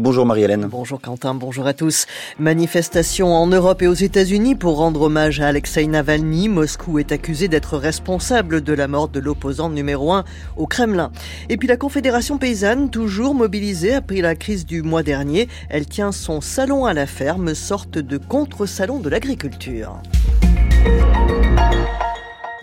[0.00, 0.66] Bonjour Marie-Hélène.
[0.70, 2.06] Bonjour Quentin, bonjour à tous.
[2.38, 6.48] Manifestation en Europe et aux États-Unis pour rendre hommage à Alexei Navalny.
[6.48, 10.24] Moscou est accusé d'être responsable de la mort de l'opposant numéro un
[10.56, 11.12] au Kremlin.
[11.48, 16.12] Et puis la Confédération paysanne, toujours mobilisée après la crise du mois dernier, elle tient
[16.12, 20.00] son salon à la ferme, sorte de contre-salon de l'agriculture.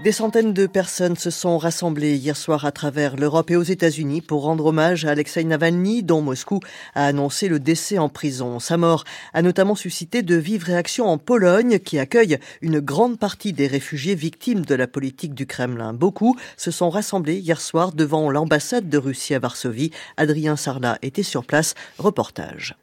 [0.04, 4.22] Des centaines de personnes se sont rassemblées hier soir à travers l'Europe et aux États-Unis
[4.22, 6.60] pour rendre hommage à Alexei Navalny, dont Moscou
[6.96, 8.58] a annoncé le décès en prison.
[8.58, 9.04] Sa mort
[9.36, 14.16] a notamment suscité de vives réactions en Pologne, qui accueille une grande partie des réfugiés
[14.16, 15.94] victimes de la politique du Kremlin.
[15.94, 19.92] Beaucoup se sont rassemblés hier soir devant l'ambassade de Russie à Varsovie.
[20.18, 21.76] Adrien Sarla était sur place.
[22.00, 22.76] Reportage.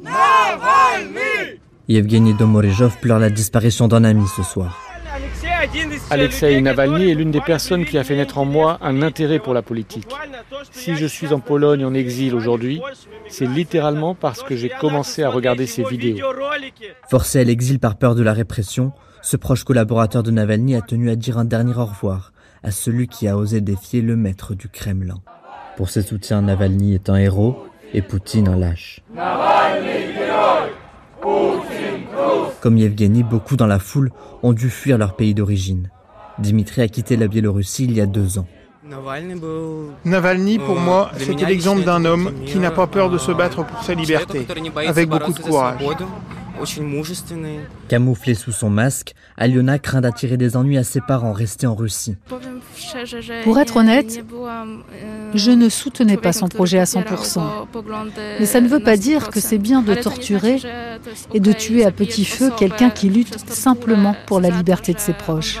[0.00, 1.58] Navalny
[1.88, 4.93] Yevgeny Domorijov pleure la disparition d'un ami ce soir.
[6.10, 9.54] Alexei Navalny est l'une des personnes qui a fait naître en moi un intérêt pour
[9.54, 10.08] la politique.
[10.70, 12.80] Si je suis en Pologne en exil aujourd'hui,
[13.28, 16.18] c'est littéralement parce que j'ai commencé à regarder ses vidéos.
[17.08, 21.10] Forcé à l'exil par peur de la répression, ce proche collaborateur de Navalny a tenu
[21.10, 24.68] à dire un dernier au revoir à celui qui a osé défier le maître du
[24.68, 25.20] Kremlin.
[25.76, 27.58] Pour ses soutiens, Navalny est un héros
[27.92, 29.00] et Poutine un lâche.
[32.64, 34.10] Comme Yevgeny, beaucoup dans la foule
[34.42, 35.90] ont dû fuir leur pays d'origine.
[36.38, 38.46] Dimitri a quitté la Biélorussie il y a deux ans.
[40.06, 43.82] Navalny, pour moi, c'était l'exemple d'un homme qui n'a pas peur de se battre pour
[43.82, 44.46] sa liberté,
[44.86, 45.78] avec beaucoup de courage.
[47.88, 52.16] Camouflé sous son masque, Aliona craint d'attirer des ennuis à ses parents restés en Russie.
[53.44, 54.24] Pour être honnête,
[55.34, 57.40] je ne soutenais pas son projet à 100%.
[58.38, 60.60] Mais ça ne veut pas dire que c'est bien de torturer
[61.32, 65.12] et de tuer à petit feu quelqu'un qui lutte simplement pour la liberté de ses
[65.12, 65.60] proches.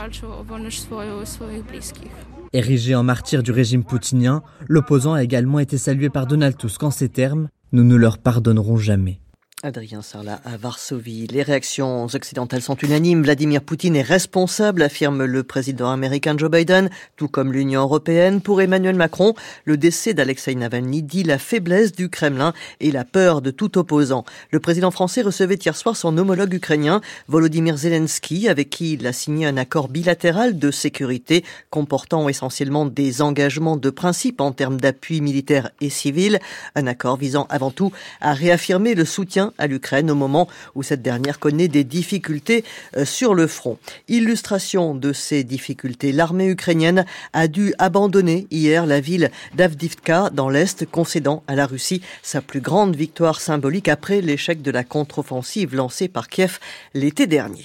[2.52, 6.92] Érigé en martyr du régime poutinien, l'opposant a également été salué par Donald Tusk en
[6.92, 9.20] ces termes Nous ne leur pardonnerons jamais.
[9.64, 11.26] Adrien Sarla à Varsovie.
[11.26, 13.22] Les réactions occidentales sont unanimes.
[13.22, 18.42] Vladimir Poutine est responsable, affirme le président américain Joe Biden, tout comme l'Union européenne.
[18.42, 19.32] Pour Emmanuel Macron,
[19.64, 24.26] le décès d'Alexei Navalny dit la faiblesse du Kremlin et la peur de tout opposant.
[24.50, 29.14] Le président français recevait hier soir son homologue ukrainien, Volodymyr Zelensky, avec qui il a
[29.14, 35.22] signé un accord bilatéral de sécurité comportant essentiellement des engagements de principe en termes d'appui
[35.22, 36.38] militaire et civil.
[36.74, 41.02] Un accord visant avant tout à réaffirmer le soutien à l'Ukraine au moment où cette
[41.02, 42.64] dernière connaît des difficultés
[42.96, 43.78] euh, sur le front.
[44.08, 50.86] Illustration de ces difficultés, l'armée ukrainienne a dû abandonner hier la ville d'Avdivka dans l'Est,
[50.86, 56.08] concédant à la Russie sa plus grande victoire symbolique après l'échec de la contre-offensive lancée
[56.08, 56.58] par Kiev
[56.94, 57.64] l'été dernier.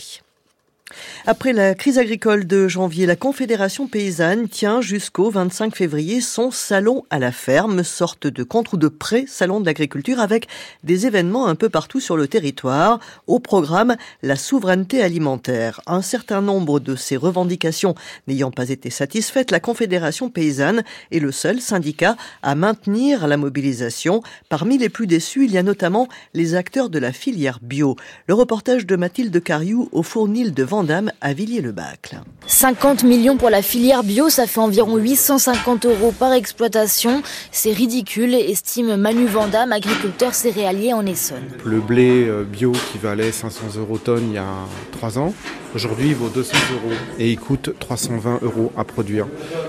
[1.25, 7.03] Après la crise agricole de janvier, la Confédération paysanne tient jusqu'au 25 février son salon
[7.09, 10.47] à la ferme, sorte de contre ou de pré-salon de l'agriculture avec
[10.83, 12.99] des événements un peu partout sur le territoire.
[13.27, 15.81] Au programme, la souveraineté alimentaire.
[15.85, 17.95] Un certain nombre de ces revendications
[18.27, 24.21] n'ayant pas été satisfaites, la Confédération paysanne est le seul syndicat à maintenir la mobilisation.
[24.49, 27.95] Parmi les plus déçus, il y a notamment les acteurs de la filière bio.
[28.27, 32.21] Le reportage de Mathilde Cariou au fournil de Vendame à Villiers-le-Bacle.
[32.47, 37.21] 50 millions pour la filière bio, ça fait environ 850 euros par exploitation.
[37.51, 41.43] C'est ridicule, estime Manu Vandame, agriculteur céréalier en Essonne.
[41.65, 44.47] Le blé euh, bio qui valait 500 euros tonne il y a
[44.93, 45.33] 3 ans,
[45.75, 49.27] aujourd'hui il vaut 200 euros et il coûte 320 euros à produire.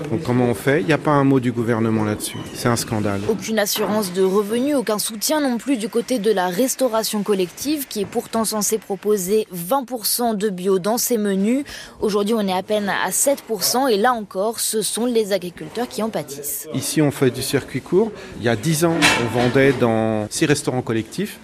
[0.09, 0.79] Donc comment on fait?
[0.79, 2.37] Il n'y a pas un mot du gouvernement là-dessus.
[2.53, 3.21] C'est un scandale.
[3.29, 8.01] Aucune assurance de revenus, aucun soutien non plus du côté de la restauration collective qui
[8.01, 11.65] est pourtant censée proposer 20% de bio dans ses menus.
[11.99, 16.01] Aujourd'hui, on est à peine à 7% et là encore, ce sont les agriculteurs qui
[16.03, 16.67] en pâtissent.
[16.73, 18.11] Ici, on fait du circuit court.
[18.37, 21.39] Il y a 10 ans, on vendait dans 6 restaurants collectifs,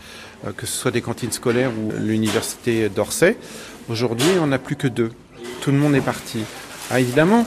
[0.46, 3.36] euh, que ce soit des cantines scolaires ou l'université d'Orsay.
[3.90, 5.12] Aujourd'hui, on n'a plus que deux.
[5.62, 6.40] Tout le monde est parti.
[6.90, 7.46] Ah, évidemment,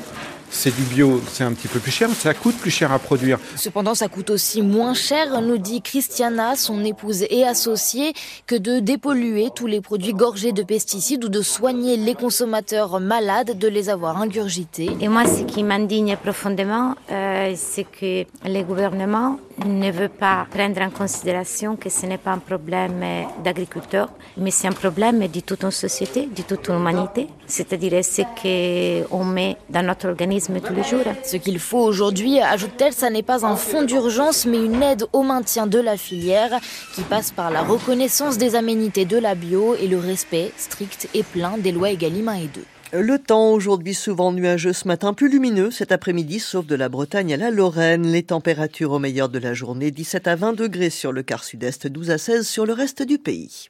[0.51, 2.99] c'est du bio, c'est un petit peu plus cher, mais ça coûte plus cher à
[2.99, 3.39] produire.
[3.57, 8.13] Cependant, ça coûte aussi moins cher, nous dit Christiana, son épouse et associée,
[8.47, 13.59] que de dépolluer tous les produits gorgés de pesticides ou de soigner les consommateurs malades
[13.59, 14.91] de les avoir ingurgités.
[15.01, 20.81] Et moi, ce qui m'indigne profondément, euh, c'est que les gouvernements ne veut pas prendre
[20.81, 23.03] en considération que ce n'est pas un problème
[23.45, 27.29] d'agriculteurs, mais c'est un problème de toute une société, de toute l'humanité.
[27.47, 31.05] C'est-à-dire ce qu'on met dans notre organisme tous les jours.
[31.25, 35.23] Ce qu'il faut aujourd'hui, ajoute-t-elle, ça n'est pas un fonds d'urgence, mais une aide au
[35.23, 36.61] maintien de la filière
[36.95, 41.23] qui passe par la reconnaissance des aménités de la bio et le respect strict et
[41.23, 42.61] plein des lois Egalim 1 et 2.
[42.93, 47.35] Le temps aujourd'hui souvent nuageux ce matin, plus lumineux cet après-midi, sauf de la Bretagne
[47.35, 48.11] à la Lorraine.
[48.11, 51.87] Les températures au meilleur de la journée, 17 à 20 degrés sur le quart sud-est,
[51.87, 53.69] 12 à 16 sur le reste du pays.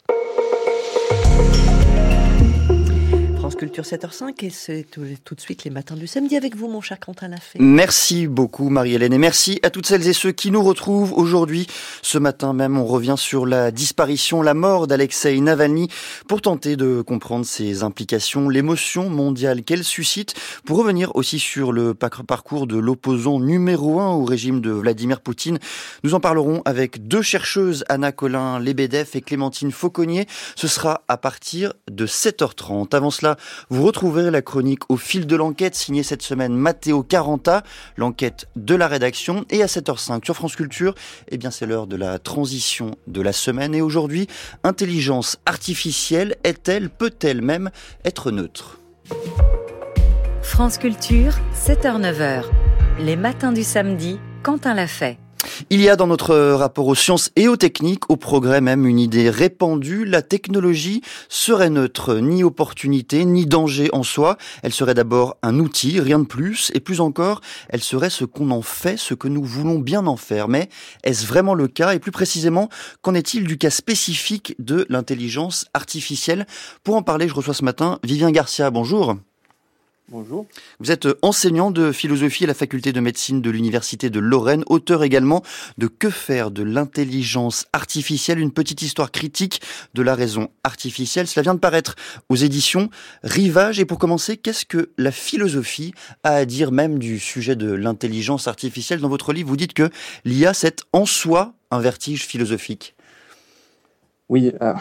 [3.61, 5.03] Culture 7h05 et c'est tout,
[5.35, 7.59] de suite les matins du samedi avec vous, mon cher Quentin Lafay.
[7.61, 11.67] Merci beaucoup, Marie-Hélène, et merci à toutes celles et ceux qui nous retrouvent aujourd'hui.
[12.01, 15.89] Ce matin même, on revient sur la disparition, la mort d'Alexei Navalny
[16.27, 20.33] pour tenter de comprendre ses implications, l'émotion mondiale qu'elle suscite,
[20.65, 25.59] pour revenir aussi sur le parcours de l'opposant numéro un au régime de Vladimir Poutine.
[26.03, 30.27] Nous en parlerons avec deux chercheuses, Anna Colin Lebedev et Clémentine Fauconnier.
[30.57, 32.97] Ce sera à partir de 7h30.
[32.97, 33.37] Avant cela,
[33.69, 37.63] vous retrouverez la chronique au fil de l'enquête signée cette semaine Matteo Caranta,
[37.97, 39.45] l'enquête de la rédaction.
[39.51, 40.95] Et à 7h05 sur France Culture,
[41.31, 43.75] eh c'est l'heure de la transition de la semaine.
[43.75, 44.27] Et aujourd'hui,
[44.65, 47.71] intelligence artificielle est-elle, peut-elle même
[48.05, 48.79] être neutre?
[50.43, 52.45] France Culture, 7h-9h.
[53.01, 55.19] Les matins du samedi, Quentin l'a fait.
[55.71, 58.99] Il y a dans notre rapport aux sciences et aux techniques, au progrès même, une
[58.99, 60.05] idée répandue.
[60.05, 64.37] La technologie serait neutre, ni opportunité, ni danger en soi.
[64.63, 66.71] Elle serait d'abord un outil, rien de plus.
[66.75, 70.17] Et plus encore, elle serait ce qu'on en fait, ce que nous voulons bien en
[70.17, 70.49] faire.
[70.49, 70.69] Mais
[71.05, 71.95] est-ce vraiment le cas?
[71.95, 72.69] Et plus précisément,
[73.03, 76.47] qu'en est-il du cas spécifique de l'intelligence artificielle?
[76.83, 78.71] Pour en parler, je reçois ce matin Vivien Garcia.
[78.71, 79.17] Bonjour.
[80.13, 80.47] Bonjour.
[80.81, 85.05] Vous êtes enseignant de philosophie à la faculté de médecine de l'Université de Lorraine, auteur
[85.05, 85.45] également
[85.79, 89.63] de Que faire de l'intelligence artificielle, une petite histoire critique
[89.95, 91.29] de la raison artificielle.
[91.29, 91.95] Cela vient de paraître
[92.29, 92.91] aux éditions
[93.23, 93.79] Rivage.
[93.79, 98.49] Et pour commencer, qu'est-ce que la philosophie a à dire même du sujet de l'intelligence
[98.49, 98.99] artificielle?
[98.99, 99.91] Dans votre livre, vous dites que
[100.25, 102.97] l'IA, c'est en soi un vertige philosophique.
[104.29, 104.75] Oui, euh,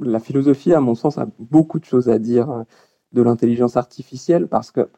[0.00, 2.62] la philosophie, à mon sens, a beaucoup de choses à dire euh,
[3.12, 4.88] de l'intelligence artificielle parce que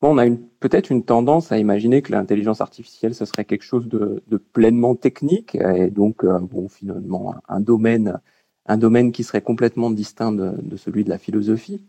[0.00, 0.26] bon, on a
[0.60, 4.22] peut-être une tendance à imaginer que l'intelligence artificielle ce serait quelque chose de,
[4.52, 8.20] pleinement technique et donc euh, bon finalement un domaine
[8.66, 11.82] un domaine qui serait complètement distinct de, celui de la philosophie.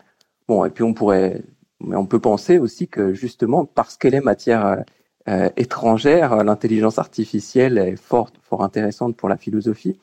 [0.48, 1.44] Bon et puis on pourrait
[1.82, 4.84] mais on peut penser aussi que justement parce qu'elle est matière
[5.28, 10.00] euh, étrangère, l'intelligence artificielle est fort fort intéressante pour la philosophie.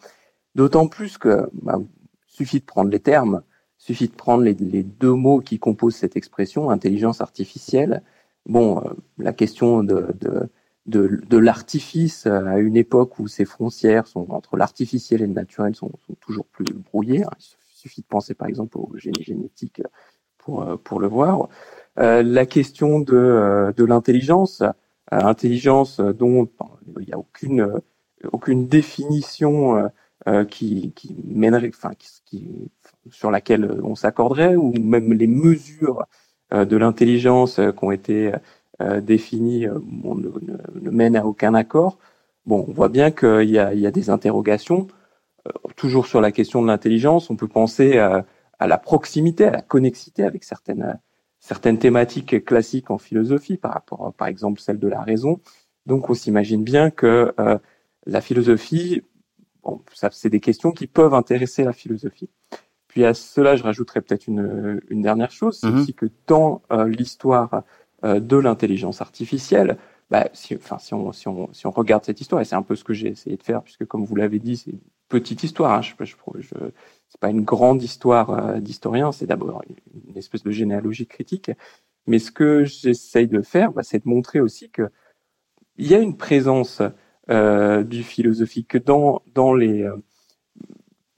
[0.55, 1.78] D'autant plus que bah,
[2.26, 3.43] suffit de prendre les termes
[3.87, 8.03] suffit de prendre les, deux mots qui composent cette expression, intelligence artificielle.
[8.44, 10.09] Bon, euh, la question de,
[10.87, 15.77] de, l'artifice euh, à une époque où ces frontières sont entre l'artificiel et le naturel
[15.77, 17.23] sont, toujours plus brouillées.
[17.23, 17.31] Hein.
[17.38, 19.81] Il suffit de penser par exemple au génie génétique
[20.38, 21.49] pour, euh, pour le voir.
[21.97, 24.65] la question de, de l'intelligence,
[25.12, 26.49] intelligence dont
[26.99, 27.81] il n'y a aucune,
[28.33, 29.91] aucune définition
[30.50, 32.71] qui, qui mènerait, enfin, qui, qui
[33.11, 36.06] sur laquelle on s'accorderait, ou même les mesures
[36.53, 38.32] euh, de l'intelligence euh, qui ont été
[38.81, 41.99] euh, définies ne, mènent à aucun accord.
[42.44, 44.87] Bon, on voit bien qu'il y, a, des interrogations.
[45.75, 48.25] toujours sur la question de l'intelligence, on peut penser à,
[48.61, 51.00] la proximité, à la connexité avec certaines,
[51.41, 55.41] certaines thématiques classiques en philosophie, par rapport, par exemple, celle de la raison.
[55.87, 57.35] Donc, on s'imagine bien que
[58.06, 59.02] la philosophie,
[59.64, 59.82] bon,
[60.12, 62.31] c'est des questions qui peuvent intéresser la philosophie.
[62.96, 65.82] Puis à cela, je rajouterais peut-être une, une, dernière chose, c'est mhm.
[65.82, 67.62] aussi que dans euh, l'histoire
[68.04, 69.76] euh, de l'intelligence artificielle,
[70.08, 72.62] bah, si, enfin, si on, si, on, si on regarde cette histoire, et c'est un
[72.62, 75.43] peu ce que j'ai essayé de faire, puisque comme vous l'avez dit, c'est une petite
[75.43, 76.54] histoire, hein, je, je, je,
[77.10, 79.62] c'est pas une grande histoire euh, d'historien, c'est d'abord
[80.09, 81.50] une, espèce de généalogie critique.
[82.06, 84.88] Mais ce que j'essaye de faire, bah, c'est de montrer aussi que
[85.76, 86.80] il y a une présence
[87.28, 89.87] du philosophique dans, dans les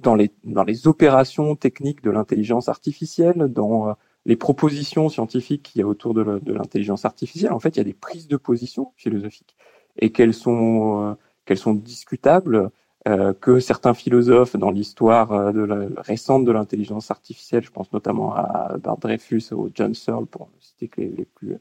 [0.00, 3.92] dans les, dans les opérations techniques de l'intelligence artificielle, dans euh,
[4.26, 7.84] les propositions scientifiques qu'il y a autour de l'intelligence artificielle, en fait, il y a
[7.84, 9.56] des prises de position philosophiques
[9.98, 11.16] et qu'elles sont,
[11.48, 12.70] euh, sont discutables,
[13.08, 15.30] euh, que certains philosophes dans l'histoire
[15.96, 20.90] récente de l'intelligence artificielle, je pense notamment à Bart Dreyfus ou John Searle, pour citer
[20.98, 21.56] les, les plus,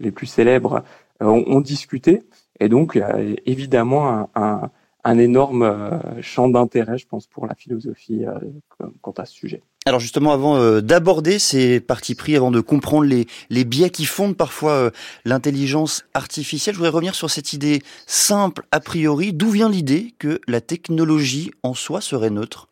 [0.00, 0.84] les plus célèbres,
[1.20, 2.24] ont, discuté.
[2.60, 3.00] Et donc,
[3.46, 4.70] évidemment un
[5.04, 9.62] un énorme euh, champ d'intérêt, je pense, pour la philosophie euh, quant à ce sujet.
[9.84, 14.04] Alors justement, avant euh, d'aborder ces partis pris, avant de comprendre les, les biais qui
[14.04, 14.90] fondent parfois
[15.24, 19.32] l'intelligence artificielle, je voudrais revenir sur cette idée simple a priori.
[19.32, 22.68] D'où vient l'idée que la technologie en soi serait neutre?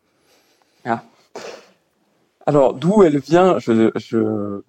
[0.85, 1.03] Ah.
[2.45, 4.61] Alors d'où elle vient, je, je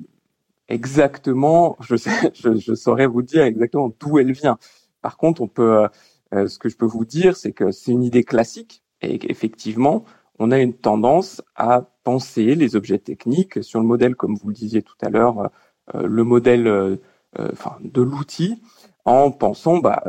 [0.69, 1.95] exactement, je,
[2.35, 4.59] je, je saurais vous dire exactement d'où elle vient.
[5.00, 5.87] Par contre, on peut
[6.32, 10.04] euh, ce que je peux vous dire, c'est que c'est une idée classique et qu'effectivement,
[10.38, 14.54] on a une tendance à penser les objets techniques sur le modèle, comme vous le
[14.54, 15.50] disiez tout à l'heure,
[15.94, 16.98] le modèle
[17.36, 18.62] enfin, de l'outil,
[19.04, 20.02] en pensant bah,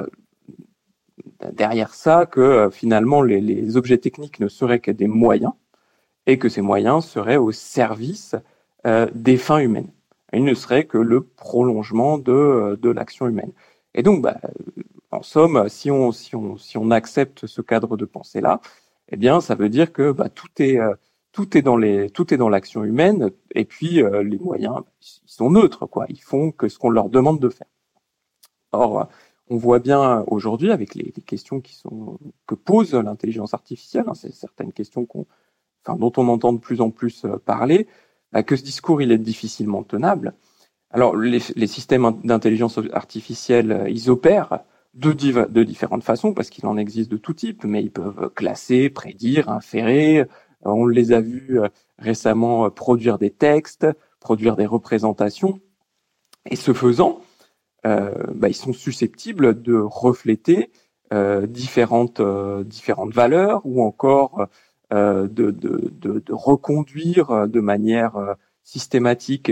[1.52, 5.54] derrière ça que finalement les, objets techniques ne seraient que des moyens
[6.26, 8.36] et que ces moyens seraient au service
[8.86, 9.92] euh, des fins humaines.
[10.32, 13.52] Ils ne seraient que le prolongement de, euh, de l'action humaine.
[13.94, 14.40] Et donc, bah,
[15.14, 18.62] en somme, si on, si, on, si on accepte ce cadre de pensée-là,
[19.10, 20.94] eh bien, ça veut dire que bah, tout est euh,
[21.32, 25.50] tout est dans les tout est dans l'action humaine et puis les moyens ils sont
[25.50, 27.66] neutres quoi ils font que ce qu'on leur demande de faire
[28.72, 29.10] or
[29.50, 34.32] on voit bien aujourd'hui avec les, questions qui sont que pose l'intelligence artificielle hein, c'est
[34.32, 35.08] certaines questions
[35.88, 37.88] dont on entend de plus en plus parler
[38.34, 40.34] bah, que ce discours il est difficilement tenable.
[40.90, 44.60] Alors les, systèmes d'intelligence artificielle, euh, ils opèrent
[44.94, 48.90] de, de différentes façons parce qu'il en existe de tout type, mais ils peuvent classer,
[48.90, 50.20] prédire, inférer.
[50.20, 50.26] Euh,
[50.64, 53.88] on les a vus euh, récemment produire des textes,
[54.20, 55.60] produire des représentations,
[56.50, 57.22] et ce faisant,
[57.86, 60.72] euh, bah, ils sont susceptibles de refléter
[61.14, 62.22] euh, différentes
[62.66, 64.48] différentes valeurs ou encore
[64.94, 68.34] euh, de, de, de, de, reconduire euh, de manière euh,
[68.64, 69.52] systématique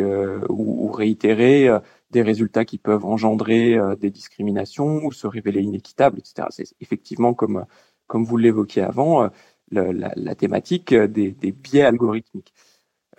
[0.50, 1.68] ou, ou, réitérée
[2.12, 6.48] des résultats qui peuvent engendrer des discriminations ou se révéler inéquitables, etc.
[6.52, 7.66] C'est effectivement, comme,
[8.08, 9.30] comme vous l'évoquiez avant,
[9.72, 12.54] la, la, la, thématique des, des biais algorithmiques.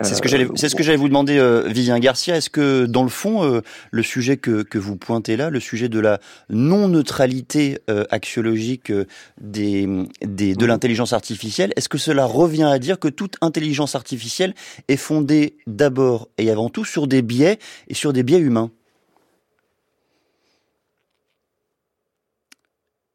[0.01, 2.35] C'est ce que j'allais, c'est ce que j'allais vous demander, euh, Vivien Garcia.
[2.35, 5.87] Est-ce que dans le fond, euh, le sujet que, que vous pointez là, le sujet
[5.87, 6.19] de la
[6.49, 9.05] non neutralité euh, axiologique euh,
[9.39, 9.87] des,
[10.25, 14.55] des, de l'intelligence artificielle, est-ce que cela revient à dire que toute intelligence artificielle
[14.87, 18.71] est fondée d'abord et avant tout sur des biais et sur des biais humains?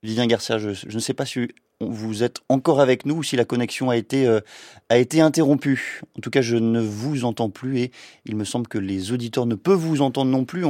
[0.02, 1.49] Vivien Garcia, je, je ne sais pas si
[1.81, 4.41] vous êtes encore avec nous ou si la connexion a été, euh,
[4.89, 6.03] a été interrompue.
[6.17, 7.93] En tout cas, je ne vous entends plus et
[8.27, 10.65] il me semble que les auditeurs ne peuvent vous entendre non plus.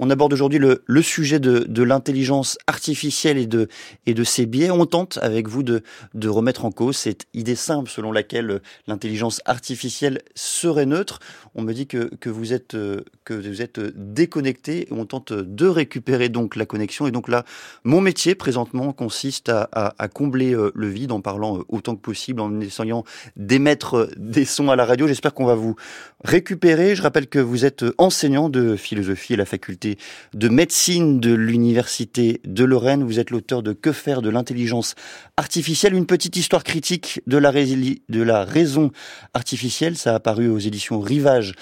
[0.00, 3.68] On, aborde aujourd'hui le, sujet de, l'intelligence artificielle et de,
[4.06, 4.70] et de ses biais.
[4.70, 5.82] On tente avec vous de,
[6.14, 11.20] de remettre en cause cette idée simple selon laquelle l'intelligence artificielle serait neutre.
[11.54, 12.76] On me dit que, que, vous, êtes,
[13.24, 14.88] que vous êtes déconnecté.
[14.90, 17.06] On tente de récupérer donc la connexion.
[17.06, 17.44] Et donc là,
[17.84, 22.00] mon métier présentement consiste à, à combler euh, le vide en parlant euh, autant que
[22.00, 23.04] possible, en essayant
[23.36, 25.06] d'émettre euh, des sons à la radio.
[25.06, 25.76] J'espère qu'on va vous
[26.24, 26.94] récupérer.
[26.94, 29.98] Je rappelle que vous êtes enseignant de philosophie à la faculté
[30.34, 33.04] de médecine de l'université de Lorraine.
[33.04, 34.94] Vous êtes l'auteur de Que faire de l'intelligence
[35.36, 38.90] artificielle, une petite histoire critique de la, de la raison
[39.34, 39.96] artificielle.
[39.96, 41.54] Ça a apparu aux éditions Rivage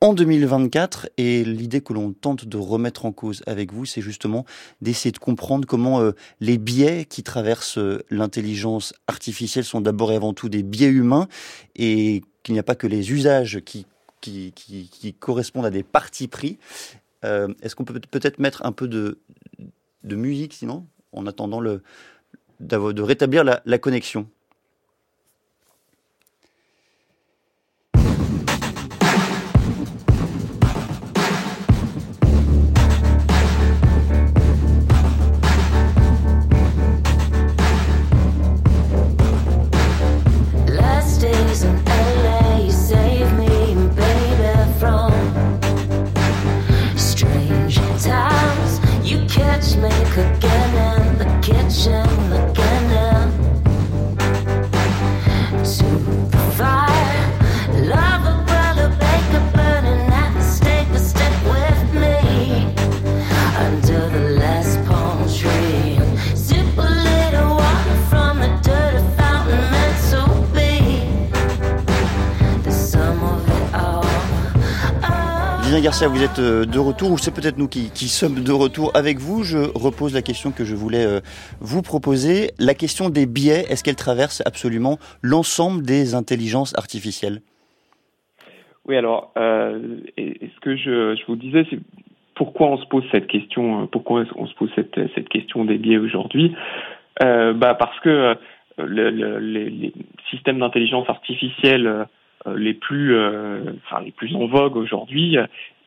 [0.00, 4.44] en 2024 et l'idée que l'on tente de remettre en cause avec vous, c'est justement
[4.80, 10.16] d'essayer de comprendre comment euh, les biais qui traversent euh, l'intelligence artificielle sont d'abord et
[10.16, 11.26] avant tout des biais humains
[11.74, 13.86] et qu'il n'y a pas que les usages qui,
[14.20, 16.58] qui, qui, correspondent à des partis pris.
[17.24, 19.18] Euh, Est-ce qu'on peut peut-être mettre un peu de,
[20.04, 21.82] de musique sinon, en attendant le,
[22.60, 24.28] de rétablir la, la connexion?
[75.88, 79.16] Garcia, vous êtes euh, de retour, ou c'est peut-être nous qui, sommes de retour avec
[79.16, 79.42] vous.
[79.42, 81.20] Je repose la question que je voulais euh,
[81.60, 82.50] vous proposer.
[82.58, 87.40] La question des biais, est-ce qu'elle traverse absolument l'ensemble des intelligences artificielles?
[88.84, 91.80] Oui, alors, euh, ce que je, vous disais, c'est
[92.34, 96.54] pourquoi on se pose cette question, pourquoi on se pose cette, question des biais aujourd'hui?
[97.18, 98.36] Bah Parce que
[98.76, 99.94] le, le, les,
[100.28, 102.06] systèmes d'intelligence artificielle
[102.46, 103.16] les plus,
[103.84, 105.36] enfin les plus en vogue aujourd'hui,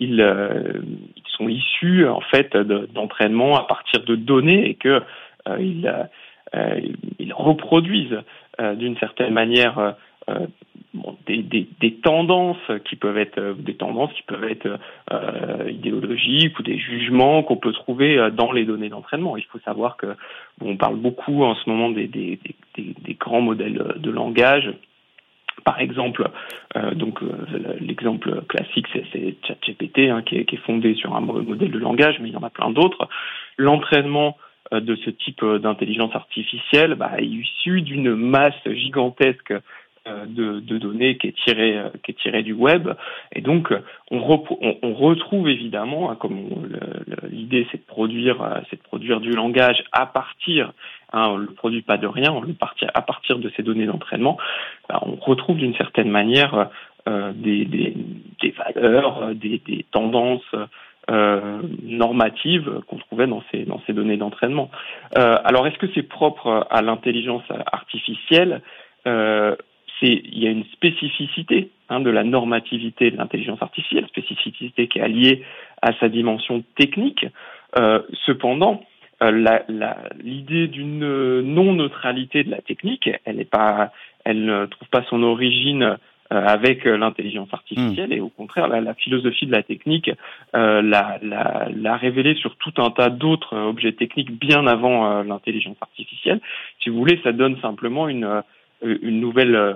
[0.02, 0.82] ils, euh,
[1.16, 5.02] ils, sont issus en fait d'entraînement à partir de données et que
[5.60, 5.92] ils,
[7.20, 8.22] ils, reproduisent
[8.76, 9.96] d'une certaine manière
[11.26, 14.78] des, tendances qui peuvent être des tendances qui peuvent être
[15.12, 19.38] euh, idéologiques ou des jugements qu'on peut trouver dans les données d'entraînement.
[19.38, 20.16] Il faut savoir que
[20.62, 22.40] on parle beaucoup en ce moment des,
[23.20, 24.72] grands modèles de langage
[25.64, 26.30] Par exemple,
[26.76, 27.20] euh, donc
[27.80, 32.30] l'exemple classique, c'est Hein, qui, est, qui, est, fondé sur un modèle de langage, mais
[32.30, 33.08] il y en a plein d'autres.
[33.58, 34.38] L'entraînement
[34.72, 39.54] de ce type d'intelligence artificielle bah, est issu d'une masse gigantesque
[40.08, 42.90] euh, de, données qui est tiré euh, qui est tiré du web
[43.34, 43.72] et donc
[44.10, 46.40] on, retrouve évidemment hein, comme
[47.30, 50.74] l'idée c'est de produire euh, de produire du langage à partir
[51.14, 53.86] hein, on le produit pas de rien on le partit à partir de ces données
[53.86, 54.40] d'entraînement
[54.90, 56.66] bah, on retrouve d'une certaine manière euh,
[57.08, 57.96] des, des,
[58.42, 60.56] des, valeurs des, des tendances
[61.10, 64.70] euh, normatives qu'on trouvait dans ces dans ces données d'entraînement.
[65.18, 68.62] Euh, alors est-ce que c'est propre à l'intelligence artificielle?
[69.08, 69.56] Euh,
[70.04, 75.04] il y a une spécificité hein, de la normativité de l'intelligence artificielle, spécificité qui est
[75.04, 75.44] alliée
[75.82, 77.26] à sa dimension technique.
[77.78, 78.84] Euh, cependant,
[79.22, 79.60] euh,
[80.20, 83.92] l'idée d'une non-neutralité de la technique, elle n'est pas,
[84.26, 85.96] elle ne trouve pas son origine euh,
[86.32, 88.14] avec l'intelligence artificielle hmm.
[88.14, 90.10] et au contraire la, la, philosophie de la technique
[90.56, 96.40] euh, l'a révélé sur tout un tas d'autres objets techniques bien avant euh, l'intelligence artificielle.
[96.82, 99.74] Si vous voulez, ça donne simplement une euh, une nouvelle euh,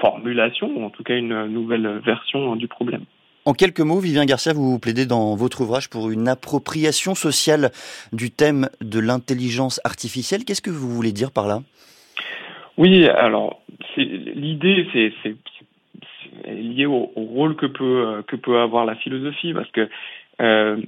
[0.00, 3.04] formulation, ou en tout cas une nouvelle version du problème.
[3.44, 7.70] En quelques mots, Vivien Garcia, vous plaidez dans votre ouvrage pour une appropriation sociale
[8.12, 10.44] du thème de l'intelligence artificielle.
[10.44, 11.62] Qu'est-ce que vous voulez dire par là?
[12.78, 13.60] Oui, alors
[13.96, 15.36] l'idée, c'est
[16.46, 19.88] lié au, au, rôle que peut que peut avoir la philosophie, parce que
[20.40, 20.80] euh,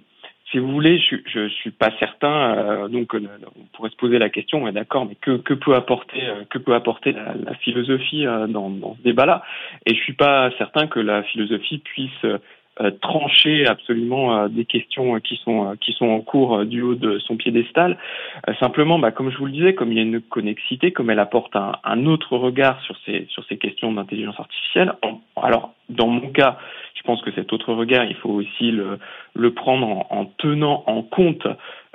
[0.51, 2.57] si vous voulez, je, je, suis pas certain.
[2.57, 3.21] Euh, donc, euh,
[3.57, 6.59] on pourrait se poser la question, mais d'accord, mais que, que peut apporter, euh, que
[6.59, 9.43] peut apporter la, philosophie dans, dans, ce débat-là?
[9.87, 12.39] Et je suis pas certain que la philosophie puisse euh,
[12.89, 17.19] trancher absolument euh, des questions qui sont euh, qui sont en cours du haut de
[17.19, 17.99] son piédestal.
[18.59, 21.19] simplement, bah, comme je vous le disais, comme il y a une connexité, comme elle
[21.19, 24.93] apporte un, un autre regard sur ces sur ces questions d'intelligence artificielle.
[25.37, 26.59] alors, dans mon cas,
[26.95, 28.99] je pense que cet autre regard, il faut aussi le,
[29.35, 31.47] le prendre en, en tenant en compte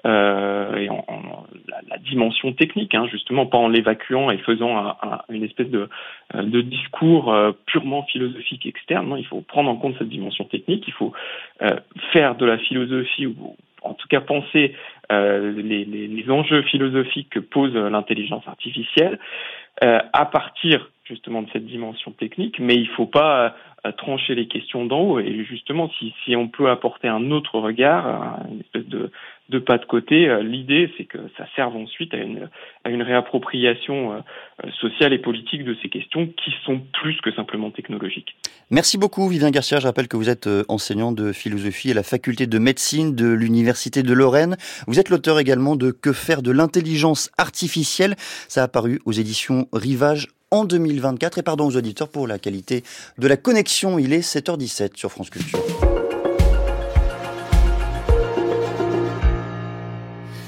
[0.05, 1.45] euh, et en, en
[1.89, 5.89] la, dimension technique, hein, justement, pas en l'évacuant et faisant un, un, une espèce de,
[6.35, 9.07] euh, de discours euh, purement philosophique externe.
[9.07, 10.83] Non, il faut prendre en compte cette dimension technique.
[10.87, 11.13] Il faut
[11.61, 11.75] euh,
[12.13, 14.75] faire de la philosophie ou en tout cas penser
[15.11, 19.19] euh, les, les, les, enjeux philosophiques que pose l'intelligence artificielle
[19.81, 23.53] à partir justement de cette dimension technique, mais il ne faut pas
[23.91, 25.19] trancher les questions d'en haut.
[25.19, 25.91] Et justement,
[26.25, 29.11] si, on peut apporter un autre regard, une espèce de,
[29.49, 30.27] de pas de côté.
[30.27, 32.49] Euh, l'idée, c'est que ça serve ensuite à une,
[32.83, 34.19] à une réappropriation euh,
[34.65, 38.35] euh, sociale et politique de ces questions qui sont plus que simplement technologiques.
[38.71, 39.79] Merci beaucoup, Vivien Garcia.
[39.79, 44.01] Je rappelle que vous êtes enseignant de philosophie à la faculté de médecine de l'Université
[44.01, 44.57] de Lorraine.
[44.87, 48.15] Vous êtes l'auteur également de Que faire de l'intelligence artificielle?
[48.17, 51.37] Ça a paru aux éditions Rivage en 2024.
[51.37, 52.83] Et pardon aux auditeurs pour la qualité
[53.17, 53.99] de la connexion.
[53.99, 55.59] Il est 7h17 sur France Culture.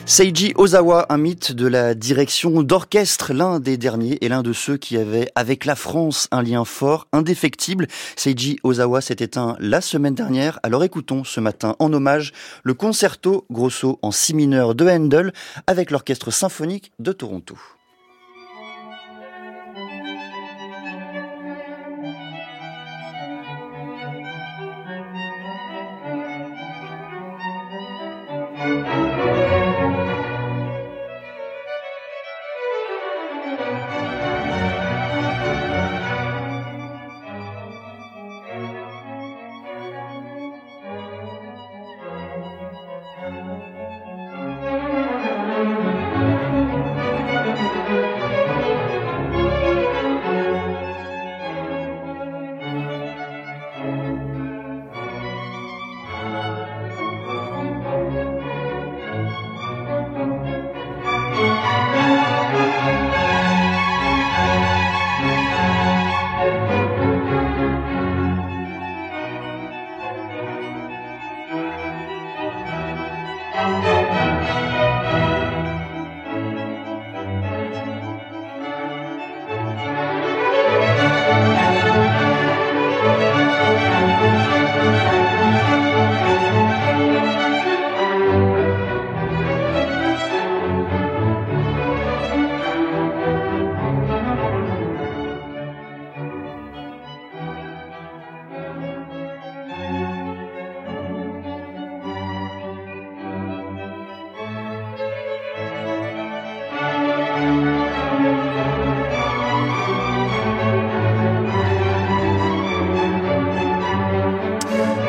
[0.10, 4.78] Seiji Ozawa, un mythe de la direction d'orchestre, l'un des derniers et l'un de ceux
[4.78, 7.88] qui avaient avec la France un lien fort, indéfectible.
[8.16, 12.32] Seiji Ozawa s'est éteint la semaine dernière, alors écoutons ce matin en hommage
[12.64, 15.34] le concerto grosso en si mineur de Handel
[15.68, 17.58] avec l'orchestre symphonique de Toronto.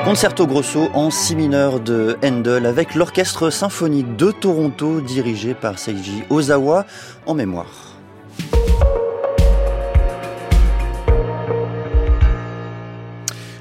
[0.08, 6.22] Concerto grosso en si mineur de Handel avec l'orchestre symphonique de Toronto dirigé par Seiji
[6.30, 6.86] Ozawa
[7.26, 7.92] en mémoire.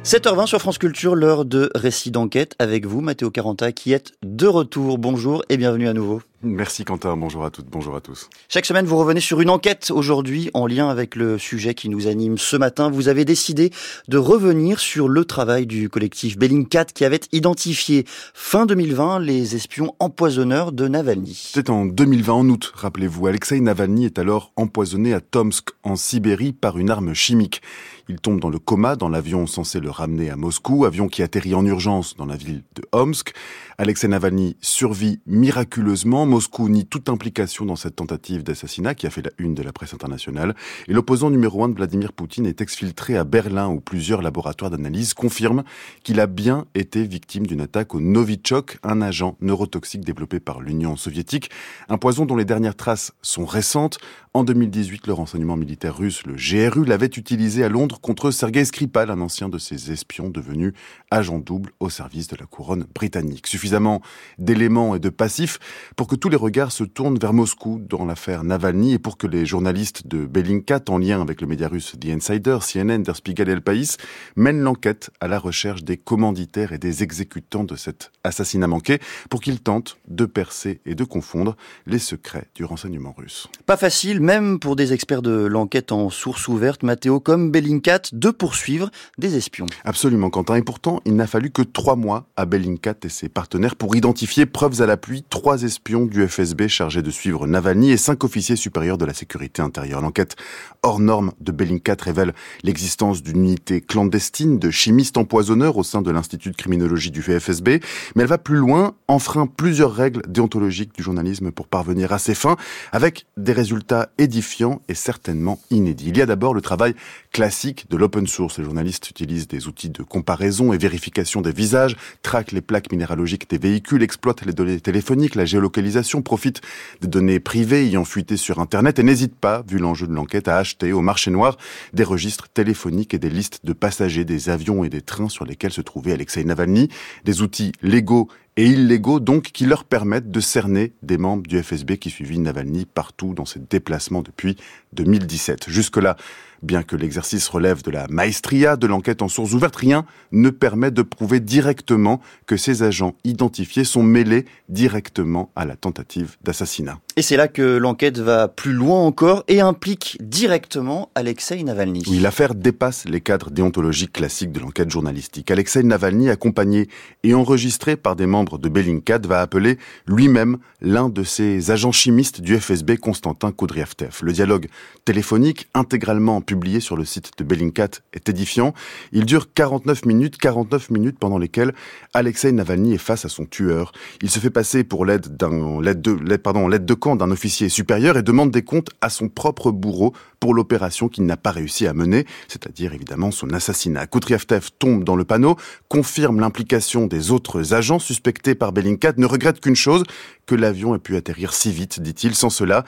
[0.05, 4.47] 7h20 sur France Culture, l'heure de récit d'enquête avec vous, Mathéo Caranta, qui êtes de
[4.47, 4.99] retour.
[4.99, 6.21] Bonjour et bienvenue à nouveau.
[6.43, 8.29] Merci Quentin, bonjour à toutes, bonjour à tous.
[8.47, 12.05] Chaque semaine, vous revenez sur une enquête aujourd'hui en lien avec le sujet qui nous
[12.05, 12.91] anime ce matin.
[12.91, 13.71] Vous avez décidé
[14.07, 19.95] de revenir sur le travail du collectif Bellingcat qui avait identifié fin 2020 les espions
[19.97, 21.49] empoisonneurs de Navalny.
[21.53, 23.25] C'était en 2020, en août, rappelez-vous.
[23.25, 27.63] Alexei Navalny est alors empoisonné à Tomsk, en Sibérie, par une arme chimique.
[28.09, 31.55] Il tombe dans le coma dans l'avion censé le ramener à Moscou, avion qui atterrit
[31.55, 33.33] en urgence dans la ville de Omsk.
[33.79, 36.25] Alexei Navalny survit miraculeusement.
[36.25, 39.71] Moscou nie toute implication dans cette tentative d'assassinat qui a fait la une de la
[39.71, 40.55] presse internationale.
[40.87, 45.13] Et l'opposant numéro un de Vladimir Poutine est exfiltré à Berlin où plusieurs laboratoires d'analyse
[45.13, 45.63] confirment
[46.01, 50.95] qu'il a bien été victime d'une attaque au Novichok, un agent neurotoxique développé par l'Union
[50.95, 51.51] soviétique.
[51.87, 53.99] Un poison dont les dernières traces sont récentes.
[54.33, 59.11] En 2018, le renseignement militaire russe, le GRU, l'avait utilisé à Londres contre Sergei Skripal,
[59.11, 60.73] un ancien de ses espions devenu
[61.11, 63.47] agent double au service de la couronne britannique.
[63.67, 64.01] Suffisamment
[64.37, 65.59] d'éléments et de passifs
[65.97, 69.27] pour que tous les regards se tournent vers Moscou dans l'affaire Navalny et pour que
[69.27, 73.49] les journalistes de Bellingcat, en lien avec le média russe The Insider, CNN, Der Spiegel
[73.49, 73.97] et El País,
[74.37, 78.99] mènent l'enquête à la recherche des commanditaires et des exécutants de cet assassinat manqué
[79.29, 83.49] pour qu'ils tentent de percer et de confondre les secrets du renseignement russe.
[83.65, 88.29] Pas facile, même pour des experts de l'enquête en source ouverte, Matteo, comme Bellingcat, de
[88.29, 89.65] poursuivre des espions.
[89.83, 90.55] Absolument, Quentin.
[90.55, 94.45] Et pourtant, il n'a fallu que trois mois à Bellingcat et ses partenaires pour identifier,
[94.45, 98.99] preuves à l'appui, trois espions du FSB chargés de suivre Navalny et cinq officiers supérieurs
[98.99, 100.01] de la sécurité intérieure.
[100.01, 100.35] L'enquête
[100.83, 106.11] hors norme de Bellingcat révèle l'existence d'une unité clandestine de chimistes empoisonneurs au sein de
[106.11, 107.79] l'Institut de criminologie du FSB,
[108.15, 112.35] mais elle va plus loin, enfreint plusieurs règles déontologiques du journalisme pour parvenir à ses
[112.35, 112.57] fins,
[112.91, 116.09] avec des résultats édifiant et certainement inédit.
[116.09, 116.93] Il y a d'abord le travail
[117.37, 118.57] classique de l'open source.
[118.57, 123.47] Les journalistes utilisent des outils de comparaison et vérification des visages, traquent les plaques minéralogiques
[123.47, 126.61] des véhicules, exploitent les données téléphoniques, la géolocalisation, profitent
[127.01, 130.57] des données privées ayant fuité sur Internet et n'hésitent pas, vu l'enjeu de l'enquête, à
[130.57, 131.57] acheter au marché noir
[131.93, 135.73] des registres téléphoniques et des listes de passagers des avions et des trains sur lesquels
[135.73, 136.89] se trouvait Alexei Navalny,
[137.23, 141.97] des outils légaux et illégaux donc qui leur permettent de cerner des membres du FSB
[141.97, 144.57] qui suivit Navalny partout dans ses déplacements depuis
[144.93, 145.69] 2017.
[145.69, 146.17] Jusque-là,
[146.63, 150.91] bien que l'exercice relève de la maestria de l'enquête en source ouverte, rien ne permet
[150.91, 156.99] de prouver directement que ces agents identifiés sont mêlés directement à la tentative d'assassinat.
[157.15, 162.03] Et c'est là que l'enquête va plus loin encore et implique directement Alexei Navalny.
[162.07, 165.51] Oui, l'affaire dépasse les cadres déontologiques classiques de l'enquête journalistique.
[165.51, 166.87] Alexei Navalny, accompagné
[167.23, 172.39] et enregistré par des membres de Bellingcat, va appeler lui-même l'un de ses agents chimistes
[172.39, 174.19] du FSB, Constantin Kudryavtsev.
[174.21, 174.67] Le dialogue
[175.03, 178.73] téléphonique, intégralement publié sur le site de Bellingcat, est édifiant.
[179.11, 181.73] Il dure 49 minutes, 49 minutes pendant lesquelles
[182.13, 183.91] Alexei Navalny est face à son tueur.
[184.21, 187.67] Il se fait passer pour l'aide d'un, l'aide de, pardon, l'aide de camp d'un officier
[187.67, 191.87] supérieur et demande des comptes à son propre bourreau pour l'opération qu'il n'a pas réussi
[191.87, 194.07] à mener, c'est-à-dire évidemment son assassinat.
[194.07, 195.57] Kudryavtsev tombe dans le panneau,
[195.89, 200.03] confirme l'implication des autres agents suspectés par Bellingcat, ne regrette qu'une chose,
[200.45, 202.35] que l'avion ait pu atterrir si vite, dit-il.
[202.35, 202.85] Sans cela,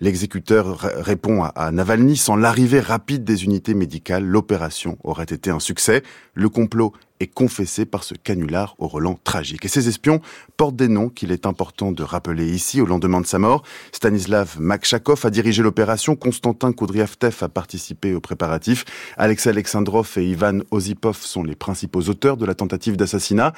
[0.00, 6.04] L'exécuteur répond à Navalny, sans l'arrivée rapide des unités médicales, l'opération aurait été un succès.
[6.34, 9.64] Le complot est confessé par ce canular au relent tragique.
[9.64, 10.20] Et ces espions
[10.56, 13.64] portent des noms qu'il est important de rappeler ici au lendemain de sa mort.
[13.90, 18.84] Stanislav Makshakov a dirigé l'opération, Konstantin Kudryavtsev a participé aux préparatifs,
[19.16, 23.52] Alexei Alexandrov et Ivan Osipov sont les principaux auteurs de la tentative d'assassinat.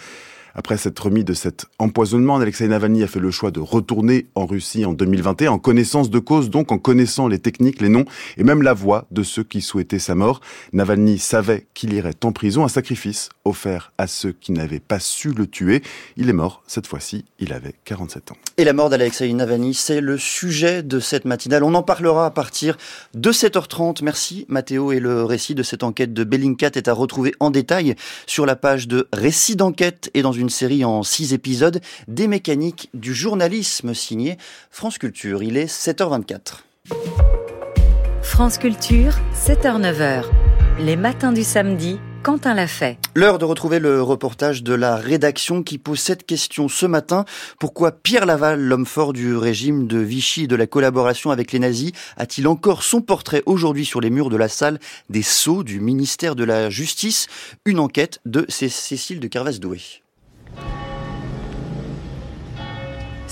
[0.55, 4.47] Après s'être remis de cet empoisonnement, Alexei Navalny a fait le choix de retourner en
[4.47, 8.05] Russie en 2021, en connaissance de cause, donc en connaissant les techniques, les noms
[8.37, 10.41] et même la voix de ceux qui souhaitaient sa mort.
[10.73, 15.33] Navalny savait qu'il irait en prison, un sacrifice offert à ceux qui n'avaient pas su
[15.33, 15.83] le tuer.
[16.17, 18.37] Il est mort, cette fois-ci, il avait 47 ans.
[18.57, 21.65] Et la mort d'Alexei Navalny, c'est le sujet de cette matinale.
[21.65, 22.77] On en parlera à partir
[23.15, 24.03] de 7h30.
[24.03, 27.95] Merci Mathéo et le récit de cette enquête de Bellingcat est à retrouver en détail
[28.27, 32.89] sur la page de Récit d'enquête et dans une série en six épisodes des mécaniques
[32.95, 34.39] du journalisme signé
[34.71, 35.43] France Culture.
[35.43, 36.61] Il est 7h24.
[38.23, 40.25] France Culture, 7h-9h.
[40.79, 42.99] Les matins du samedi Quentin l'a fait.
[43.15, 47.25] L'heure de retrouver le reportage de la rédaction qui pose cette question ce matin.
[47.59, 51.59] Pourquoi Pierre Laval, l'homme fort du régime de Vichy et de la collaboration avec les
[51.59, 55.81] nazis, a-t-il encore son portrait aujourd'hui sur les murs de la salle des Sceaux du
[55.81, 57.27] ministère de la Justice?
[57.65, 59.81] Une enquête de Cécile de Carvas-Doué.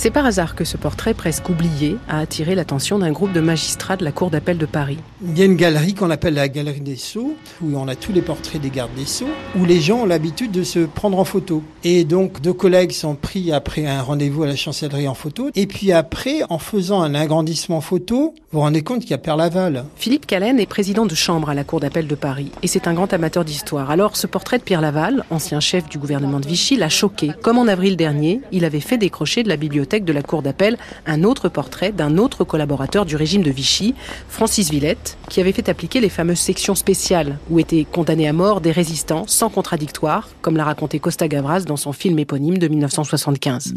[0.00, 3.96] C'est par hasard que ce portrait presque oublié a attiré l'attention d'un groupe de magistrats
[3.96, 4.98] de la Cour d'appel de Paris.
[5.26, 8.12] Il y a une galerie qu'on appelle la galerie des Sceaux, où on a tous
[8.12, 9.26] les portraits des gardes des Sceaux,
[9.58, 11.64] où les gens ont l'habitude de se prendre en photo.
[11.82, 15.50] Et donc, deux collègues sont pris après un rendez-vous à la chancellerie en photo.
[15.56, 19.18] Et puis après, en faisant un agrandissement photo, vous vous rendez compte qu'il y a
[19.18, 19.84] Père Laval.
[19.96, 22.52] Philippe Callen est président de chambre à la Cour d'appel de Paris.
[22.62, 23.90] Et c'est un grand amateur d'histoire.
[23.90, 27.32] Alors, ce portrait de Pierre Laval, ancien chef du gouvernement de Vichy, l'a choqué.
[27.42, 30.76] Comme en avril dernier, il avait fait décrocher de la bibliothèque de la Cour d'appel
[31.06, 33.94] un autre portrait d'un autre collaborateur du régime de Vichy,
[34.28, 38.60] Francis Villette, qui avait fait appliquer les fameuses sections spéciales où étaient condamnés à mort
[38.60, 43.74] des résistants sans contradictoire, comme l'a raconté Costa Gavras dans son film éponyme de 1975.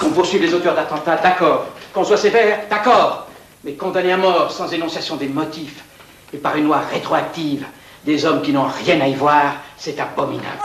[0.00, 1.66] Qu'on poursuive les auteurs d'attentats, d'accord.
[1.94, 3.28] Qu'on soit sévère, d'accord.
[3.64, 5.84] Mais condamner à mort sans énonciation des motifs
[6.34, 7.64] et par une loi rétroactive
[8.04, 10.58] des hommes qui n'ont rien à y voir, c'est abominable.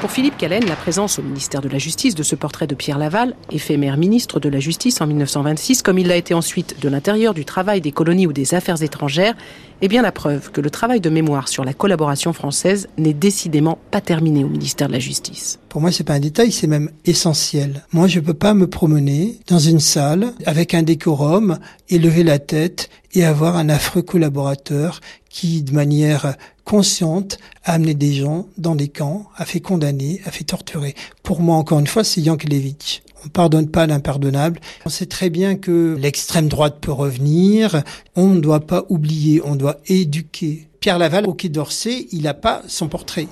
[0.00, 2.96] Pour Philippe Callen, la présence au ministère de la Justice de ce portrait de Pierre
[2.96, 7.34] Laval, éphémère ministre de la Justice en 1926, comme il l'a été ensuite de l'intérieur,
[7.34, 9.34] du travail, des colonies ou des affaires étrangères,
[9.82, 13.78] est bien la preuve que le travail de mémoire sur la collaboration française n'est décidément
[13.90, 15.58] pas terminé au ministère de la Justice.
[15.68, 17.84] Pour moi, c'est pas un détail, c'est même essentiel.
[17.92, 21.58] Moi, je peux pas me promener dans une salle avec un décorum
[21.90, 27.94] et lever la tête et avoir un affreux collaborateur qui, de manière consciente, a amené
[27.94, 30.94] des gens dans des camps, a fait condamner, a fait torturer.
[31.22, 33.02] Pour moi, encore une fois, c'est Yankelevitch.
[33.22, 34.60] On ne pardonne pas l'impardonnable.
[34.84, 37.82] On sait très bien que l'extrême droite peut revenir.
[38.16, 40.68] On ne doit pas oublier, on doit éduquer.
[40.80, 43.28] Pierre Laval, au Quai d'Orsay, il n'a pas son portrait.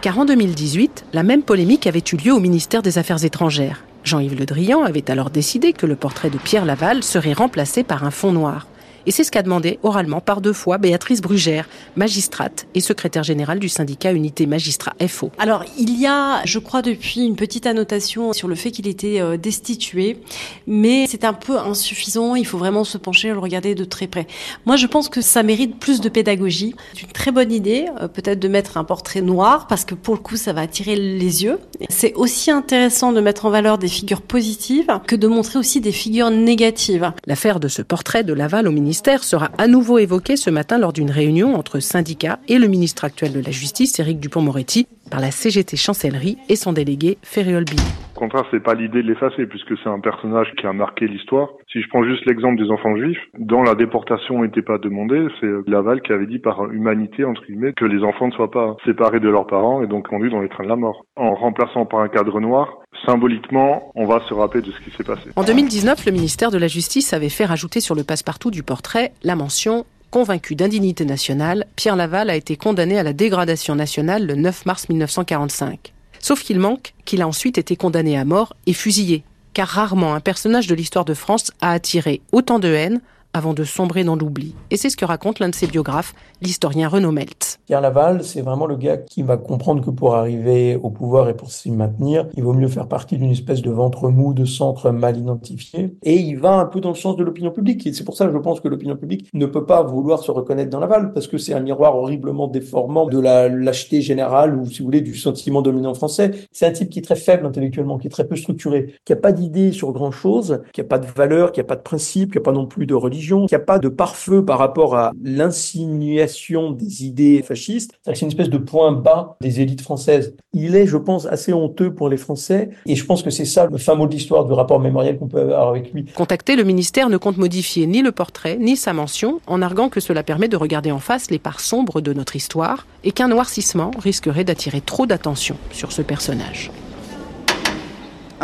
[0.00, 3.84] Car en 2018, la même polémique avait eu lieu au ministère des Affaires étrangères.
[4.04, 8.04] Jean-Yves Le Drian avait alors décidé que le portrait de Pierre Laval serait remplacé par
[8.04, 8.68] un fond noir.
[9.06, 13.58] Et c'est ce qu'a demandé oralement par deux fois Béatrice Brugère, magistrate et secrétaire générale
[13.58, 15.30] du syndicat Unité Magistrat FO.
[15.38, 19.20] Alors, il y a, je crois, depuis une petite annotation sur le fait qu'il était
[19.20, 20.22] euh, destitué,
[20.66, 22.34] mais c'est un peu insuffisant.
[22.34, 24.26] Il faut vraiment se pencher et le regarder de très près.
[24.64, 26.74] Moi, je pense que ça mérite plus de pédagogie.
[26.94, 30.14] C'est une très bonne idée, euh, peut-être de mettre un portrait noir, parce que pour
[30.14, 31.58] le coup, ça va attirer les yeux.
[31.90, 35.92] C'est aussi intéressant de mettre en valeur des figures positives que de montrer aussi des
[35.92, 37.12] figures négatives.
[37.26, 40.92] L'affaire de ce portrait de Laval au ministère sera à nouveau évoqué ce matin lors
[40.92, 45.30] d'une réunion entre syndicats et le ministre actuel de la Justice, Éric Dupont-Moretti, par la
[45.30, 47.82] CGT Chancellerie et son délégué Ferriol Billy.
[48.16, 51.48] Au contraire, c'est pas l'idée de l'effacer puisque c'est un personnage qui a marqué l'histoire.
[51.72, 55.48] Si je prends juste l'exemple des enfants juifs, dont la déportation n'était pas demandée, c'est
[55.66, 59.18] Laval qui avait dit par humanité, entre guillemets, que les enfants ne soient pas séparés
[59.18, 61.04] de leurs parents et donc conduits dans les trains de la mort.
[61.16, 65.04] En remplaçant par un cadre noir, symboliquement, on va se rappeler de ce qui s'est
[65.04, 65.30] passé.
[65.34, 69.12] En 2019, le ministère de la Justice avait fait rajouter sur le passe-partout du portrait
[69.24, 74.36] la mention Convaincu d'indignité nationale, Pierre Laval a été condamné à la dégradation nationale le
[74.36, 75.92] 9 mars 1945.
[76.20, 79.24] Sauf qu'il manque qu'il a ensuite été condamné à mort et fusillé,
[79.54, 83.00] car rarement un personnage de l'histoire de France a attiré autant de haine,
[83.34, 84.54] avant de sombrer dans l'oubli.
[84.70, 87.58] Et c'est ce que raconte l'un de ses biographes, l'historien Renaud Melt.
[87.66, 91.34] Pierre Laval, c'est vraiment le gars qui va comprendre que pour arriver au pouvoir et
[91.34, 94.92] pour s'y maintenir, il vaut mieux faire partie d'une espèce de ventre mou, de centre
[94.92, 95.96] mal identifié.
[96.04, 97.84] Et il va un peu dans le sens de l'opinion publique.
[97.86, 100.30] Et c'est pour ça que je pense que l'opinion publique ne peut pas vouloir se
[100.30, 104.66] reconnaître dans Laval, parce que c'est un miroir horriblement déformant de la lâcheté générale, ou
[104.66, 106.30] si vous voulez, du sentiment dominant français.
[106.52, 109.18] C'est un type qui est très faible intellectuellement, qui est très peu structuré, qui n'a
[109.18, 112.30] pas d'idée sur grand chose, qui n'a pas de valeur, qui n'a pas de principe,
[112.30, 114.96] qui n'a pas non plus de religion qu'il n'y a pas de pare-feu par rapport
[114.96, 117.92] à l'insinuation des idées fascistes.
[118.04, 120.34] C'est une espèce de point bas des élites françaises.
[120.52, 122.70] Il est, je pense, assez honteux pour les Français.
[122.86, 125.28] Et je pense que c'est ça le fin mot de l'histoire du rapport mémoriel qu'on
[125.28, 126.04] peut avoir avec lui.
[126.14, 130.00] Contacté, le ministère ne compte modifier ni le portrait, ni sa mention, en arguant que
[130.00, 133.90] cela permet de regarder en face les parts sombres de notre histoire et qu'un noircissement
[133.98, 136.70] risquerait d'attirer trop d'attention sur ce personnage.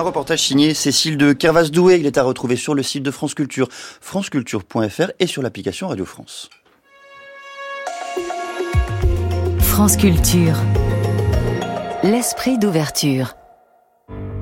[0.01, 1.99] Un reportage signé Cécile de Kervas-Doué.
[2.01, 6.07] Il est à retrouver sur le site de France Culture, franceculture.fr et sur l'application Radio
[6.07, 6.49] France.
[9.59, 10.57] France Culture.
[12.03, 13.35] L'esprit d'ouverture.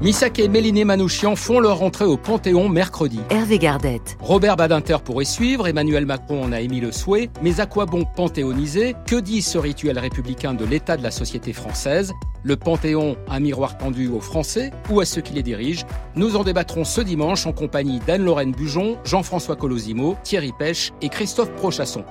[0.01, 3.19] Missak et Méliné Manouchian font leur entrée au Panthéon mercredi.
[3.31, 4.17] Hervé Gardette.
[4.21, 8.05] Robert Badinter pourrait suivre, Emmanuel Macron en a émis le souhait, mais à quoi bon
[8.05, 8.95] panthéoniser?
[9.09, 12.13] Que dit ce rituel républicain de l'état de la société française?
[12.45, 15.85] Le Panthéon, un miroir tendu aux Français ou à ceux qui les dirigent?
[16.15, 21.51] Nous en débattrons ce dimanche en compagnie d'Anne-Lorraine Bujon, Jean-François Colosimo, Thierry Pêche et Christophe
[21.57, 22.05] Prochasson.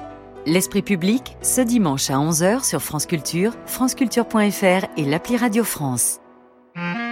[0.45, 6.19] L'Esprit public, ce dimanche à 11h sur France Culture, franceculture.fr et l'appli Radio France.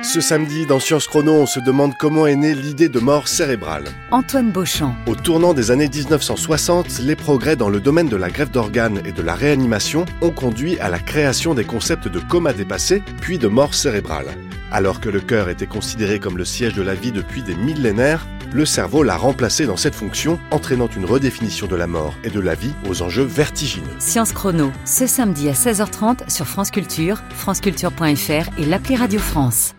[0.05, 3.85] Ce samedi, dans Science Chrono, on se demande comment est née l'idée de mort cérébrale.
[4.11, 4.95] Antoine Beauchamp.
[5.07, 9.11] Au tournant des années 1960, les progrès dans le domaine de la greffe d'organes et
[9.11, 13.47] de la réanimation ont conduit à la création des concepts de coma dépassé, puis de
[13.47, 14.27] mort cérébrale.
[14.71, 18.27] Alors que le cœur était considéré comme le siège de la vie depuis des millénaires,
[18.53, 22.39] le cerveau l'a remplacé dans cette fonction, entraînant une redéfinition de la mort et de
[22.39, 23.87] la vie aux enjeux vertigineux.
[23.97, 29.75] Science Chrono, ce samedi à 16h30 sur France Culture, franceculture.fr et l'appli Radio France.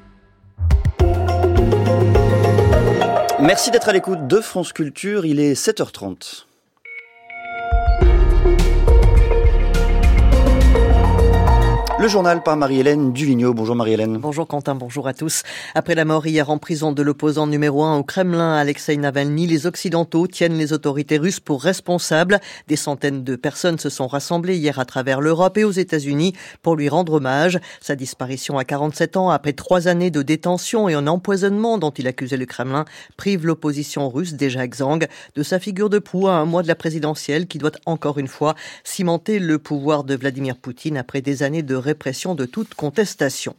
[3.47, 6.47] Merci d'être à l'écoute de France Culture, il est 7h30.
[11.99, 13.55] Le journal par Marie-Hélène Duvigneau.
[13.55, 14.19] Bonjour Marie-Hélène.
[14.19, 15.45] Bonjour Quentin, bonjour à tous.
[15.75, 19.67] Après la mort hier en prison de l'opposant numéro un au Kremlin, Alexei Navalny, les
[19.67, 22.39] Occidentaux tiennent les autorités russes pour responsables.
[22.69, 26.77] Des centaines de personnes se sont rassemblées hier à travers l'Europe et aux États-Unis pour
[26.77, 27.59] lui rendre hommage.
[27.81, 32.07] Sa disparition à 47 ans après trois années de détention et un empoisonnement dont il
[32.07, 32.85] accusait le Kremlin
[33.17, 36.75] prive l'opposition russe déjà exsangue de sa figure de proue à un mois de la
[36.75, 38.55] présidentielle qui doit encore une fois
[38.85, 43.57] cimenter le pouvoir de Vladimir Poutine après des années de répression de toute contestation.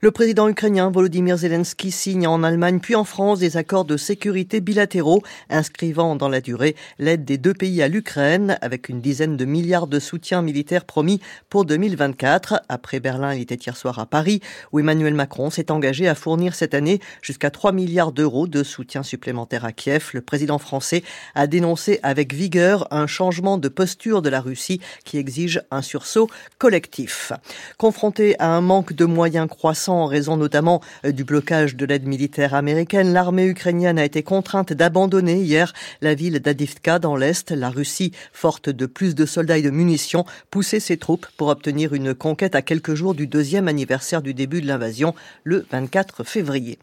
[0.00, 4.60] Le président ukrainien Volodymyr Zelensky signe en Allemagne puis en France des accords de sécurité
[4.60, 9.44] bilatéraux inscrivant dans la durée l'aide des deux pays à l'Ukraine avec une dizaine de
[9.44, 12.62] milliards de soutiens militaires promis pour 2024.
[12.68, 14.40] Après Berlin, il était hier soir à Paris
[14.72, 19.02] où Emmanuel Macron s'est engagé à fournir cette année jusqu'à 3 milliards d'euros de soutien
[19.02, 20.10] supplémentaire à Kiev.
[20.12, 21.02] Le président français
[21.34, 26.28] a dénoncé avec vigueur un changement de posture de la Russie qui exige un sursaut
[26.58, 27.32] collectif.
[27.80, 32.06] Confrontée à un manque de moyens croissant en raison notamment euh, du blocage de l'aide
[32.06, 37.52] militaire américaine, l'armée ukrainienne a été contrainte d'abandonner hier la ville d'Adivka dans l'Est.
[37.52, 41.94] La Russie, forte de plus de soldats et de munitions, poussait ses troupes pour obtenir
[41.94, 45.14] une conquête à quelques jours du deuxième anniversaire du début de l'invasion,
[45.44, 46.78] le 24 février.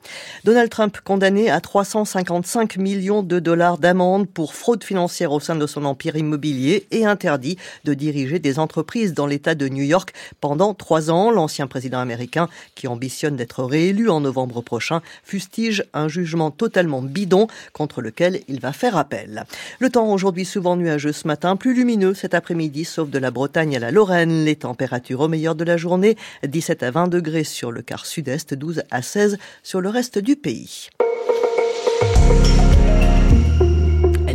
[0.45, 5.67] Donald Trump condamné à 355 millions de dollars d'amende pour fraude financière au sein de
[5.67, 10.73] son empire immobilier et interdit de diriger des entreprises dans l'État de New York pendant
[10.93, 11.31] ans.
[11.31, 17.47] L'ancien président américain, qui ambitionne d'être réélu en novembre prochain, fustige un jugement totalement bidon
[17.73, 19.45] contre lequel il va faire appel.
[19.79, 23.75] Le temps aujourd'hui souvent nuageux ce matin, plus lumineux cet après-midi, sauf de la Bretagne
[23.75, 24.45] à la Lorraine.
[24.45, 28.53] Les températures au meilleur de la journée, 17 à 20 degrés sur le quart sud-est,
[28.53, 30.89] 12 à 16 sur le reste du pays.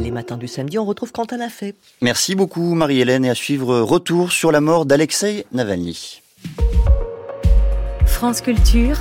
[0.03, 1.75] Les matins du samedi, on retrouve Quentin Lafay.
[2.03, 6.22] Merci beaucoup Marie-Hélène et à suivre retour sur la mort d'Alexei Navalny.
[8.07, 8.97] France Culture,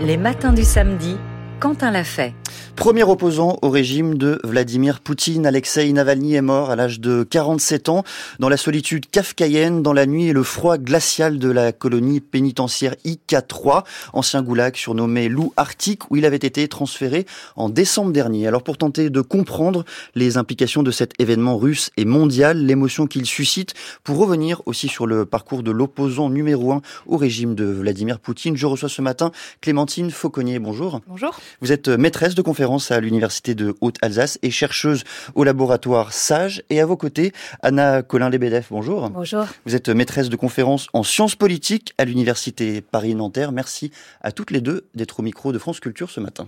[0.00, 1.16] les matins du samedi,
[1.60, 2.34] Quentin l'a fait.
[2.80, 7.90] Premier opposant au régime de Vladimir Poutine, Alexei Navalny est mort à l'âge de 47
[7.90, 8.04] ans
[8.38, 12.94] dans la solitude kafkaïenne, dans la nuit et le froid glacial de la colonie pénitentiaire
[13.04, 18.46] IK3, ancien goulag surnommé loup arctique, où il avait été transféré en décembre dernier.
[18.46, 23.26] Alors pour tenter de comprendre les implications de cet événement russe et mondial, l'émotion qu'il
[23.26, 28.20] suscite, pour revenir aussi sur le parcours de l'opposant numéro un au régime de Vladimir
[28.20, 30.58] Poutine, je reçois ce matin Clémentine Fauconnier.
[30.58, 31.02] Bonjour.
[31.06, 31.38] Bonjour.
[31.60, 35.02] Vous êtes maîtresse de conférence à l'Université de Haute-Alsace et chercheuse
[35.34, 36.62] au laboratoire SAGE.
[36.70, 39.10] Et à vos côtés, Anna Colin-Lebedeff, bonjour.
[39.10, 39.46] Bonjour.
[39.66, 43.50] Vous êtes maîtresse de conférence en sciences politiques à l'Université Paris-Nanterre.
[43.50, 46.46] Merci à toutes les deux d'être au micro de France Culture ce matin.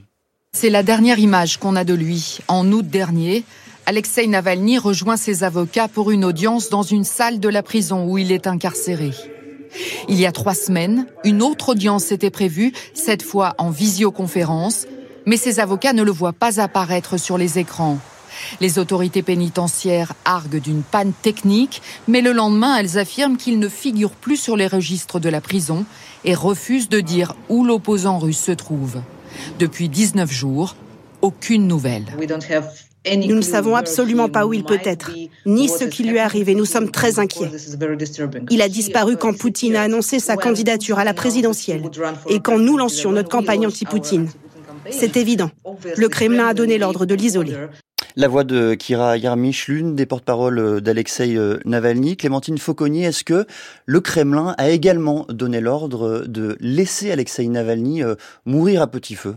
[0.52, 2.38] C'est la dernière image qu'on a de lui.
[2.46, 3.44] En août dernier,
[3.86, 8.18] Alexei Navalny rejoint ses avocats pour une audience dans une salle de la prison où
[8.18, 9.10] il est incarcéré.
[10.08, 14.86] Il y a trois semaines, une autre audience était prévue, cette fois en visioconférence,
[15.26, 17.98] mais ses avocats ne le voient pas apparaître sur les écrans.
[18.60, 24.10] Les autorités pénitentiaires arguent d'une panne technique, mais le lendemain, elles affirment qu'il ne figure
[24.10, 25.84] plus sur les registres de la prison
[26.24, 29.00] et refusent de dire où l'opposant russe se trouve.
[29.58, 30.76] Depuis 19 jours,
[31.20, 32.04] aucune nouvelle.
[33.04, 35.10] Nous ne savons absolument pas où il peut être,
[35.44, 37.50] ni ce qui lui arrive, et nous sommes très inquiets.
[38.50, 41.82] Il a disparu quand Poutine a annoncé sa candidature à la présidentielle
[42.28, 44.28] et quand nous lancions notre campagne anti-Poutine.
[44.90, 45.50] C'est évident.
[45.96, 47.54] Le Kremlin a donné l'ordre de l'isoler.
[48.14, 52.16] La voix de Kira Yarmich, l'une des porte-paroles d'Alexei Navalny.
[52.16, 53.46] Clémentine Fauconnier, est-ce que
[53.86, 59.36] le Kremlin a également donné l'ordre de laisser Alexei Navalny euh, mourir à petit feu?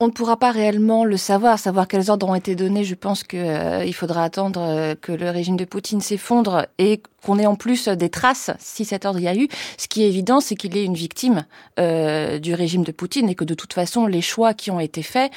[0.00, 2.84] On ne pourra pas réellement le savoir, savoir quels ordres ont été donnés.
[2.84, 7.36] Je pense qu'il euh, faudra attendre euh, que le régime de Poutine s'effondre et qu'on
[7.36, 9.48] ait en plus des traces si cet ordre y a eu.
[9.76, 11.46] Ce qui est évident, c'est qu'il est une victime
[11.80, 15.02] euh, du régime de Poutine et que de toute façon, les choix qui ont été
[15.02, 15.32] faits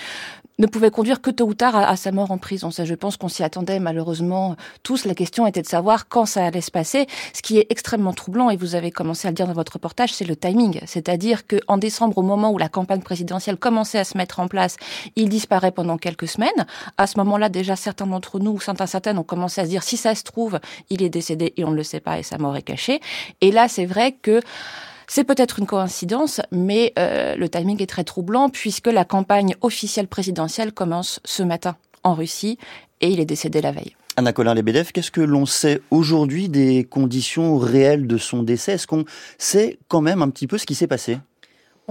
[0.60, 2.72] ne pouvait conduire que tôt ou tard à, sa mort en prison.
[2.72, 5.06] Ça, je pense qu'on s'y attendait malheureusement tous.
[5.06, 7.08] La question était de savoir quand ça allait se passer.
[7.34, 10.14] Ce qui est extrêmement troublant, et vous avez commencé à le dire dans votre reportage,
[10.14, 10.80] c'est le timing.
[10.86, 14.78] C'est-à-dire qu'en décembre, au moment où la campagne présidentielle commençait à se mettre en place,
[15.16, 16.50] il disparaît pendant quelques semaines.
[16.98, 19.98] À ce moment-là, déjà, certains d'entre nous, certains, certaines, ont commencé à se dire, si
[19.98, 22.56] ça se trouve, il est décédé et on ne le sait pas et sa mort
[22.56, 23.00] est cachée.
[23.42, 24.42] Et là, c'est vrai que
[25.14, 30.08] c'est peut-être une coïncidence, mais euh, le timing est très troublant puisque la campagne officielle
[30.08, 32.58] présidentielle commence ce matin en Russie
[33.02, 33.94] et il est décédé la veille.
[34.16, 38.74] Anna Colin-Lebedev, qu'est-ce que l'on sait aujourd'hui des conditions réelles de son décès?
[38.74, 39.04] Est-ce qu'on
[39.38, 41.18] sait quand même un petit peu ce qui s'est passé?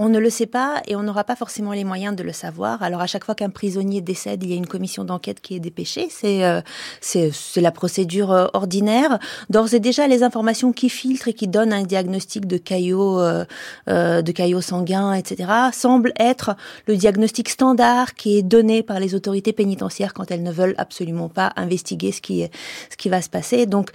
[0.01, 2.81] On ne le sait pas et on n'aura pas forcément les moyens de le savoir.
[2.81, 5.59] Alors à chaque fois qu'un prisonnier décède, il y a une commission d'enquête qui est
[5.59, 6.07] dépêchée.
[6.09, 6.61] C'est euh,
[7.01, 9.19] c'est la procédure euh, ordinaire.
[9.51, 13.45] D'ores et déjà, les informations qui filtrent et qui donnent un diagnostic de caillot euh,
[13.85, 16.55] de caillots sanguins, etc., semblent être
[16.87, 21.29] le diagnostic standard qui est donné par les autorités pénitentiaires quand elles ne veulent absolument
[21.29, 22.43] pas investiguer ce qui
[22.89, 23.67] ce qui va se passer.
[23.67, 23.91] Donc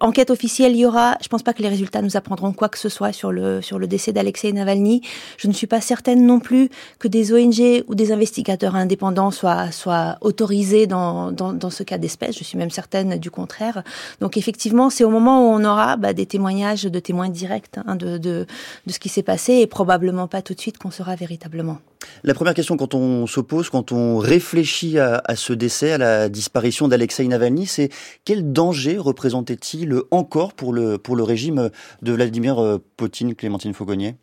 [0.00, 1.16] enquête officielle, il y aura.
[1.22, 3.78] Je pense pas que les résultats nous apprendront quoi que ce soit sur le sur
[3.78, 5.00] le décès d'Alexei Navalny.
[5.36, 10.18] Je ne suis pas certaine non plus que des ONG ou des investigateurs indépendants soient,
[10.20, 12.36] autorisés dans, dans, ce cas d'espèce.
[12.38, 13.82] Je suis même certaine du contraire.
[14.20, 17.96] Donc effectivement, c'est au moment où on aura bah, des témoignages de témoins directs hein,
[17.96, 18.46] de, de,
[18.88, 21.78] ce qui s'est passé et probablement pas tout de suite qu'on saura véritablement.
[22.24, 26.28] La première question quand on s'oppose, quand on réfléchit à, à, ce décès, à la
[26.28, 27.90] disparition d'Alexei Navalny, c'est
[28.24, 31.70] quel danger représentait-il encore pour le, pour le régime
[32.02, 34.16] de Vladimir Poutine, Clémentine Fauconnier?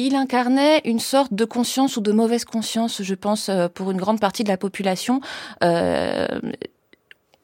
[0.00, 3.98] Il incarnait une sorte de conscience ou de mauvaise conscience, je pense, euh, pour une
[3.98, 5.20] grande partie de la population.
[5.62, 6.26] Euh,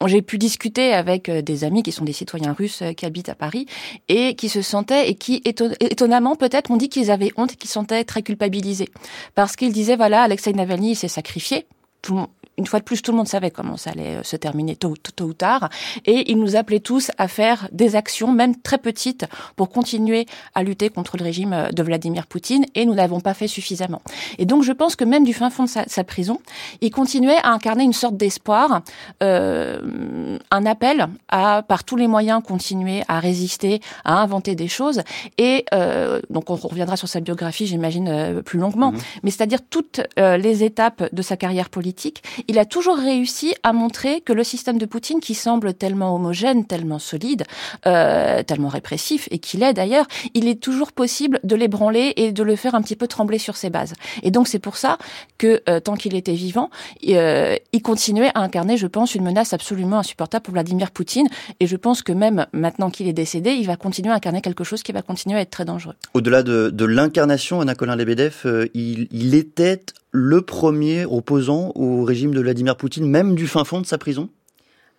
[0.07, 3.35] j'ai pu discuter avec euh, des amis qui sont des citoyens russes qui habitent à
[3.35, 3.67] Paris
[4.09, 7.69] et qui se sentaient et qui étonnamment peut-être m'ont dit qu'ils avaient honte et qu'ils
[7.69, 8.89] se sentaient très culpabilisés
[9.35, 11.67] parce qu'ils disaient voilà Alexei Navalny s'est sacrifié
[12.03, 12.27] tout,
[12.59, 14.95] une fois de plus, tout le monde savait comment ça allait euh, se terminer tôt,
[14.97, 15.69] tôt, ou tard.
[16.05, 19.27] Et il nous appelait tous à faire des actions, même très petites,
[19.57, 22.65] pour continuer à lutter contre le régime euh, de Vladimir Poutine.
[22.75, 24.01] Et nous n'avons pas fait suffisamment.
[24.39, 26.41] Et donc, je pense que même du fin fond de sa, prison,
[26.81, 28.83] il continuait à incarner une sorte d'espoir,
[29.23, 35.03] euh, un appel à, par tous les moyens, continuer à résister, à inventer des choses.
[35.37, 38.93] Et euh, donc, on reviendra sur sa biographie, j'imagine, euh, plus longuement.
[38.93, 39.21] Mm-hmm.
[39.25, 44.21] Mais c'est-à-dire toutes les étapes de sa carrière politique il a toujours réussi à montrer
[44.21, 47.45] que le système de Poutine, qui semble tellement homogène, tellement solide,
[47.87, 52.43] euh, tellement répressif, et qu'il est d'ailleurs, il est toujours possible de l'ébranler et de
[52.43, 53.95] le faire un petit peu trembler sur ses bases.
[54.23, 54.99] Et donc c'est pour ça
[55.39, 56.71] que euh, tant qu'il était vivant,
[57.09, 61.29] euh, il continuait à incarner, je pense, une menace absolument insupportable pour Vladimir Poutine.
[61.61, 64.65] Et je pense que même maintenant qu'il est décédé, il va continuer à incarner quelque
[64.65, 65.95] chose qui va continuer à être très dangereux.
[66.15, 69.83] Au-delà de, de l'incarnation, Anna Colin Lebedev, euh, il, il était
[70.17, 74.31] le premier opposant au régime de Vladimir Poutine, même du fin fond de sa prison?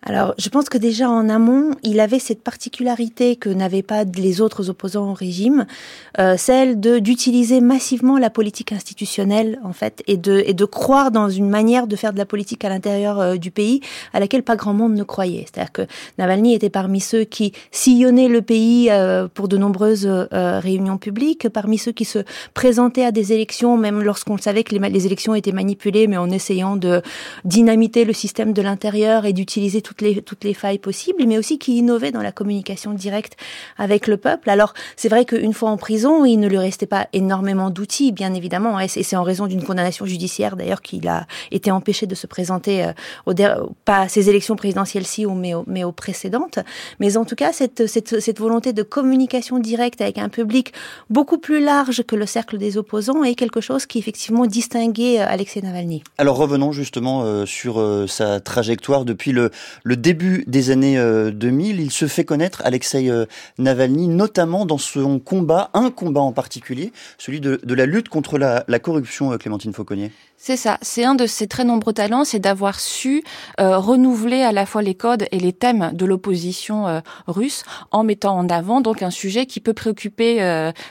[0.04, 4.40] Alors, je pense que déjà en amont, il avait cette particularité que n'avaient pas les
[4.40, 5.66] autres opposants au régime,
[6.20, 11.10] euh, celle de d'utiliser massivement la politique institutionnelle en fait, et de et de croire
[11.10, 13.80] dans une manière de faire de la politique à l'intérieur euh, du pays
[14.12, 15.44] à laquelle pas grand monde ne croyait.
[15.46, 15.82] C'est-à-dire que
[16.16, 21.48] Navalny était parmi ceux qui sillonnaient le pays euh, pour de nombreuses euh, réunions publiques,
[21.48, 22.20] parmi ceux qui se
[22.54, 26.30] présentaient à des élections, même lorsqu'on savait que les, les élections étaient manipulées, mais en
[26.30, 27.02] essayant de
[27.44, 31.58] dynamiter le système de l'intérieur et d'utiliser toutes les, toutes les failles possibles, mais aussi
[31.58, 33.38] qui innovait dans la communication directe
[33.78, 34.50] avec le peuple.
[34.50, 38.34] Alors, c'est vrai qu'une fois en prison, il ne lui restait pas énormément d'outils, bien
[38.34, 42.26] évidemment, et c'est en raison d'une condamnation judiciaire, d'ailleurs, qu'il a été empêché de se
[42.26, 46.58] présenter, euh, pas à ces élections présidentielles-ci, mais, mais aux précédentes.
[47.00, 50.74] Mais en tout cas, cette, cette, cette volonté de communication directe avec un public
[51.08, 55.26] beaucoup plus large que le cercle des opposants est quelque chose qui, effectivement, distinguait euh,
[55.26, 56.02] Alexei Navalny.
[56.18, 59.50] Alors, revenons justement euh, sur sa trajectoire depuis le,
[59.84, 61.78] le début des années 2000.
[61.78, 63.26] Euh, il se fait connaître, Alexei euh,
[63.58, 68.64] Navalny, notamment dans son combat, un combat en particulier, celui de, la lutte contre la,
[68.78, 70.12] corruption, euh, Clémentine Fauconnier.
[70.36, 70.78] C'est ça.
[70.82, 73.24] C'est un de ses très nombreux talents, c'est d'avoir su
[73.58, 78.48] renouveler à la fois les codes et les thèmes de l'opposition russe en mettant en
[78.48, 80.40] avant donc un sujet qui peut préoccuper,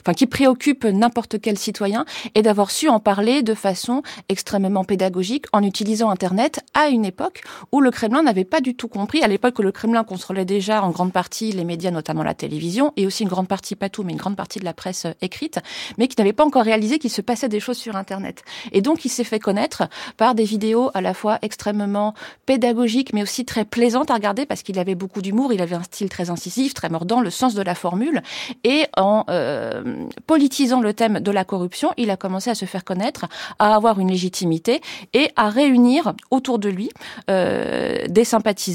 [0.01, 2.03] enfin qui préoccupe n'importe quel citoyen
[2.35, 7.43] et d'avoir su en parler de façon extrêmement pédagogique en utilisant Internet à une époque
[7.71, 9.21] où le Kremlin n'avait pas du tout compris.
[9.23, 13.05] À l'époque, le Kremlin contrôlait déjà en grande partie les médias, notamment la télévision, et
[13.05, 15.59] aussi une grande partie, pas tout, mais une grande partie de la presse euh, écrite,
[15.97, 18.43] mais qui n'avait pas encore réalisé qu'il se passait des choses sur Internet.
[18.71, 19.83] Et donc, il s'est fait connaître
[20.15, 22.13] par des vidéos à la fois extrêmement
[22.45, 25.83] pédagogiques, mais aussi très plaisantes à regarder parce qu'il avait beaucoup d'humour, il avait un
[25.83, 28.21] style très incisif, très mordant, le sens de la formule.
[28.63, 32.83] Et en euh, politisant le thème de la corruption, il a commencé à se faire
[32.83, 33.25] connaître,
[33.59, 34.81] à avoir une légitimité
[35.13, 36.89] et à réunir autour de lui
[37.29, 38.66] euh, des sympathisants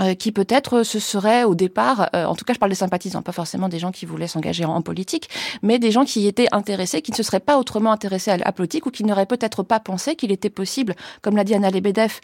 [0.00, 3.20] euh, qui peut-être se seraient au départ, euh, en tout cas je parle des sympathisants,
[3.20, 5.28] pas forcément des gens qui voulaient s'engager en, politique,
[5.60, 8.52] mais des gens qui étaient intéressés, qui ne se seraient pas autrement intéressés à la
[8.52, 12.20] politique ou qui n'auraient peut-être pas pensé qu'il était possible, comme l'a dit Anna Lebedev,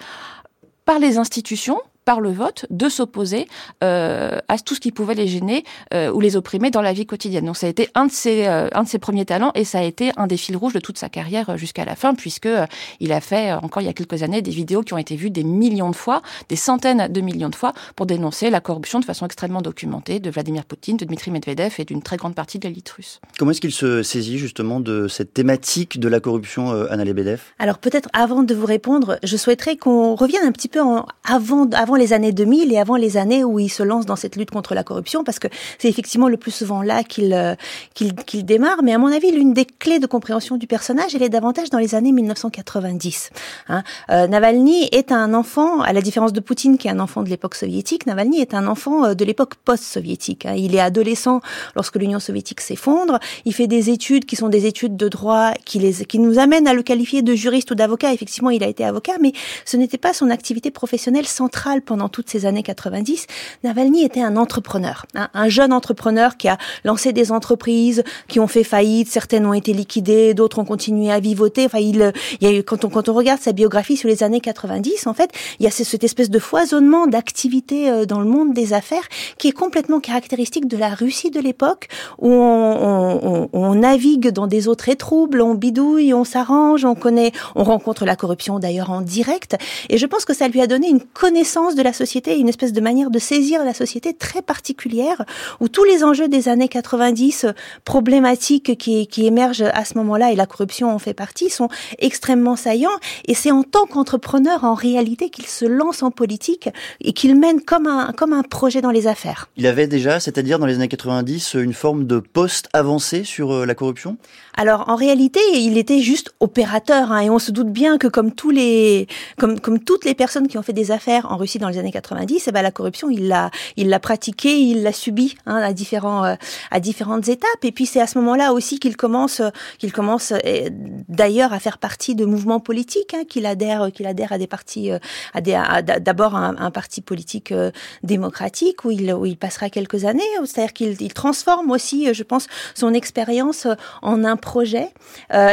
[0.84, 3.46] par les institutions, par le vote, de s'opposer
[3.82, 7.06] euh, à tout ce qui pouvait les gêner euh, ou les opprimer dans la vie
[7.06, 7.46] quotidienne.
[7.46, 9.78] Donc ça a été un de ses, euh, un de ses premiers talents et ça
[9.78, 12.46] a été un des fils rouges de toute sa carrière euh, jusqu'à la fin, puisque
[12.46, 12.66] euh,
[13.00, 15.30] il a fait encore il y a quelques années des vidéos qui ont été vues
[15.30, 19.04] des millions de fois, des centaines de millions de fois, pour dénoncer la corruption de
[19.04, 22.68] façon extrêmement documentée de Vladimir Poutine, de Dmitri Medvedev et d'une très grande partie de
[22.68, 23.20] l'élite russe.
[23.38, 27.40] Comment est-ce qu'il se saisit justement de cette thématique de la corruption, Anna Lebedev?
[27.58, 31.68] Alors peut-être avant de vous répondre, je souhaiterais qu'on revienne un petit peu en, avant,
[31.70, 34.50] avant les années 2000 et avant les années où il se lance dans cette lutte
[34.50, 37.54] contre la corruption, parce que c'est effectivement le plus souvent là qu'il euh,
[37.94, 38.82] qu'il qu'il démarre.
[38.82, 41.78] Mais à mon avis, l'une des clés de compréhension du personnage, elle est davantage dans
[41.78, 43.30] les années 1990.
[43.68, 43.82] Hein.
[44.10, 47.28] Euh, Navalny est un enfant, à la différence de Poutine qui est un enfant de
[47.28, 50.46] l'époque soviétique, Navalny est un enfant euh, de l'époque post-soviétique.
[50.46, 50.54] Hein.
[50.56, 51.40] Il est adolescent
[51.74, 53.18] lorsque l'Union soviétique s'effondre.
[53.44, 56.66] Il fait des études qui sont des études de droit qui, les, qui nous amènent
[56.66, 58.12] à le qualifier de juriste ou d'avocat.
[58.12, 59.32] Effectivement, il a été avocat, mais
[59.64, 63.26] ce n'était pas son activité professionnelle centrale pendant toute ces années 90,
[63.62, 68.46] Navalny était un entrepreneur, hein, un jeune entrepreneur qui a lancé des entreprises qui ont
[68.46, 71.66] fait faillite, certaines ont été liquidées, d'autres ont continué à vivoter.
[71.66, 74.22] Enfin, il, il y a eu, quand on, quand on regarde sa biographie sur les
[74.22, 78.26] années 90, en fait, il y a cette espèce de foisonnement d'activités euh, dans le
[78.26, 79.08] monde des affaires
[79.38, 84.46] qui est complètement caractéristique de la Russie de l'époque, où on, on, on, navigue dans
[84.46, 88.90] des eaux très troubles, on bidouille, on s'arrange, on connaît, on rencontre la corruption d'ailleurs
[88.90, 89.56] en direct.
[89.88, 92.72] Et je pense que ça lui a donné une connaissance de la société, une espèce
[92.72, 95.24] de manière de saisir la société très particulière,
[95.60, 97.52] où tous les enjeux des années 90 euh,
[97.84, 101.68] problématiques qui, qui émergent à ce moment-là, et la corruption en fait partie, sont
[101.98, 102.98] extrêmement saillants.
[103.26, 106.68] Et c'est en tant qu'entrepreneur, en réalité, qu'il se lance en politique
[107.00, 109.48] et qu'il mène comme un, comme un projet dans les affaires.
[109.56, 113.66] Il avait déjà, c'est-à-dire dans les années 90, une forme de poste avancé sur euh,
[113.66, 114.16] la corruption?
[114.56, 118.32] Alors, en réalité, il était juste opérateur, hein, et on se doute bien que comme
[118.32, 119.08] tous les,
[119.38, 121.92] comme, comme toutes les personnes qui ont fait des affaires en Russie dans les années
[121.92, 125.72] 90, eh ben, la corruption, il l'a, il l'a pratiquée, il l'a subie hein, à
[125.72, 126.34] différents, euh,
[126.70, 127.64] à différentes étapes.
[127.64, 129.40] Et puis c'est à ce moment-là aussi qu'il commence,
[129.78, 130.68] qu'il commence euh,
[131.08, 134.92] d'ailleurs à faire partie de mouvements politiques, hein, qu'il adhère, qu'il adhère à des partis,
[134.92, 134.98] euh,
[135.32, 135.58] à des,
[136.00, 137.54] d'abord un, un, parti politique
[138.02, 140.22] démocratique où il, où il passera quelques années.
[140.44, 143.66] C'est-à-dire qu'il il transforme aussi, je pense, son expérience
[144.02, 144.88] en un projet.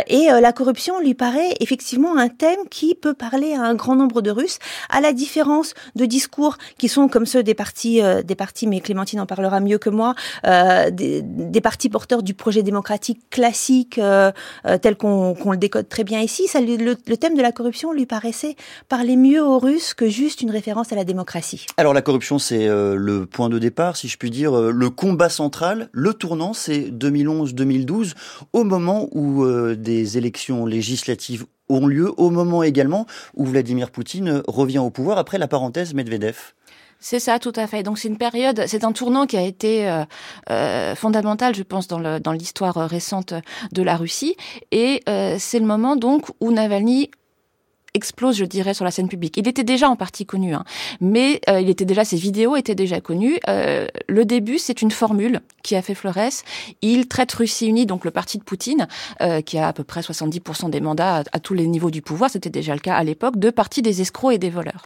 [0.08, 4.22] et la corruption lui paraît effectivement un thème qui peut parler à un grand nombre
[4.22, 4.60] de Russes,
[4.90, 8.80] à la différence de discours qui sont comme ceux des partis, euh, des partis, mais
[8.80, 14.32] Clémentine en parlera mieux que moi, euh, des, partis porteurs du projet démocratique classique euh,
[14.82, 16.48] tel qu'on qu le décode très bien ici.
[16.48, 18.56] Ça, le, le, thème de la corruption lui paraissait
[18.90, 21.66] parler mieux aux Russes que juste une référence à la démocratie.
[21.78, 25.90] Alors la corruption, c'est le point de départ, si je puis dire, le combat central.
[25.92, 28.14] Le tournant, c'est 2011-2012,
[28.54, 29.46] au moment où
[29.76, 33.06] des élections législatives ont lieu au moment également
[33.36, 36.54] où Vladimir Poutine revient au pouvoir après la parenthèse Medvedev.
[37.04, 37.82] C'est ça, tout à fait.
[37.82, 40.04] Donc c'est une période, c'est un tournant qui a été euh,
[40.52, 43.34] euh, fondamental, je pense, dans, l'histoire récente
[43.72, 44.36] de la Russie.
[44.72, 47.10] Et euh, c'est le moment donc où Navalny
[47.94, 49.36] explose, je dirais, sur la scène publique.
[49.38, 50.64] Il était déjà en partie connu, hein,
[51.02, 53.38] mais euh, il était déjà, ses vidéos étaient déjà connues.
[53.50, 56.16] Euh, le début, c'est une formule qui a fait Flores.
[56.82, 58.88] Il traite Russie Unie, donc le parti de Poutine,
[59.22, 62.30] euh, qui a à peu près 70% des mandats à, tous les niveaux du pouvoir,
[62.30, 64.86] c'était déjà le cas à l'époque, de parti des escrocs et des voleurs.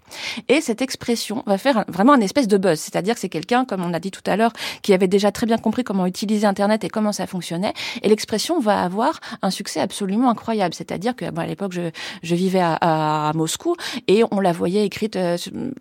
[0.50, 3.84] Et cette expression va faire vraiment un espèce de buzz, c'est-à-dire que c'est quelqu'un, comme
[3.84, 4.52] on a dit tout à l'heure,
[4.82, 7.74] qui avait déjà très bien compris comment utiliser Internet et comment ça fonctionnait.
[8.02, 10.74] Et l'expression va avoir un succès absolument incroyable.
[10.74, 11.92] C'est-à-dire que bon, à l'époque, je,
[12.24, 13.76] je vivais à à Moscou
[14.08, 15.38] et on la voyait écrite euh,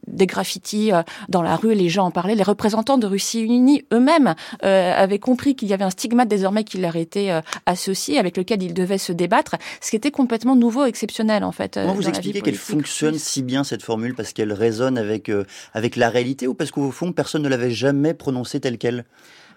[0.06, 2.34] des graffitis euh, dans la rue, les gens en parlaient.
[2.34, 4.34] Les représentants de Russie Unie eux-mêmes
[4.64, 7.30] euh, avaient compris qu'il y avait un stigmate désormais qui leur était
[7.66, 11.74] associé, avec lequel ils devaient se débattre, ce qui était complètement nouveau, exceptionnel en fait.
[11.74, 14.14] Comment vous expliquez qu'elle fonctionne si bien cette formule?
[14.14, 15.30] Parce qu'elle résonne avec
[15.72, 19.04] avec la réalité ou parce qu'au fond personne ne l'avait jamais prononcée telle quelle?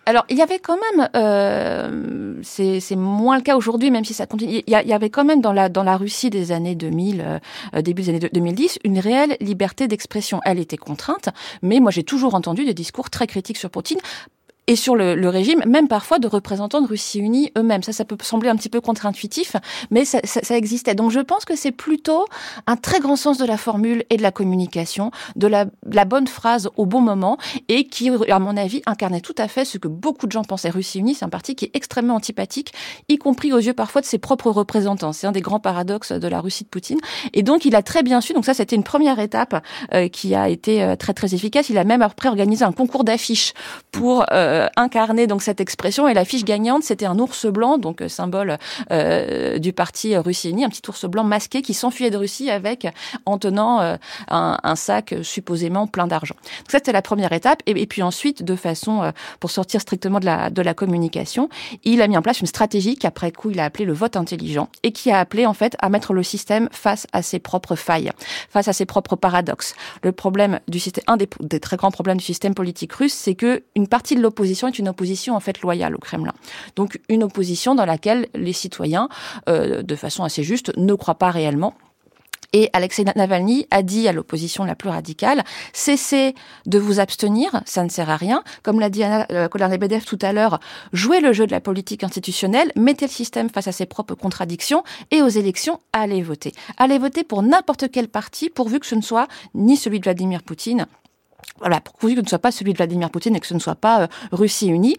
[0.07, 4.25] Alors, il y avait quand même, euh, c'est moins le cas aujourd'hui, même si ça
[4.25, 4.63] continue.
[4.65, 7.41] Il y, avait quand même dans la dans la Russie des années 2000,
[7.75, 10.39] euh, début des années 2010, une réelle liberté d'expression.
[10.45, 11.27] Elle était contrainte,
[11.61, 13.99] mais moi j'ai toujours entendu des discours très critiques sur Poutine
[14.67, 17.83] et sur le, le, régime, même parfois de représentants de Russie unie eux-mêmes.
[17.83, 19.55] Ça, ça peut sembler un petit peu contre-intuitif,
[19.91, 20.93] mais ça, ça, ça, existait.
[20.93, 22.25] Donc je pense que c'est plutôt
[22.67, 26.27] un très grand sens de la formule et de la communication, de la, la, bonne
[26.27, 27.37] phrase au bon moment,
[27.69, 30.69] et qui, à mon avis, incarnait tout à fait ce que beaucoup de gens pensaient.
[30.69, 32.73] Russie unie, c'est un parti qui est extrêmement antipathique,
[33.07, 35.13] y compris aux yeux parfois de ses propres représentants.
[35.13, 36.99] C'est un des grands paradoxes de la Russie de Poutine.
[37.33, 39.63] Et donc il a très bien su, donc ça c'était une première étape
[39.93, 41.69] euh, qui a été euh, très très efficace.
[41.69, 43.53] Il a même après organisé un concours d'affiches
[43.91, 44.25] pour...
[44.33, 46.07] Euh, euh, incarner donc cette expression.
[46.07, 48.57] Et la fiche gagnante, c'était un ours blanc, donc euh, symbole
[48.91, 52.87] euh, du parti Russie Unie, un petit ours blanc masqué qui s'enfuyait de Russie avec
[53.25, 53.97] en tenant un,
[54.61, 56.35] un, sac supposément plein d'argent.
[56.35, 57.61] Donc ça, c'était la première étape.
[57.65, 61.49] Et, puis ensuite, de façon pour sortir strictement de la de la communication,
[61.83, 64.69] il a mis en place une stratégie qu'après coup il a appelé le vote intelligent
[64.83, 68.11] et qui a appelé en fait à mettre le système face à ses propres failles,
[68.49, 69.75] face à ses propres paradoxes.
[70.03, 73.35] Le problème du système, un des, des très grands problèmes du système politique russe, c'est
[73.35, 76.33] que une partie de l'opposition est une opposition en fait loyale au Kremlin.
[76.75, 79.09] Donc une opposition dans laquelle les citoyens,
[79.49, 81.73] euh, de façon assez juste, ne croient pas réellement
[82.53, 85.43] et Alexei Navalny a dit à l'opposition la plus radicale,
[85.73, 86.33] cessez
[86.65, 88.43] de vous abstenir, ça ne sert à rien.
[88.63, 90.59] Comme l'a dit euh, Kolarnebedev tout à l'heure,
[90.93, 94.83] jouez le jeu de la politique institutionnelle, mettez le système face à ses propres contradictions
[95.11, 96.53] et aux élections, allez voter.
[96.77, 100.41] Allez voter pour n'importe quel parti, pourvu que ce ne soit ni celui de Vladimir
[100.41, 100.87] Poutine,
[101.59, 103.59] voilà, pour que ce ne soit pas celui de Vladimir Poutine et que ce ne
[103.59, 104.97] soit pas euh, Russie unie.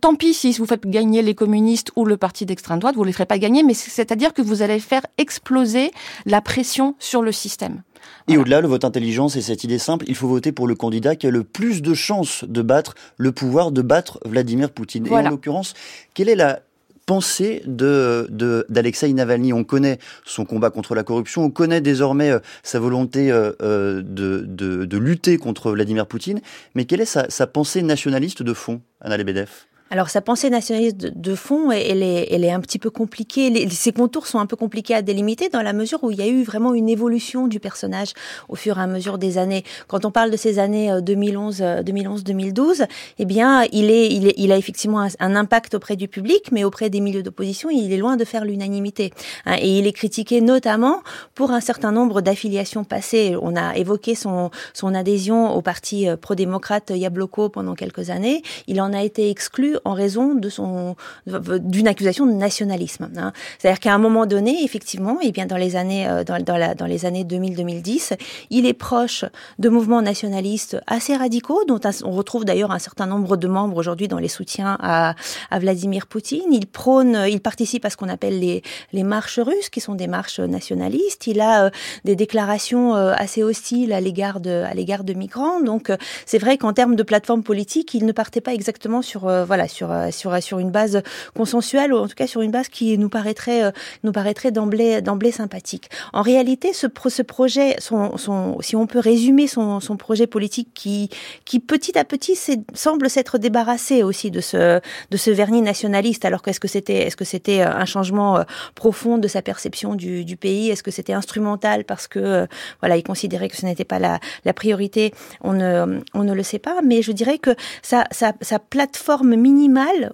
[0.00, 3.06] Tant pis si vous faites gagner les communistes ou le parti d'extrême droite, vous ne
[3.06, 5.90] les ferez pas gagner, mais c'est-à-dire que vous allez faire exploser
[6.26, 7.82] la pression sur le système.
[8.28, 11.16] Et au-delà, le vote intelligent, c'est cette idée simple, il faut voter pour le candidat
[11.16, 15.06] qui a le plus de chances de battre le pouvoir, de battre Vladimir Poutine.
[15.06, 15.72] Et en l'occurrence,
[16.12, 16.60] quelle est la
[17.06, 18.26] pensée de
[18.68, 19.52] d'Alexei Navalny.
[19.52, 24.02] On connaît son combat contre la corruption, on connaît désormais euh, sa volonté euh, euh,
[24.04, 26.40] de, lutter contre Vladimir Poutine,
[26.74, 29.50] mais quelle est sa, sa pensée nationaliste de fond, Anna Lebedev?
[29.94, 33.68] Alors sa pensée nationaliste de, fond, elle est, elle est un petit peu compliquée.
[33.70, 36.26] Ses contours sont un peu compliqués à délimiter dans la mesure où il y a
[36.26, 38.12] eu vraiment une évolution du personnage
[38.48, 39.62] au fur et à mesure des années.
[39.86, 42.88] Quand on parle de ces années 2011, 2011-2012,
[43.20, 46.64] eh bien, il est, il est, il a effectivement un, impact auprès du public, mais
[46.64, 49.12] auprès des milieux d'opposition, il est loin de faire l'unanimité.
[49.46, 49.58] Hein.
[49.60, 51.04] et il est critiqué notamment
[51.36, 53.36] pour un certain nombre d'affiliations passées.
[53.40, 58.42] On a évoqué son, son adhésion au parti euh, pro-démocrate Yabloko pendant quelques années.
[58.66, 63.10] Il en a été exclu en raison de son d'une accusation de nationalisme.
[63.16, 63.32] Hein.
[63.58, 67.06] C'est-à-dire qu'à un moment donné, effectivement, et eh bien dans les années euh, dans, les
[67.06, 68.16] années 2000-2010,
[68.50, 69.24] il est proche
[69.58, 74.08] de mouvements nationalistes assez radicaux, dont on retrouve d'ailleurs un certain nombre de membres aujourd'hui
[74.08, 75.14] dans les soutiens à,
[75.52, 76.52] Vladimir Poutine.
[76.52, 78.62] Il prône, il participe à ce qu'on appelle les
[78.92, 81.26] les marches russes, qui sont des marches nationalistes.
[81.26, 81.70] Il a euh,
[82.04, 85.60] des déclarations euh, assez hostiles à l'égard de à l'égard de migrants.
[85.60, 85.92] Donc
[86.26, 89.90] c'est vrai qu'en termes de plateforme politique, il ne partait pas exactement sur voilà sur
[89.90, 91.02] euh, sur sur une base
[91.36, 93.70] consensuelle ou en tout cas sur une base qui nous paraîtrait euh,
[94.04, 95.90] nous paraîtrait d'emblée d'emblée sympathique.
[96.12, 100.70] En réalité, ce ce projet, son, son si on peut résumer son, son projet politique
[100.74, 101.10] qui
[101.44, 102.36] qui petit à petit
[102.74, 106.24] semble s'être débarrassé aussi de ce de ce vernis nationaliste.
[106.24, 108.44] Alors qu'est-ce que c'était est-ce que c'était euh, un changement
[108.74, 110.70] profond de sa perception du, du pays?
[110.70, 112.46] Est-ce que c'était instrumental parce que
[112.80, 115.12] voilà il considérait que ce n'était pas la, la priorité?
[115.42, 119.34] On ne on ne le sait pas, mais je dirais que sa sa, sa plateforme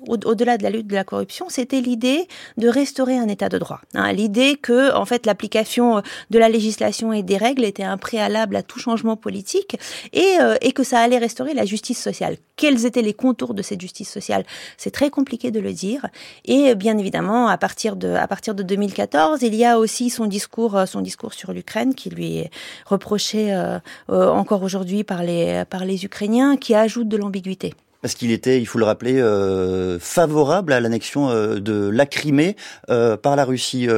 [0.08, 2.26] au-delà de la lutte de la corruption, c'était l'idée
[2.56, 3.80] de restaurer un état de droit.
[3.94, 8.56] Hein, l'idée que, en fait, l'application de la législation et des règles était un préalable
[8.56, 9.76] à tout changement politique
[10.12, 12.36] et, euh, et que ça allait restaurer la justice sociale.
[12.56, 14.44] Quels étaient les contours de cette justice sociale?
[14.76, 16.06] C'est très compliqué de le dire.
[16.44, 20.26] Et bien évidemment, à partir de, à partir de 2014, il y a aussi son
[20.26, 22.50] discours, euh, son discours sur l'Ukraine qui lui est
[22.86, 23.78] reproché euh,
[24.08, 28.66] encore aujourd'hui par les, par les Ukrainiens, qui ajoute de l'ambiguïté parce qu'il était, il
[28.66, 32.56] faut le rappeler, euh, favorable à l'annexion euh, de la Crimée
[32.90, 33.88] euh, par la Russie.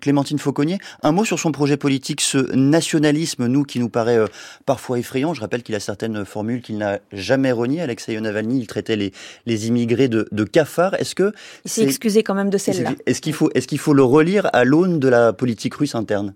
[0.00, 4.18] Clémentine Fauconnier, un mot sur son projet politique, ce nationalisme, nous, qui nous paraît
[4.64, 5.34] parfois effrayant.
[5.34, 7.80] Je rappelle qu'il a certaines formules qu'il n'a jamais reniées.
[7.80, 9.12] Alexei Navalny, il traitait les,
[9.46, 10.94] les immigrés de, de cafards.
[10.94, 11.32] Est-ce que...
[11.64, 12.92] Il s'est excusé quand même de celle-là.
[13.06, 16.34] Est-ce qu'il faut, est qu'il faut le relire à l'aune de la politique russe interne?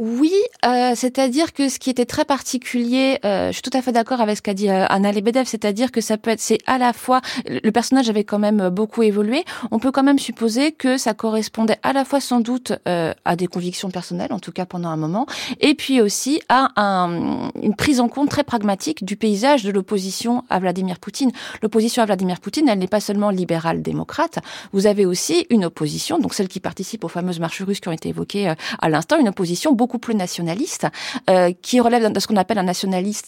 [0.00, 0.32] Oui,
[0.66, 4.20] euh, c'est-à-dire que ce qui était très particulier, euh, je suis tout à fait d'accord
[4.20, 6.92] avec ce qu'a dit euh, Anna Lebedev, c'est-à-dire que ça peut être, c'est à la
[6.92, 11.14] fois, le personnage avait quand même beaucoup évolué, on peut quand même supposer que ça
[11.14, 14.88] correspondait à la fois sans doute euh, à des convictions personnelles, en tout cas pendant
[14.88, 15.26] un moment,
[15.60, 20.42] et puis aussi à un, une prise en compte très pragmatique du paysage de l'opposition
[20.50, 21.30] à Vladimir Poutine.
[21.62, 24.40] L'opposition à Vladimir Poutine, elle n'est pas seulement libérale démocrate,
[24.72, 27.92] vous avez aussi une opposition, donc celle qui participe aux fameuses marches russes qui ont
[27.92, 30.86] été évoquées euh, à l'instant, une opposition plus nationaliste,
[31.30, 33.26] euh, qui relève de ce qu'on appelle un nationalisme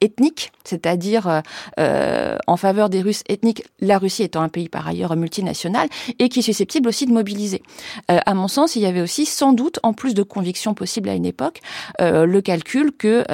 [0.00, 1.40] ethnique, c'est-à-dire euh,
[1.78, 5.88] euh, en faveur des Russes ethniques, la Russie étant un pays par ailleurs multinational,
[6.18, 7.62] et qui est susceptible aussi de mobiliser.
[8.10, 11.08] Euh, à mon sens, il y avait aussi sans doute, en plus de convictions possibles
[11.08, 11.60] à une époque,
[12.00, 13.24] euh, le calcul que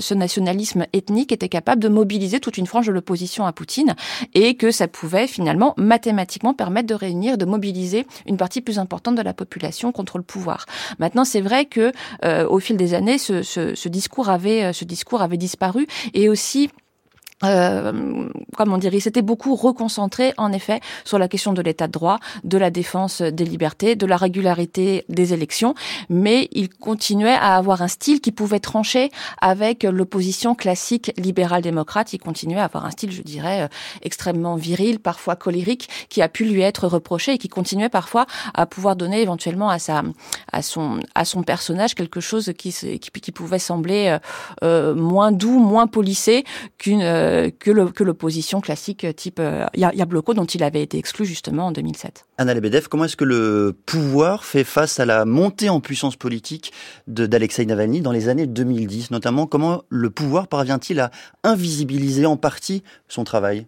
[0.00, 3.94] ce nationalisme ethnique était capable de mobiliser toute une frange de l'opposition à Poutine,
[4.34, 9.14] et que ça pouvait finalement mathématiquement permettre de réunir, de mobiliser une partie plus importante
[9.14, 10.66] de la population contre le pouvoir.
[10.98, 11.92] Maintenant, c'est vrai que
[12.46, 15.77] au fil des années, ce discours avait, ce discours avait disparu
[16.14, 16.70] et aussi
[17.44, 21.92] euh, comment dire, il s'était beaucoup reconcentré en effet sur la question de l'état de
[21.92, 25.74] droit, de la défense des libertés, de la régularité des élections,
[26.08, 29.10] mais il continuait à avoir un style qui pouvait trancher
[29.40, 32.12] avec l'opposition classique libérale-démocrate.
[32.12, 33.68] Il continuait à avoir un style, je dirais, euh,
[34.02, 38.66] extrêmement viril, parfois colérique, qui a pu lui être reproché et qui continuait parfois à
[38.66, 40.02] pouvoir donner éventuellement à sa,
[40.52, 44.18] à son, à son personnage quelque chose qui, qui, qui pouvait sembler euh,
[44.64, 46.44] euh moins doux, moins polissé
[46.78, 51.66] qu'une euh, euh, que l'opposition classique type euh, Yabloko dont il avait été exclu justement
[51.66, 52.24] en 2007.
[52.38, 56.72] Anna Lebedev, comment est-ce que le pouvoir fait face à la montée en puissance politique
[57.06, 61.10] d'Alexei Navalny dans les années 2010 Notamment, comment le pouvoir parvient-il à
[61.44, 63.66] invisibiliser en partie son travail?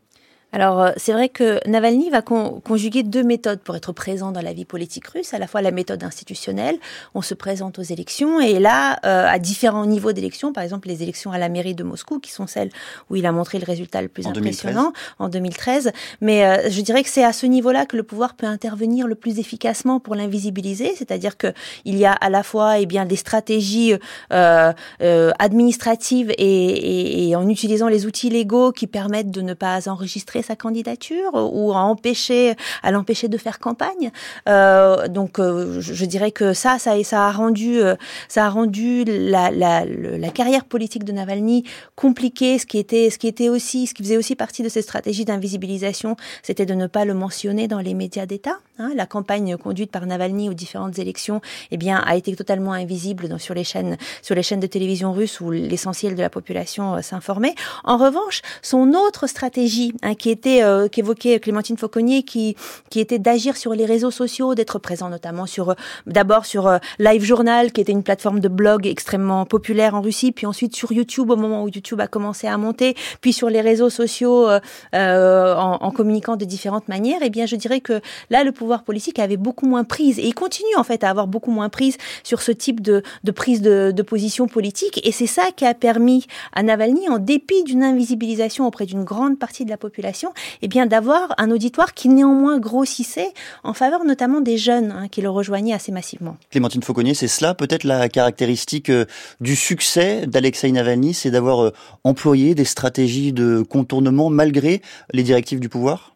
[0.53, 4.41] Alors, euh, c'est vrai que Navalny va con conjuguer deux méthodes pour être présent dans
[4.41, 5.33] la vie politique russe.
[5.33, 6.79] À la fois la méthode institutionnelle,
[7.15, 11.03] on se présente aux élections, et là, euh, à différents niveaux d'élections, par exemple les
[11.03, 12.71] élections à la mairie de Moscou, qui sont celles
[13.09, 15.17] où il a montré le résultat le plus en impressionnant 2013.
[15.19, 15.93] en 2013.
[16.21, 19.15] Mais euh, je dirais que c'est à ce niveau-là que le pouvoir peut intervenir le
[19.15, 21.53] plus efficacement pour l'invisibiliser, c'est-à-dire que
[21.85, 23.95] il y a à la fois eh bien des stratégies
[24.33, 24.73] euh,
[25.03, 29.89] euh, administratives et, et, et en utilisant les outils légaux qui permettent de ne pas
[29.89, 34.11] enregistrer sa candidature ou à empêcher, à l'empêcher de faire campagne.
[34.49, 37.97] Euh, donc, euh, je, dirais que ça, ça, ça a rendu, euh,
[38.29, 41.65] ça a rendu la, la, la, carrière politique de Navalny
[41.97, 42.59] compliquée.
[42.59, 45.25] Ce qui était, ce qui était aussi, ce qui faisait aussi partie de cette stratégie
[45.25, 48.59] d'invisibilisation, c'était de ne pas le mentionner dans les médias d'État.
[48.79, 48.93] Hein.
[48.95, 53.39] La campagne conduite par Navalny aux différentes élections, eh bien, a été totalement invisible dans,
[53.39, 57.55] sur les chaînes, sur les chaînes de télévision russes où l'essentiel de la population s'informait.
[57.85, 62.57] En revanche, son autre stratégie, qui était euh, qu'évoquait Clémentine Fauconnier, qui
[62.95, 65.75] était d'agir sur les réseaux sociaux, d'être présent notamment sur euh,
[66.07, 70.33] d'abord sur euh, Live Journal, qui était une plateforme de blog extrêmement populaire en Russie,
[70.33, 73.61] puis ensuite sur YouTube au moment où YouTube a commencé à monter, puis sur les
[73.61, 74.49] réseaux sociaux
[74.93, 77.21] en, communiquant de différentes manières.
[77.23, 78.01] Eh bien, je dirais que
[78.31, 81.27] là, le pouvoir politique avait beaucoup moins prise et il continue en fait à avoir
[81.27, 83.03] beaucoup moins prise sur ce type de,
[83.35, 85.01] prise de position politique.
[85.07, 89.39] Et c'est ça qui a permis à Navalny, en dépit d'une invisibilisation auprès d'une grande
[89.39, 90.20] partie de la population
[90.63, 93.33] eh bien d'avoir un auditoire qui néanmoins grossissait
[93.65, 96.37] en faveur notamment des jeunes hein, qui le rejoignaient assez massivement.
[96.51, 99.05] Clémentine Fauconnier, c'est cela peut-être la caractéristique euh,
[99.41, 101.73] du succès d'Alexei Navalny, c'est d'avoir euh,
[102.05, 106.15] employé des stratégies de contournement malgré les directives du pouvoir?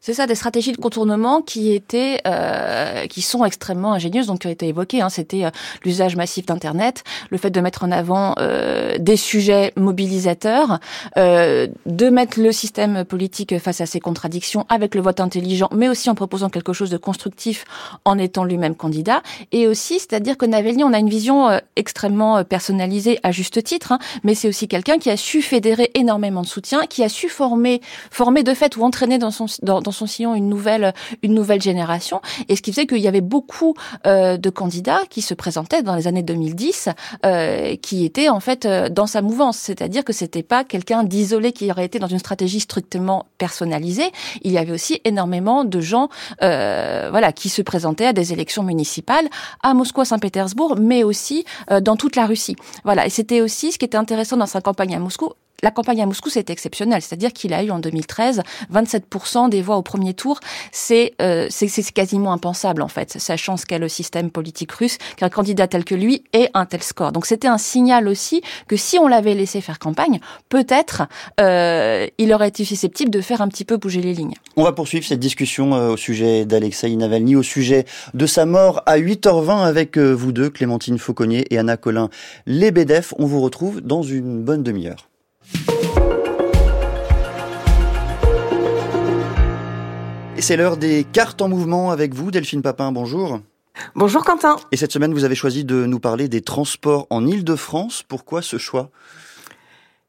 [0.00, 4.46] C'est ça, des stratégies de contournement qui étaient, euh, qui sont extrêmement ingénieuses, donc qui
[4.46, 5.00] ont été évoquées.
[5.00, 5.08] Hein.
[5.08, 5.50] C'était euh,
[5.84, 10.78] l'usage massif d'Internet, le fait de mettre en avant euh, des sujets mobilisateurs,
[11.16, 15.88] euh, de mettre le système politique face à ses contradictions avec le vote intelligent, mais
[15.88, 17.64] aussi en proposant quelque chose de constructif
[18.04, 19.22] en étant lui-même candidat.
[19.52, 23.92] Et aussi, c'est-à-dire que Navalny, on a une vision euh, extrêmement personnalisée à juste titre,
[23.92, 27.28] hein, mais c'est aussi quelqu'un qui a su fédérer énormément de soutien, qui a su
[27.28, 27.80] former,
[28.10, 31.62] former de fait ou entraîner dans son dans, dans son sillon une nouvelle, une nouvelle
[31.62, 32.20] génération.
[32.48, 33.74] Et ce qui faisait qu'il y avait beaucoup
[34.06, 36.90] euh, de candidats qui se présentaient dans les années 2010,
[37.24, 39.56] euh, qui étaient en fait euh, dans sa mouvance.
[39.56, 44.10] C'est-à-dire que c'était pas quelqu'un d'isolé qui aurait été dans une stratégie strictement personnalisée.
[44.42, 46.08] Il y avait aussi énormément de gens,
[46.42, 49.28] euh, voilà, qui se présentaient à des élections municipales
[49.62, 52.56] à Moscou, à Saint-Pétersbourg, mais aussi euh, dans toute la Russie.
[52.84, 53.06] Voilà.
[53.06, 55.30] Et c'était aussi ce qui était intéressant dans sa campagne à Moscou
[55.62, 57.02] la campagne à Moscou, c'est exceptionnel.
[57.02, 58.42] C'est-à-dire qu'il a eu en 2013
[58.72, 60.40] 27% des voix au premier tour.
[60.72, 65.28] C'est euh, c'est quasiment impensable, en fait, sachant ce qu'est le système politique russe, qu'un
[65.28, 67.12] candidat tel que lui ait un tel score.
[67.12, 71.04] Donc c'était un signal aussi que si on l'avait laissé faire campagne, peut-être
[71.40, 74.34] euh, il aurait été susceptible de faire un petit peu bouger les lignes.
[74.56, 78.82] On va poursuivre cette discussion euh, au sujet d'Alexei Navalny, au sujet de sa mort
[78.86, 82.10] à 8h20 avec vous deux, Clémentine Fauconnier et Anna Colin
[82.46, 83.12] Lebedev.
[83.18, 85.08] On vous retrouve dans une bonne demi-heure.
[90.36, 93.40] Et c'est l'heure des cartes en mouvement avec vous, Delphine Papin, bonjour.
[93.94, 94.56] Bonjour Quentin.
[94.72, 98.02] Et cette semaine, vous avez choisi de nous parler des transports en Ile-de-France.
[98.06, 98.90] Pourquoi ce choix?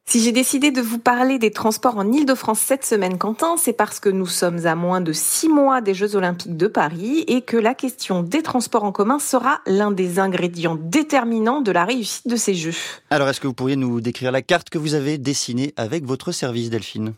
[0.09, 3.99] Si j'ai décidé de vous parler des transports en Ile-de-France cette semaine, Quentin, c'est parce
[3.99, 7.57] que nous sommes à moins de six mois des Jeux Olympiques de Paris et que
[7.57, 12.37] la question des transports en commun sera l'un des ingrédients déterminants de la réussite de
[12.37, 12.73] ces Jeux.
[13.09, 16.31] Alors, est-ce que vous pourriez nous décrire la carte que vous avez dessinée avec votre
[16.31, 17.13] service, Delphine?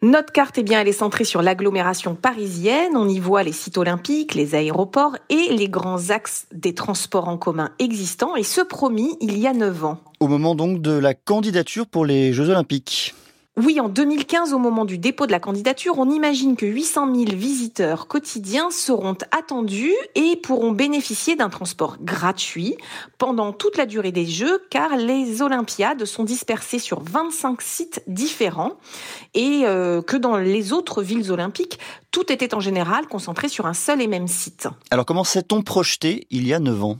[0.00, 2.92] Notre carte, eh bien, elle est centrée sur l'agglomération parisienne.
[2.94, 7.36] On y voit les sites olympiques, les aéroports et les grands axes des transports en
[7.36, 8.36] commun existants.
[8.36, 9.98] Et ce promis, il y a neuf ans.
[10.20, 13.14] Au moment donc de la candidature pour les Jeux olympiques.
[13.60, 17.36] Oui, en 2015, au moment du dépôt de la candidature, on imagine que 800 000
[17.36, 22.76] visiteurs quotidiens seront attendus et pourront bénéficier d'un transport gratuit
[23.18, 28.74] pendant toute la durée des Jeux, car les Olympiades sont dispersées sur 25 sites différents
[29.34, 31.80] et euh, que dans les autres villes olympiques,
[32.12, 34.68] tout était en général concentré sur un seul et même site.
[34.92, 36.98] Alors comment s'est-on projeté il y a 9 ans?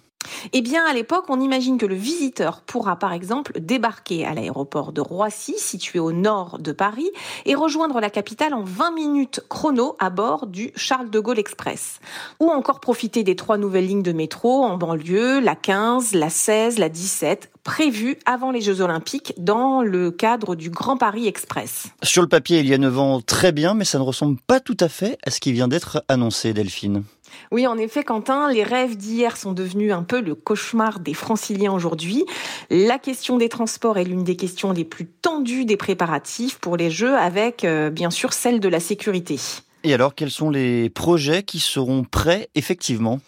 [0.53, 4.93] Eh bien, à l'époque, on imagine que le visiteur pourra, par exemple, débarquer à l'aéroport
[4.93, 7.11] de Roissy, situé au nord de Paris,
[7.47, 12.01] et rejoindre la capitale en 20 minutes chrono à bord du Charles de Gaulle Express.
[12.41, 16.79] Ou encore profiter des trois nouvelles lignes de métro en banlieue, la 15, la 16,
[16.79, 21.89] la 17, prévues avant les Jeux Olympiques dans le cadre du Grand Paris Express.
[22.03, 24.61] Sur le papier, il y a 9 ans, très bien, mais ça ne ressemble pas
[24.61, 27.05] tout à fait à ce qui vient d'être annoncé, Delphine.
[27.51, 31.73] Oui, en effet, Quentin, les rêves d'hier sont devenus un peu le cauchemar des franciliens
[31.73, 32.25] aujourd'hui.
[32.71, 36.91] La question des transports est l'une des questions les plus tendues des préparatifs pour les
[36.91, 39.39] Jeux, avec euh, bien sûr celle de la sécurité.
[39.85, 43.21] Et alors, quels sont les projets qui seront prêts effectivement?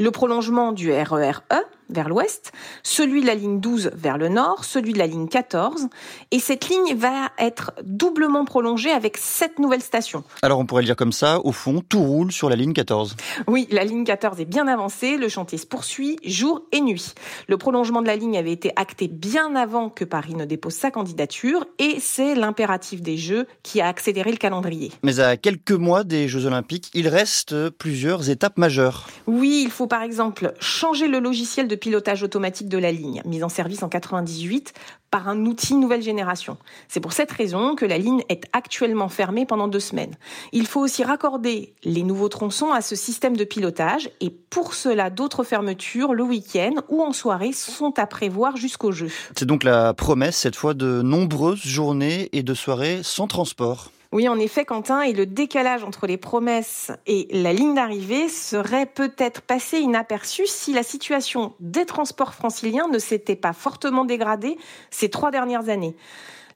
[0.00, 1.56] Le prolongement du RER E,
[1.90, 5.88] vers l'ouest, celui de la ligne 12 vers le nord, celui de la ligne 14.
[6.30, 10.24] Et cette ligne va être doublement prolongée avec sept nouvelles stations.
[10.42, 13.16] Alors on pourrait le dire comme ça, au fond, tout roule sur la ligne 14.
[13.46, 17.14] Oui, la ligne 14 est bien avancée, le chantier se poursuit jour et nuit.
[17.46, 20.90] Le prolongement de la ligne avait été acté bien avant que Paris ne dépose sa
[20.90, 24.92] candidature et c'est l'impératif des Jeux qui a accéléré le calendrier.
[25.02, 29.08] Mais à quelques mois des Jeux Olympiques, il reste plusieurs étapes majeures.
[29.26, 33.44] Oui, il faut par exemple changer le logiciel de pilotage automatique de la ligne, mise
[33.44, 34.74] en service en 98
[35.10, 36.58] par un outil nouvelle génération.
[36.88, 40.14] C'est pour cette raison que la ligne est actuellement fermée pendant deux semaines.
[40.52, 45.08] Il faut aussi raccorder les nouveaux tronçons à ce système de pilotage et pour cela
[45.10, 49.08] d'autres fermetures le week-end ou en soirée sont à prévoir jusqu'au jeu.
[49.36, 53.90] C'est donc la promesse cette fois de nombreuses journées et de soirées sans transport.
[54.10, 58.86] Oui, en effet, Quentin, et le décalage entre les promesses et la ligne d'arrivée serait
[58.86, 64.56] peut-être passé inaperçu si la situation des transports franciliens ne s'était pas fortement dégradée
[64.90, 65.94] ces trois dernières années.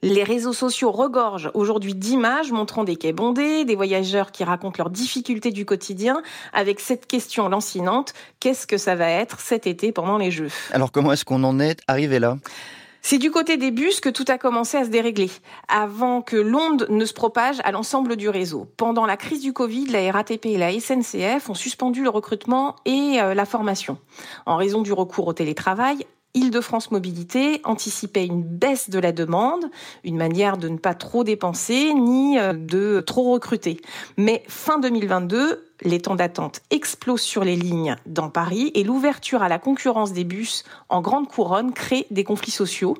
[0.00, 4.90] Les réseaux sociaux regorgent aujourd'hui d'images montrant des quais bondés, des voyageurs qui racontent leurs
[4.90, 6.22] difficultés du quotidien,
[6.54, 10.48] avec cette question lancinante qu'est-ce que ça va être cet été pendant les Jeux?
[10.72, 12.38] Alors comment est-ce qu'on en est arrivé là?
[13.02, 15.30] C'est du côté des bus que tout a commencé à se dérégler,
[15.68, 18.68] avant que l'onde ne se propage à l'ensemble du réseau.
[18.76, 23.20] Pendant la crise du Covid, la RATP et la SNCF ont suspendu le recrutement et
[23.20, 23.98] euh, la formation.
[24.46, 29.66] En raison du recours au télétravail, Île-de-France Mobilité anticipait une baisse de la demande,
[30.02, 33.80] une manière de ne pas trop dépenser ni euh, de trop recruter.
[34.16, 39.50] Mais fin 2022, les temps d'attente explosent sur les lignes dans Paris et l'ouverture à
[39.50, 42.96] la concurrence des bus en grande couronne crée des conflits sociaux.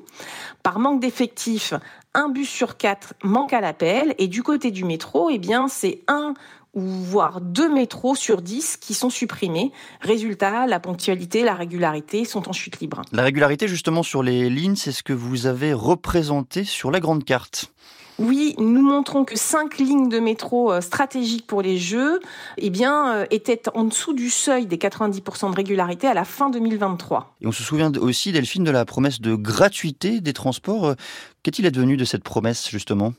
[0.61, 1.73] Par manque d'effectifs,
[2.13, 6.35] un bus sur quatre manque à l'appel et du côté du métro, eh c'est un
[6.73, 9.71] ou voire deux métros sur dix qui sont supprimés.
[10.01, 13.01] Résultat, la ponctualité, la régularité sont en chute libre.
[13.11, 17.23] La régularité, justement, sur les lignes, c'est ce que vous avez représenté sur la grande
[17.23, 17.73] carte.
[18.19, 22.19] Oui, nous montrons que cinq lignes de métro euh, stratégiques pour les Jeux
[22.57, 26.51] eh bien, euh, étaient en dessous du seuil des 90% de régularité à la fin
[26.51, 27.35] 2023.
[27.41, 30.93] Et on se souvient aussi, Delphine, de la promesse de gratuité des transports.
[31.41, 33.13] Qu'est-il advenu de cette promesse, justement?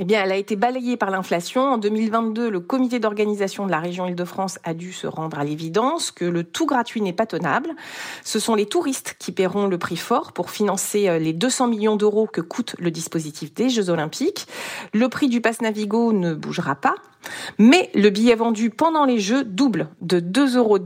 [0.00, 1.62] Eh bien, elle a été balayée par l'inflation.
[1.62, 6.12] En 2022, le comité d'organisation de la région Île-de-France a dû se rendre à l'évidence
[6.12, 7.70] que le tout gratuit n'est pas tenable.
[8.22, 11.96] Ce sont les touristes qui paieront le prix fort pour financer euh, les 200 millions
[11.96, 14.46] d'euros que coûte le dispositif des Jeux Olympiques.
[14.94, 16.94] Le prix du pass Navigo ne bougera pas.
[17.58, 20.78] Mais le billet vendu pendant les Jeux double de 2,10 euros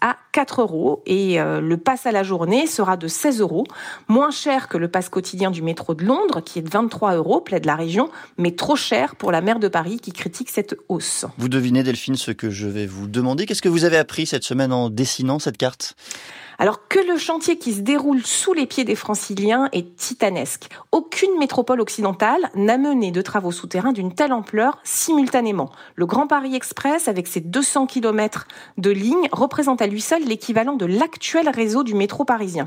[0.00, 3.64] à 4 euros et euh, le pass à la journée sera de 16 euros,
[4.08, 7.40] moins cher que le pass quotidien du métro de Londres qui est de 23 euros,
[7.40, 11.26] plaide la région, mais trop cher pour la maire de Paris qui critique cette hausse.
[11.38, 13.46] Vous devinez Delphine ce que je vais vous demander.
[13.46, 15.94] Qu'est-ce que vous avez appris cette semaine en dessinant cette carte?
[16.58, 20.68] Alors que le chantier qui se déroule sous les pieds des franciliens est titanesque.
[20.92, 25.70] Aucune métropole occidentale n'a mené de travaux souterrains d'une telle ampleur simultanément.
[25.96, 28.46] Le Grand Paris Express, avec ses 200 km
[28.78, 32.64] de ligne, représente à lui seul l'équivalent de l'actuel réseau du métro parisien.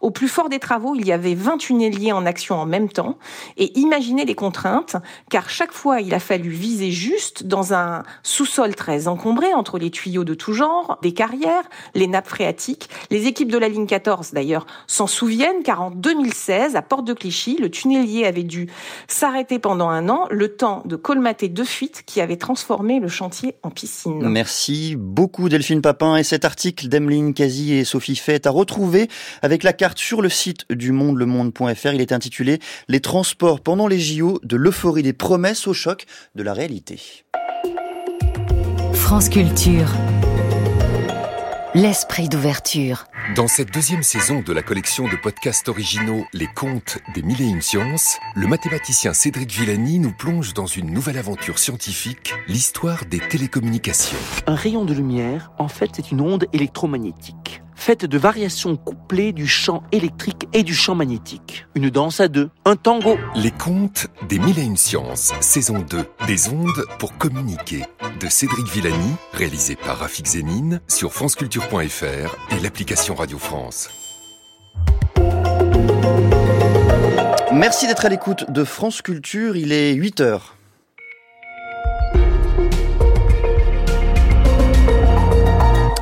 [0.00, 3.18] Au plus fort des travaux, il y avait 20 tunneliers en action en même temps.
[3.56, 4.96] Et imaginez les contraintes,
[5.30, 9.90] car chaque fois, il a fallu viser juste dans un sous-sol très encombré entre les
[9.90, 11.64] tuyaux de tout genre, des carrières,
[11.94, 16.74] les nappes phréatiques, les équipes de la ligne 14, d'ailleurs, s'en souviennent car en 2016,
[16.74, 18.68] à Porte de Clichy, le tunnelier avait dû
[19.06, 23.54] s'arrêter pendant un an, le temps de colmater deux fuites qui avaient transformé le chantier
[23.62, 24.28] en piscine.
[24.28, 29.08] Merci beaucoup Delphine Papin et cet article d'Emeline Kazi et Sophie Fett à retrouver
[29.42, 31.92] avec la carte sur le site du monde, lemonde.fr.
[31.92, 32.58] Il est intitulé
[32.88, 36.98] Les transports pendant les JO de l'euphorie des promesses au choc de la réalité.
[38.92, 39.88] France Culture.
[41.74, 43.04] L'esprit d'ouverture.
[43.34, 47.46] Dans cette deuxième saison de la collection de podcasts originaux Les Contes des Mille et
[47.46, 53.18] Une Sciences, le mathématicien Cédric Villani nous plonge dans une nouvelle aventure scientifique, l'histoire des
[53.18, 54.16] télécommunications.
[54.46, 59.46] Un rayon de lumière, en fait, c'est une onde électromagnétique faite de variations couplées du
[59.46, 61.66] champ électrique et du champ magnétique.
[61.76, 63.16] Une danse à deux, un tango.
[63.36, 67.84] Les contes des mille et une sciences, saison 2, des ondes pour communiquer,
[68.20, 73.90] de Cédric Villani, réalisé par Rafik Zénine, sur franceculture.fr et l'application Radio France.
[77.52, 80.57] Merci d'être à l'écoute de France Culture, il est 8 heures.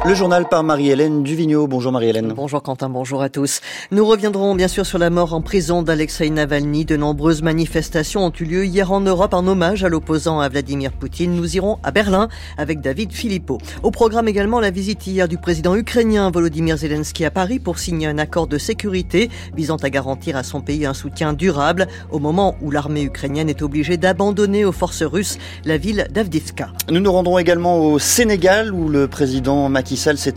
[0.07, 1.67] Le journal par Marie-Hélène Duvigneau.
[1.67, 2.33] Bonjour Marie-Hélène.
[2.33, 3.61] Bonjour Quentin, bonjour à tous.
[3.91, 6.85] Nous reviendrons bien sûr sur la mort en prison d'Alexei Navalny.
[6.85, 10.93] De nombreuses manifestations ont eu lieu hier en Europe en hommage à l'opposant à Vladimir
[10.93, 11.35] Poutine.
[11.35, 13.59] Nous irons à Berlin avec David Philippot.
[13.83, 18.07] Au programme également la visite hier du président ukrainien Volodymyr Zelensky à Paris pour signer
[18.07, 22.55] un accord de sécurité visant à garantir à son pays un soutien durable au moment
[22.63, 26.69] où l'armée ukrainienne est obligée d'abandonner aux forces russes la ville d'Avdivka.
[26.93, 30.35] Nous nous rendrons également au Sénégal où le président Macky S'est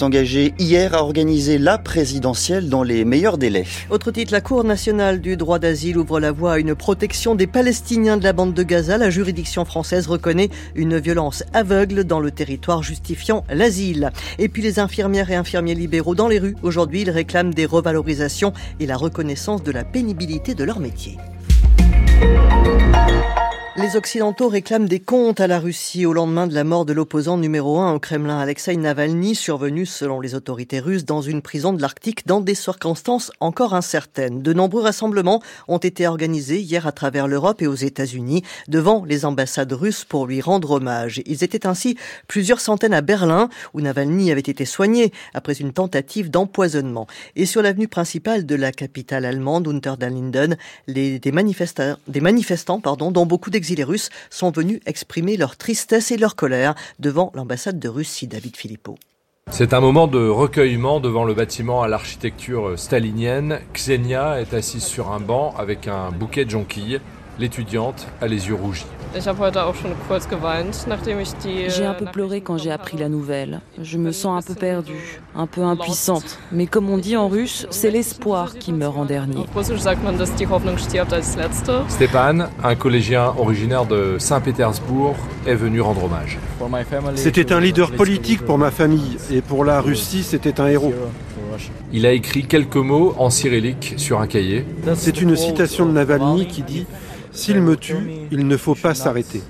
[0.57, 3.65] hier à organiser la présidentielle dans les meilleurs délais.
[3.89, 7.45] Autre titre, la Cour nationale du droit d'asile ouvre la voie à une protection des
[7.45, 8.97] Palestiniens de la bande de Gaza.
[8.97, 14.11] La juridiction française reconnaît une violence aveugle dans le territoire justifiant l'asile.
[14.37, 16.55] Et puis les infirmières et infirmiers libéraux dans les rues.
[16.63, 21.17] Aujourd'hui, ils réclament des revalorisations et la reconnaissance de la pénibilité de leur métier.
[23.81, 27.37] Les Occidentaux réclament des comptes à la Russie au lendemain de la mort de l'opposant
[27.37, 31.81] numéro un au Kremlin, Alexei Navalny, survenu selon les autorités russes dans une prison de
[31.81, 34.41] l'Arctique dans des circonstances encore incertaines.
[34.41, 39.23] De nombreux rassemblements ont été organisés hier à travers l'Europe et aux États-Unis devant les
[39.23, 41.21] ambassades russes pour lui rendre hommage.
[41.25, 46.29] Ils étaient ainsi plusieurs centaines à Berlin où Navalny avait été soigné après une tentative
[46.29, 47.07] d'empoisonnement.
[47.37, 50.57] Et sur l'avenue principale de la capitale allemande, Unter den Linden,
[50.89, 56.17] des manifestants, des manifestants pardon, dont beaucoup d'exilés russes sont venus exprimer leur tristesse et
[56.17, 58.95] leur colère devant l'ambassade de Russie, David Philippot.
[59.51, 63.59] C'est un moment de recueillement devant le bâtiment à l'architecture stalinienne.
[63.73, 66.99] Xenia est assise sur un banc avec un bouquet de jonquilles.
[67.39, 68.85] L'étudiante a les yeux rougis.
[69.15, 69.29] J'ai
[71.85, 73.61] un peu pleuré quand j'ai appris la nouvelle.
[73.81, 76.37] Je me sens un peu perdue, un peu impuissante.
[76.51, 79.45] Mais comme on dit en russe, c'est l'espoir qui meurt en dernier.
[81.87, 85.15] Stéphane, un collégien originaire de Saint-Pétersbourg,
[85.47, 86.37] est venu rendre hommage.
[87.15, 90.93] C'était un leader politique pour ma famille et pour la Russie, c'était un héros.
[91.93, 94.65] Il a écrit quelques mots en cyrillique sur un cahier.
[94.95, 96.85] C'est une citation de Navalny qui dit
[97.39, 97.95] s'il me tue,
[98.31, 99.41] il ne faut pas s'arrêter.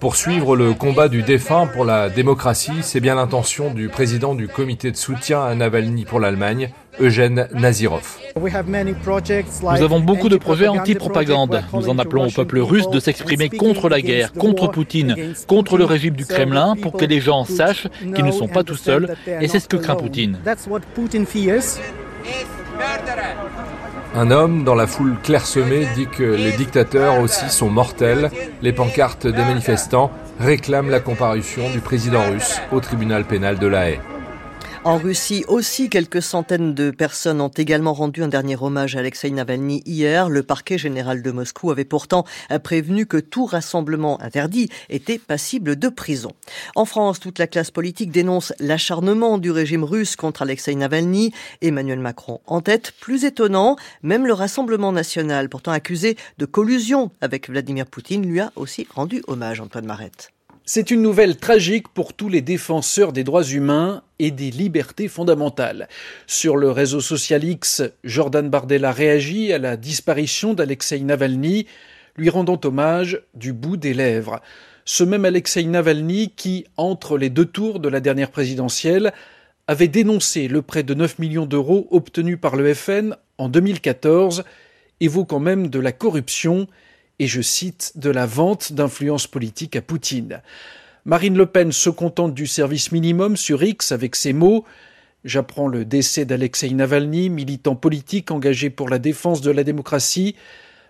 [0.00, 4.90] Poursuivre le combat du défunt pour la démocratie, c'est bien l'intention du président du comité
[4.90, 8.16] de soutien à Navalny pour l'Allemagne, Eugène Nazirov.
[8.36, 11.62] Nous avons beaucoup de projets anti-propagande.
[11.72, 15.84] Nous en appelons au peuple russe de s'exprimer contre la guerre, contre Poutine, contre le
[15.84, 19.46] régime du Kremlin, pour que les gens sachent qu'ils ne sont pas tout seuls, et
[19.46, 20.38] c'est ce que craint Poutine.
[24.18, 28.30] Un homme dans la foule clairsemée dit que les dictateurs aussi sont mortels.
[28.62, 30.10] Les pancartes des manifestants
[30.40, 34.00] réclament la comparution du président russe au tribunal pénal de La Haye.
[34.86, 39.28] En Russie aussi, quelques centaines de personnes ont également rendu un dernier hommage à Alexei
[39.30, 40.28] Navalny hier.
[40.28, 42.24] Le parquet général de Moscou avait pourtant
[42.62, 46.30] prévenu que tout rassemblement interdit était passible de prison.
[46.76, 51.32] En France, toute la classe politique dénonce l'acharnement du régime russe contre Alexei Navalny.
[51.62, 52.92] Emmanuel Macron en tête.
[53.00, 53.74] Plus étonnant,
[54.04, 59.20] même le Rassemblement national, pourtant accusé de collusion avec Vladimir Poutine, lui a aussi rendu
[59.26, 60.30] hommage, Antoine Marette.
[60.68, 65.86] C'est une nouvelle tragique pour tous les défenseurs des droits humains et des libertés fondamentales.
[66.26, 71.68] Sur le réseau social X, Jordan Bardella réagit à la disparition d'Alexei Navalny,
[72.16, 74.40] lui rendant hommage du bout des lèvres.
[74.84, 79.12] Ce même Alexei Navalny qui, entre les deux tours de la dernière présidentielle,
[79.68, 84.42] avait dénoncé le prêt de 9 millions d'euros obtenu par le FN en 2014,
[84.98, 86.66] évoquant même de la corruption
[87.18, 90.42] et je cite de la vente d'influence politique à Poutine.
[91.04, 94.64] Marine Le Pen se contente du service minimum sur X avec ces mots
[95.26, 100.36] J'apprends le décès d'Alexei Navalny, militant politique engagé pour la défense de la démocratie.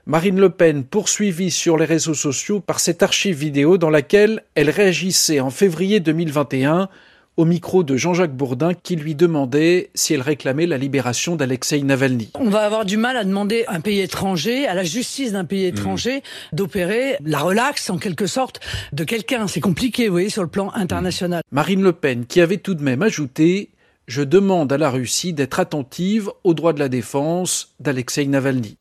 [0.04, 4.68] Marine Le Pen poursuivie sur les réseaux sociaux par cette archive vidéo dans laquelle elle
[4.68, 6.90] réagissait en février 2021
[7.36, 12.30] au micro de Jean-Jacques Bourdin qui lui demandait si elle réclamait la libération d'Alexei Navalny.
[12.34, 15.44] On va avoir du mal à demander à un pays étranger, à la justice d'un
[15.44, 16.22] pays étranger,
[16.52, 18.60] d'opérer la relaxe en quelque sorte
[18.92, 19.46] de quelqu'un.
[19.46, 21.42] C'est compliqué, vous voyez, sur le plan international.
[21.50, 23.70] Marine Le Pen qui avait tout de même ajouté
[24.08, 28.78] Je demande à la Russie d'être attentive aux droits de la défense d'Alexei Navalny.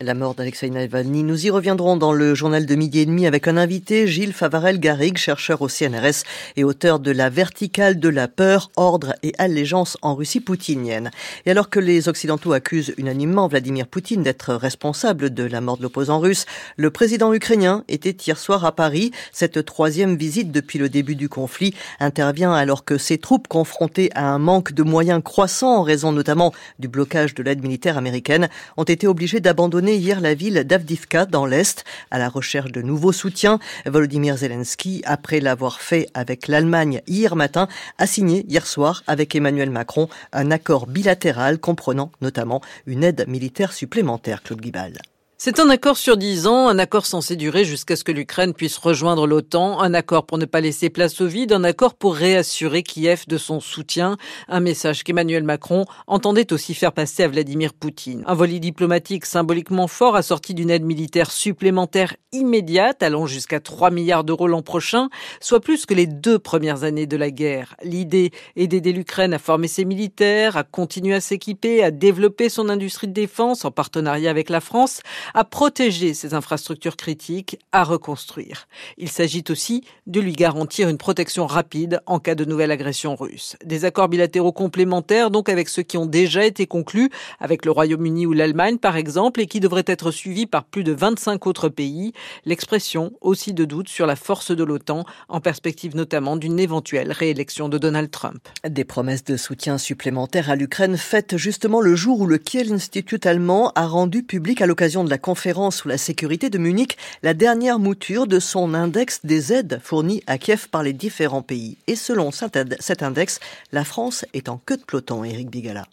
[0.00, 3.46] La mort d'Alexei Navalny, nous y reviendrons dans le journal de midi et demi avec
[3.46, 6.24] un invité, Gilles Favarel-Garrigue, chercheur au CNRS
[6.56, 11.12] et auteur de La verticale de la peur, ordre et allégeance en Russie poutinienne.
[11.46, 15.84] Et alors que les Occidentaux accusent unanimement Vladimir Poutine d'être responsable de la mort de
[15.84, 16.44] l'opposant russe,
[16.76, 19.12] le président ukrainien était hier soir à Paris.
[19.30, 24.26] Cette troisième visite depuis le début du conflit intervient alors que ses troupes confrontées à
[24.26, 28.82] un manque de moyens croissant en raison notamment du blocage de l'aide militaire américaine ont
[28.82, 33.58] été obligées d'abandonner hier la ville d'Avdivka dans l'Est à la recherche de nouveaux soutiens.
[33.86, 37.68] Volodymyr Zelensky, après l'avoir fait avec l'Allemagne hier matin,
[37.98, 43.72] a signé hier soir avec Emmanuel Macron un accord bilatéral comprenant notamment une aide militaire
[43.72, 44.98] supplémentaire, Claude Guibal.
[45.46, 48.78] C'est un accord sur dix ans, un accord censé durer jusqu'à ce que l'Ukraine puisse
[48.78, 52.82] rejoindre l'OTAN, un accord pour ne pas laisser place au vide, un accord pour réassurer
[52.82, 54.16] Kiev de son soutien,
[54.48, 58.24] un message qu'Emmanuel Macron entendait aussi faire passer à Vladimir Poutine.
[58.26, 64.24] Un volet diplomatique symboliquement fort assorti d'une aide militaire supplémentaire immédiate allant jusqu'à 3 milliards
[64.24, 67.76] d'euros l'an prochain, soit plus que les deux premières années de la guerre.
[67.82, 72.70] L'idée est d'aider l'Ukraine à former ses militaires, à continuer à s'équiper, à développer son
[72.70, 75.02] industrie de défense en partenariat avec la France,
[75.34, 78.68] à protéger ses infrastructures critiques, à reconstruire.
[78.96, 83.56] Il s'agit aussi de lui garantir une protection rapide en cas de nouvelle agression russe.
[83.64, 87.10] Des accords bilatéraux complémentaires donc avec ceux qui ont déjà été conclus
[87.40, 90.92] avec le Royaume-Uni ou l'Allemagne par exemple et qui devraient être suivis par plus de
[90.92, 92.12] 25 autres pays.
[92.44, 97.68] L'expression aussi de doute sur la force de l'OTAN en perspective notamment d'une éventuelle réélection
[97.68, 98.48] de Donald Trump.
[98.68, 103.26] Des promesses de soutien supplémentaire à l'Ukraine faites justement le jour où le Kiel Institute
[103.26, 107.34] allemand a rendu public à l'occasion de la conférence sur la sécurité de Munich la
[107.34, 111.76] dernière mouture de son index des aides fournies à Kiev par les différents pays.
[111.86, 113.40] Et selon cet index,
[113.72, 115.86] la France est en queue de peloton, Eric Bigala.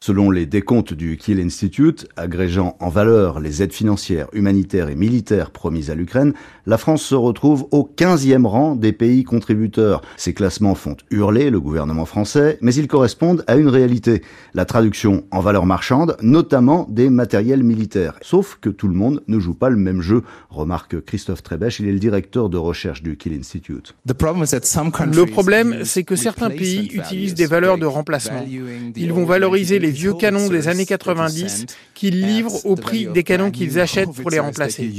[0.00, 5.50] Selon les décomptes du Kiel Institute, agrégeant en valeur les aides financières, humanitaires et militaires
[5.50, 6.34] promises à l'Ukraine,
[6.66, 10.02] la France se retrouve au 15e rang des pays contributeurs.
[10.16, 14.22] Ces classements font hurler le gouvernement français, mais ils correspondent à une réalité.
[14.54, 18.14] La traduction en valeur marchande, notamment des matériels militaires.
[18.22, 21.88] Sauf que tout le monde ne joue pas le même jeu, remarque Christophe Trebech, il
[21.88, 23.96] est le directeur de recherche du Kiel Institute.
[24.06, 28.46] Le problème, c'est que certains pays utilisent des valeurs de remplacement.
[28.94, 31.64] Ils vont valoriser les les vieux canons des années 90
[31.94, 34.92] qu'ils livrent au prix des canons qu'ils achètent pour les remplacer.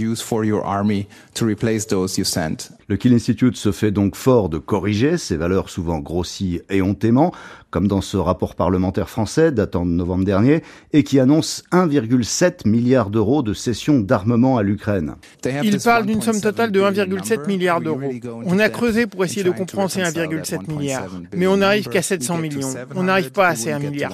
[2.88, 7.32] Le Kiel Institute se fait donc fort de corriger ces valeurs souvent grossies éhontément,
[7.70, 13.12] comme dans ce rapport parlementaire français datant de novembre dernier, et qui annonce 1,7 milliard
[13.12, 15.16] d'euros de cession d'armement à l'Ukraine.
[15.64, 18.12] Il parle d'une somme totale de 1,7 milliard d'euros.
[18.44, 22.40] On a creusé pour essayer de comprendre ces 1,7 milliard, mais on n'arrive qu'à 700
[22.40, 22.74] millions.
[22.96, 24.14] On n'arrive pas à ces 1 milliard.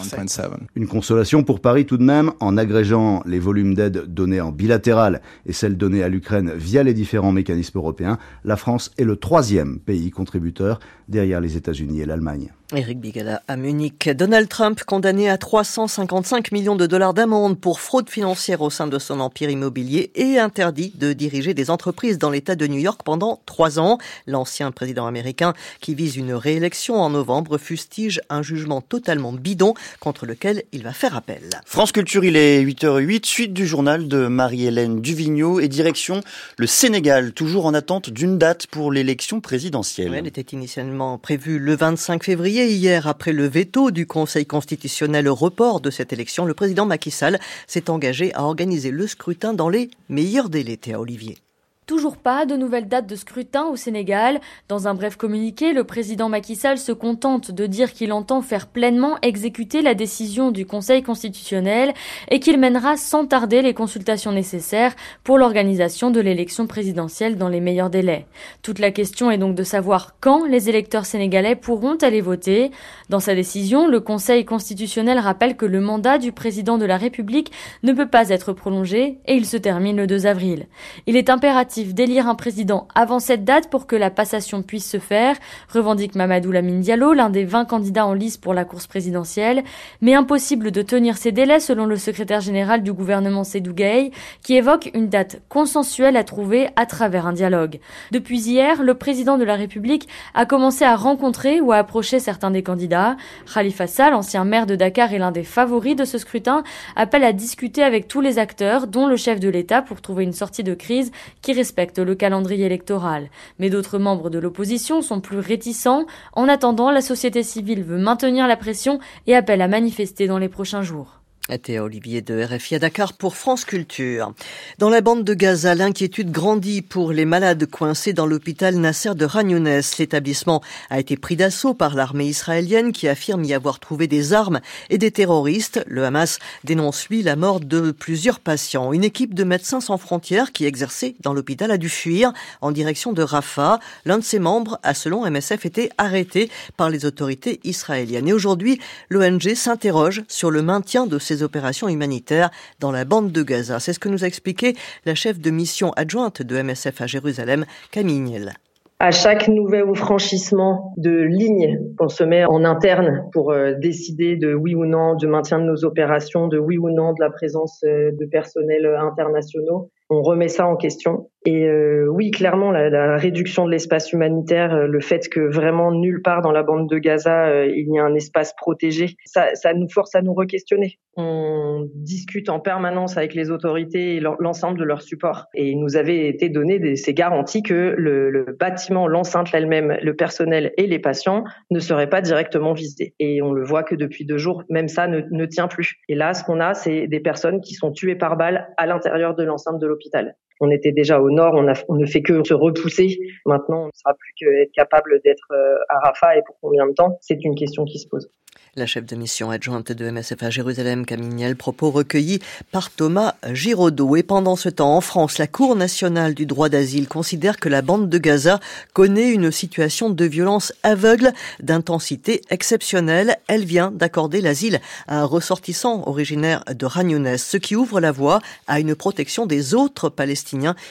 [0.76, 5.22] Une consolation pour Paris tout de même, en agrégeant les volumes d'aide donnés en bilatéral
[5.46, 9.80] et celles données à l'Ukraine via les différents mécanismes européens, la France est le troisième
[9.80, 12.52] pays contributeur derrière les États-Unis et l'Allemagne.
[12.74, 14.10] Eric Bigala à Munich.
[14.10, 18.98] Donald Trump condamné à 355 millions de dollars d'amende pour fraude financière au sein de
[18.98, 23.40] son empire immobilier et interdit de diriger des entreprises dans l'État de New York pendant
[23.46, 24.00] trois ans.
[24.26, 30.26] L'ancien président américain qui vise une réélection en novembre fustige un jugement totalement bidon contre
[30.26, 31.44] lequel il va faire appel.
[31.66, 36.22] France Culture, il est 8h08, suite du journal de Marie-Hélène Duvigneau et direction
[36.58, 40.14] le Sénégal, toujours en attente d'une date pour l'élection présidentielle.
[40.16, 45.36] elle était initialement prévue le 25 février hier, après le veto du Conseil constitutionnel au
[45.36, 49.70] report de cette élection, le président Macky Sall s'est engagé à organiser le scrutin dans
[49.70, 50.78] les meilleurs délais.
[50.78, 51.38] Théa Olivier.
[51.86, 54.42] Toujours pas de nouvelles dates de scrutin au Sénégal.
[54.70, 58.66] Dans un bref communiqué, le président Macky Sall se contente de dire qu'il entend faire
[58.66, 61.94] pleinement exécuter la décision du Conseil constitutionnel
[62.32, 67.60] et qu'il mènera sans tarder les consultations nécessaires pour l'organisation de l'élection présidentielle dans les
[67.60, 68.26] meilleurs délais.
[68.64, 72.72] Toute la question est donc de savoir quand les électeurs sénégalais pourront aller voter.
[73.10, 77.52] Dans sa décision, le Conseil constitutionnel rappelle que le mandat du président de la République
[77.84, 80.66] ne peut pas être prolongé et il se termine le 2 avril.
[81.06, 85.00] Il est impératif d'élire un président avant cette date pour que la passation puisse se
[85.00, 85.36] faire,
[85.74, 89.64] revendique Mamadou Lamine Diallo, l'un des 20 candidats en lice pour la course présidentielle,
[90.02, 94.12] mais impossible de tenir ces délais selon le secrétaire général du gouvernement Sédou Gueye,
[94.44, 97.80] qui évoque une date consensuelle à trouver à travers un dialogue.
[98.12, 102.52] Depuis hier, le président de la République a commencé à rencontrer ou à approcher certains
[102.52, 103.18] des candidats.
[103.54, 106.64] Khalifa Sall, ancien maire de Dakar et l'un des favoris de ce scrutin,
[106.96, 110.34] appelle à discuter avec tous les acteurs, dont le chef de l'État, pour trouver une
[110.34, 111.12] sortie de crise
[111.42, 113.32] qui respecte le calendrier électoral.
[113.58, 116.06] Mais d'autres membres de l'opposition sont plus réticents.
[116.34, 120.48] En attendant, la société civile veut maintenir la pression et appelle à manifester dans les
[120.48, 121.25] prochains jours.
[121.48, 124.34] Était Olivier de RFI à Dakar pour France Culture.
[124.80, 129.26] Dans la bande de Gaza, l'inquiétude grandit pour les malades coincés dans l'hôpital Nasser de
[129.26, 130.00] Ragnounès.
[130.00, 134.60] L'établissement a été pris d'assaut par l'armée israélienne qui affirme y avoir trouvé des armes
[134.90, 135.84] et des terroristes.
[135.86, 138.92] Le Hamas dénonce lui la mort de plusieurs patients.
[138.92, 143.14] Une équipe de médecins sans frontières qui exerçait dans l'hôpital a dû fuir en direction
[143.14, 143.80] de Rafah.
[144.06, 148.30] L'un de ses membres a selon MSF été arrêté par les autorités israéliennes.
[148.30, 152.50] Et aujourd'hui, l'ONG s'interroge sur le maintien de ces opérations humanitaires
[152.80, 153.80] dans la bande de Gaza.
[153.80, 154.76] C'est ce que nous a expliqué
[155.06, 158.54] la chef de mission adjointe de MSF à Jérusalem, Camille Niel
[159.00, 164.54] à chaque nouvel franchissement de ligne qu'on se met en interne pour euh, décider de
[164.54, 167.84] oui ou non du maintien de nos opérations, de oui ou non de la présence
[167.84, 171.30] euh, de personnels internationaux, on remet ça en question.
[171.48, 176.24] Et euh, oui, clairement, la, réduction de l'espace humanitaire, euh, le fait que vraiment nulle
[176.24, 179.76] part dans la bande de Gaza euh, il y a un espace protégé, ça, ça
[179.76, 180.98] nous force à nous re-questionner.
[181.18, 185.46] On discute en permanence avec les autorités et l'ensemble de leur support.
[185.54, 189.98] Et il nous avait été donné des, ces garanties que le, le bâtiment, l'enceinte elle-même,
[190.02, 193.14] le personnel et les patients ne seraient pas directement visés.
[193.20, 195.96] Et on le voit que depuis deux jours, même ça ne, ne tient plus.
[196.10, 199.36] Et là, ce qu'on a, c'est des personnes qui sont tuées par balle à l'intérieur
[199.36, 200.36] de l'enceinte de l'hôpital.
[200.62, 203.18] On était déjà au nord, on, ne fait que se repousser.
[203.46, 206.94] Maintenant, on ne sera plus qu'être capable d'être euh, à Rafah et pour combien de
[206.94, 207.18] temps?
[207.22, 208.30] C'est une question qui se pose.
[208.78, 212.42] La chef de mission adjointe de MSF à Jérusalem, Camille propos recueillis
[212.74, 214.18] par Thomas Giraudot.
[214.18, 217.82] Et pendant ce temps, en France, la Cour nationale du droit d'asile considère que la
[217.82, 218.60] bande de Gaza
[218.92, 223.38] connaît une situation de violence aveugle d'intensité exceptionnelle.
[223.48, 228.42] Elle vient d'accorder l'asile à un ressortissant originaire de Ragnounès, ce qui ouvre la voie
[228.68, 230.45] à une protection des autres Palestiniens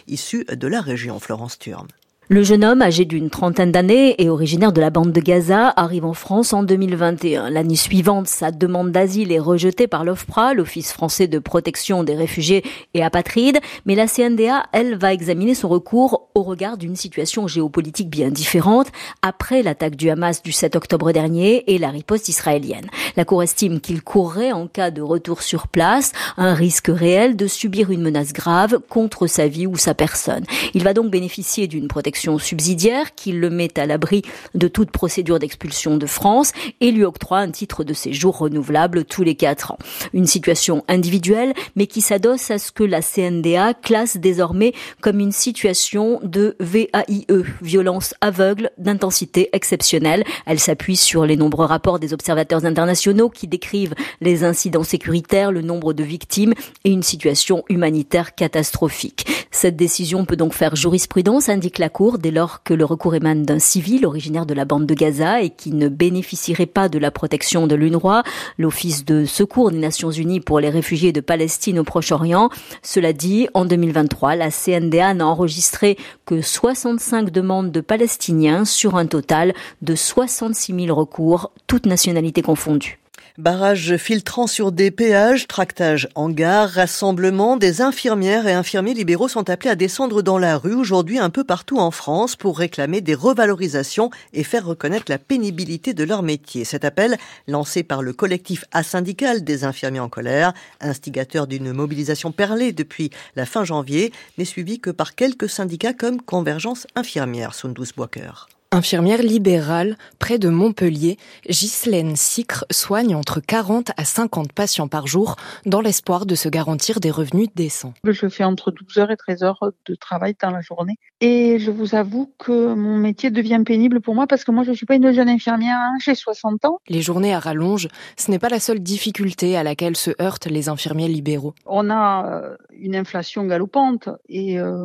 [0.07, 1.89] issus de la région Florence Turme.
[2.31, 6.07] Le jeune homme, âgé d'une trentaine d'années et originaire de la bande de Gaza, arrive
[6.07, 7.51] en France en 2021.
[7.51, 12.65] L'année suivante, sa demande d'asile est rejetée par l'OFPRA, l'Office français de protection des réfugiés
[12.95, 18.09] et apatrides, mais la CNDA, elle, va examiner son recours au regard d'une situation géopolitique
[18.09, 18.91] bien différente
[19.21, 22.89] après l'attaque du Hamas du 7 octobre dernier et la riposte israélienne.
[23.19, 27.47] La Cour estime qu'il courrait, en cas de retour sur place, un risque réel de
[27.47, 30.45] subir une menace grave contre sa vie ou sa personne.
[30.73, 34.23] Il va donc bénéficier d'une protection subsidiaire qui le met à l'abri
[34.55, 39.23] de toute procédure d'expulsion de France et lui octroie un titre de séjour renouvelable tous
[39.23, 39.79] les quatre ans.
[40.13, 45.33] Une situation individuelle, mais qui s'adosse à ce que la CNDA classe désormais comme une
[45.33, 47.27] situation de VAIE,
[47.63, 50.25] violence aveugle d'intensité exceptionnelle.
[50.47, 55.63] Elle s'appuie sur les nombreux rapports des observateurs internationaux qui décrivent les incidents sécuritaires, le
[55.63, 56.55] nombre de victimes
[56.85, 59.27] et une situation humanitaire catastrophique.
[59.51, 63.45] Cette décision peut donc faire jurisprudence, indique la Cour, dès lors que le recours émane
[63.45, 67.11] d'un civil originaire de la bande de Gaza et qui ne bénéficierait pas de la
[67.11, 68.23] protection de l'UNRWA,
[68.59, 72.51] l'Office de secours des Nations Unies pour les réfugiés de Palestine au Proche-Orient.
[72.83, 79.07] Cela dit, en 2023, la CNDA n'a enregistré que 65 demandes de Palestiniens sur un
[79.07, 82.99] total de 66 000 recours, toutes nationalités confondues.
[83.37, 89.51] Barrage filtrant sur des péages, tractage en gare, rassemblement, des infirmières et infirmiers libéraux sont
[89.51, 93.17] appelés à descendre dans la rue aujourd'hui un peu partout en France pour réclamer des
[93.17, 96.65] revalorisations et faire reconnaître la pénibilité de leur métier.
[96.65, 97.17] Cet appel,
[97.49, 103.47] lancé par le collectif asyndical des infirmiers en colère, instigateur d'une mobilisation perlée depuis la
[103.47, 108.54] fin janvier, n'est suivi que par quelques syndicats comme Convergence infirmière, Sundus Walker.
[108.75, 111.17] Infirmière libérale, près de Montpellier,
[111.49, 116.99] Ghislaine Sicre soigne entre 40 à 50 patients par jour dans l'espoir de se garantir
[116.99, 117.95] des revenus décents.
[118.03, 120.97] Je fais entre 12 heures et 13 heures de travail dans la journée.
[121.21, 124.71] Et je vous avoue que mon métier devient pénible pour moi parce que moi, je
[124.71, 126.81] ne suis pas une jeune infirmière, hein, j'ai 60 ans.
[126.89, 127.87] Les journées à rallonge,
[128.17, 131.55] ce n'est pas la seule difficulté à laquelle se heurtent les infirmiers libéraux.
[131.65, 134.85] On a euh, une inflation galopante et, euh,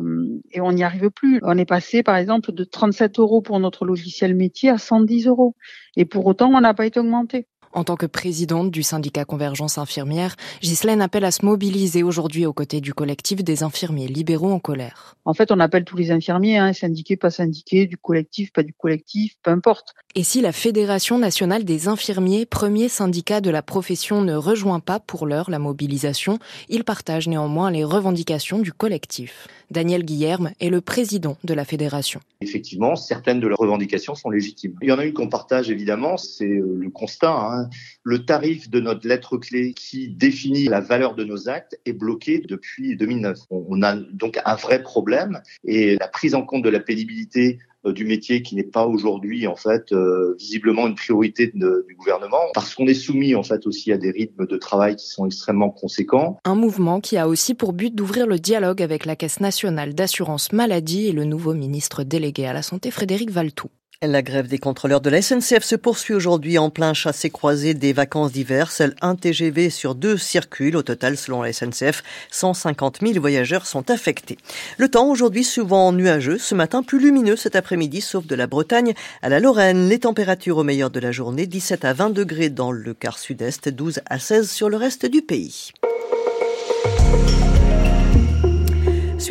[0.52, 1.40] et on n'y arrive plus.
[1.42, 5.56] On est passé, par exemple, de 37 euros pour notre logiciel métier à 110 euros.
[5.96, 7.46] Et pour autant, on n'a pas été augmenté.
[7.72, 12.52] En tant que présidente du syndicat Convergence Infirmière, Ghislaine appelle à se mobiliser aujourd'hui aux
[12.52, 15.14] côtés du collectif des infirmiers libéraux en colère.
[15.24, 18.72] En fait, on appelle tous les infirmiers, hein, syndiqués, pas syndiqués, du collectif, pas du
[18.72, 19.94] collectif, peu importe.
[20.16, 24.98] Et si la Fédération nationale des infirmiers, premier syndicat de la profession, ne rejoint pas
[24.98, 29.46] pour l'heure la mobilisation, il partage néanmoins les revendications du collectif.
[29.70, 32.18] Daniel Guillerme est le président de la fédération.
[32.40, 34.74] Effectivement, certaines de leurs revendications sont légitimes.
[34.82, 37.30] Il y en a une qu'on partage évidemment, c'est euh, le constat.
[37.32, 37.59] Hein.
[38.02, 42.42] Le tarif de notre lettre clé qui définit la valeur de nos actes est bloqué
[42.46, 43.38] depuis 2009.
[43.50, 47.92] On a donc un vrai problème et la prise en compte de la pénibilité euh,
[47.92, 52.74] du métier qui n'est pas aujourd'hui en fait euh, visiblement une priorité du gouvernement parce
[52.74, 56.38] qu'on est soumis en fait aussi à des rythmes de travail qui sont extrêmement conséquents.
[56.44, 60.52] Un mouvement qui a aussi pour but d'ouvrir le dialogue avec la Caisse nationale d'assurance
[60.52, 63.70] maladie et le nouveau ministre délégué à la santé Frédéric Valtou.
[64.02, 68.32] La grève des contrôleurs de la SNCF se poursuit aujourd'hui en plein chassé-croisé des vacances
[68.32, 68.72] d'hiver.
[68.72, 70.78] Seul un TGV sur deux circule.
[70.78, 74.38] Au total, selon la SNCF, 150 000 voyageurs sont affectés.
[74.78, 78.94] Le temps aujourd'hui souvent nuageux, ce matin plus lumineux cet après-midi, sauf de la Bretagne
[79.20, 79.90] à la Lorraine.
[79.90, 83.68] Les températures au meilleur de la journée, 17 à 20 degrés dans le quart sud-est,
[83.68, 85.72] 12 à 16 sur le reste du pays.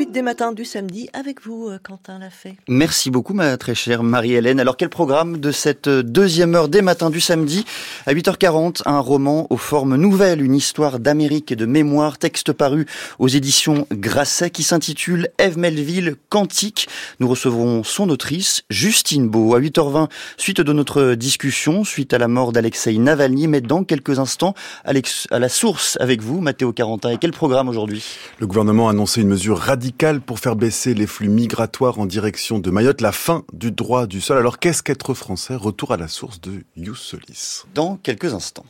[0.10, 2.56] Des matins du samedi avec vous, euh, Quentin Lafay.
[2.68, 4.60] Merci beaucoup, ma très chère Marie-Hélène.
[4.60, 7.64] Alors, quel programme de cette deuxième heure des matins du samedi
[8.08, 12.88] À 8h40, un roman aux formes nouvelles, une histoire d'Amérique et de mémoire, texte paru
[13.20, 16.90] aux éditions Grasset qui s'intitule Eve Melville, Quantique.
[17.20, 19.54] Nous recevrons son autrice, Justine Beau.
[19.54, 24.18] À 8h20, suite de notre discussion, suite à la mort d'Alexei Navalny, mais dans quelques
[24.18, 24.56] instants,
[24.86, 27.12] Alex, à la source avec vous, Mathéo Carentin.
[27.12, 28.04] Et quel programme aujourd'hui?
[28.40, 32.60] Le gouvernement a annoncé une mesure radicale pour faire baisser les flux migratoires en direction
[32.60, 34.38] de Mayotte, la fin du droit du sol.
[34.38, 35.56] Alors qu'est-ce qu'être français?
[35.56, 37.64] Retour à la source de Youssef Solis.
[37.76, 38.66] Dans quelques instants.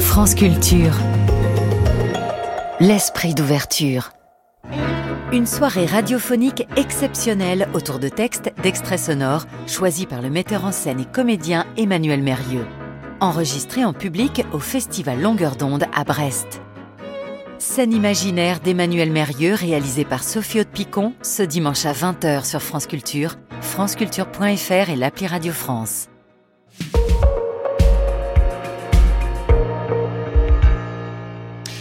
[0.00, 0.92] France Culture.
[2.80, 4.10] L'esprit d'ouverture.
[5.32, 10.98] Une soirée radiophonique exceptionnelle autour de textes, d'extraits sonores choisis par le metteur en scène
[10.98, 12.66] et comédien Emmanuel Mérieux.
[13.20, 16.60] Enregistré en public au Festival Longueur d'onde à Brest.
[17.58, 22.86] Scène imaginaire d'Emmanuel Mérieux réalisée par Sophie de Picon ce dimanche à 20h sur France
[22.86, 26.08] Culture, franceculture.fr et l'appli Radio France.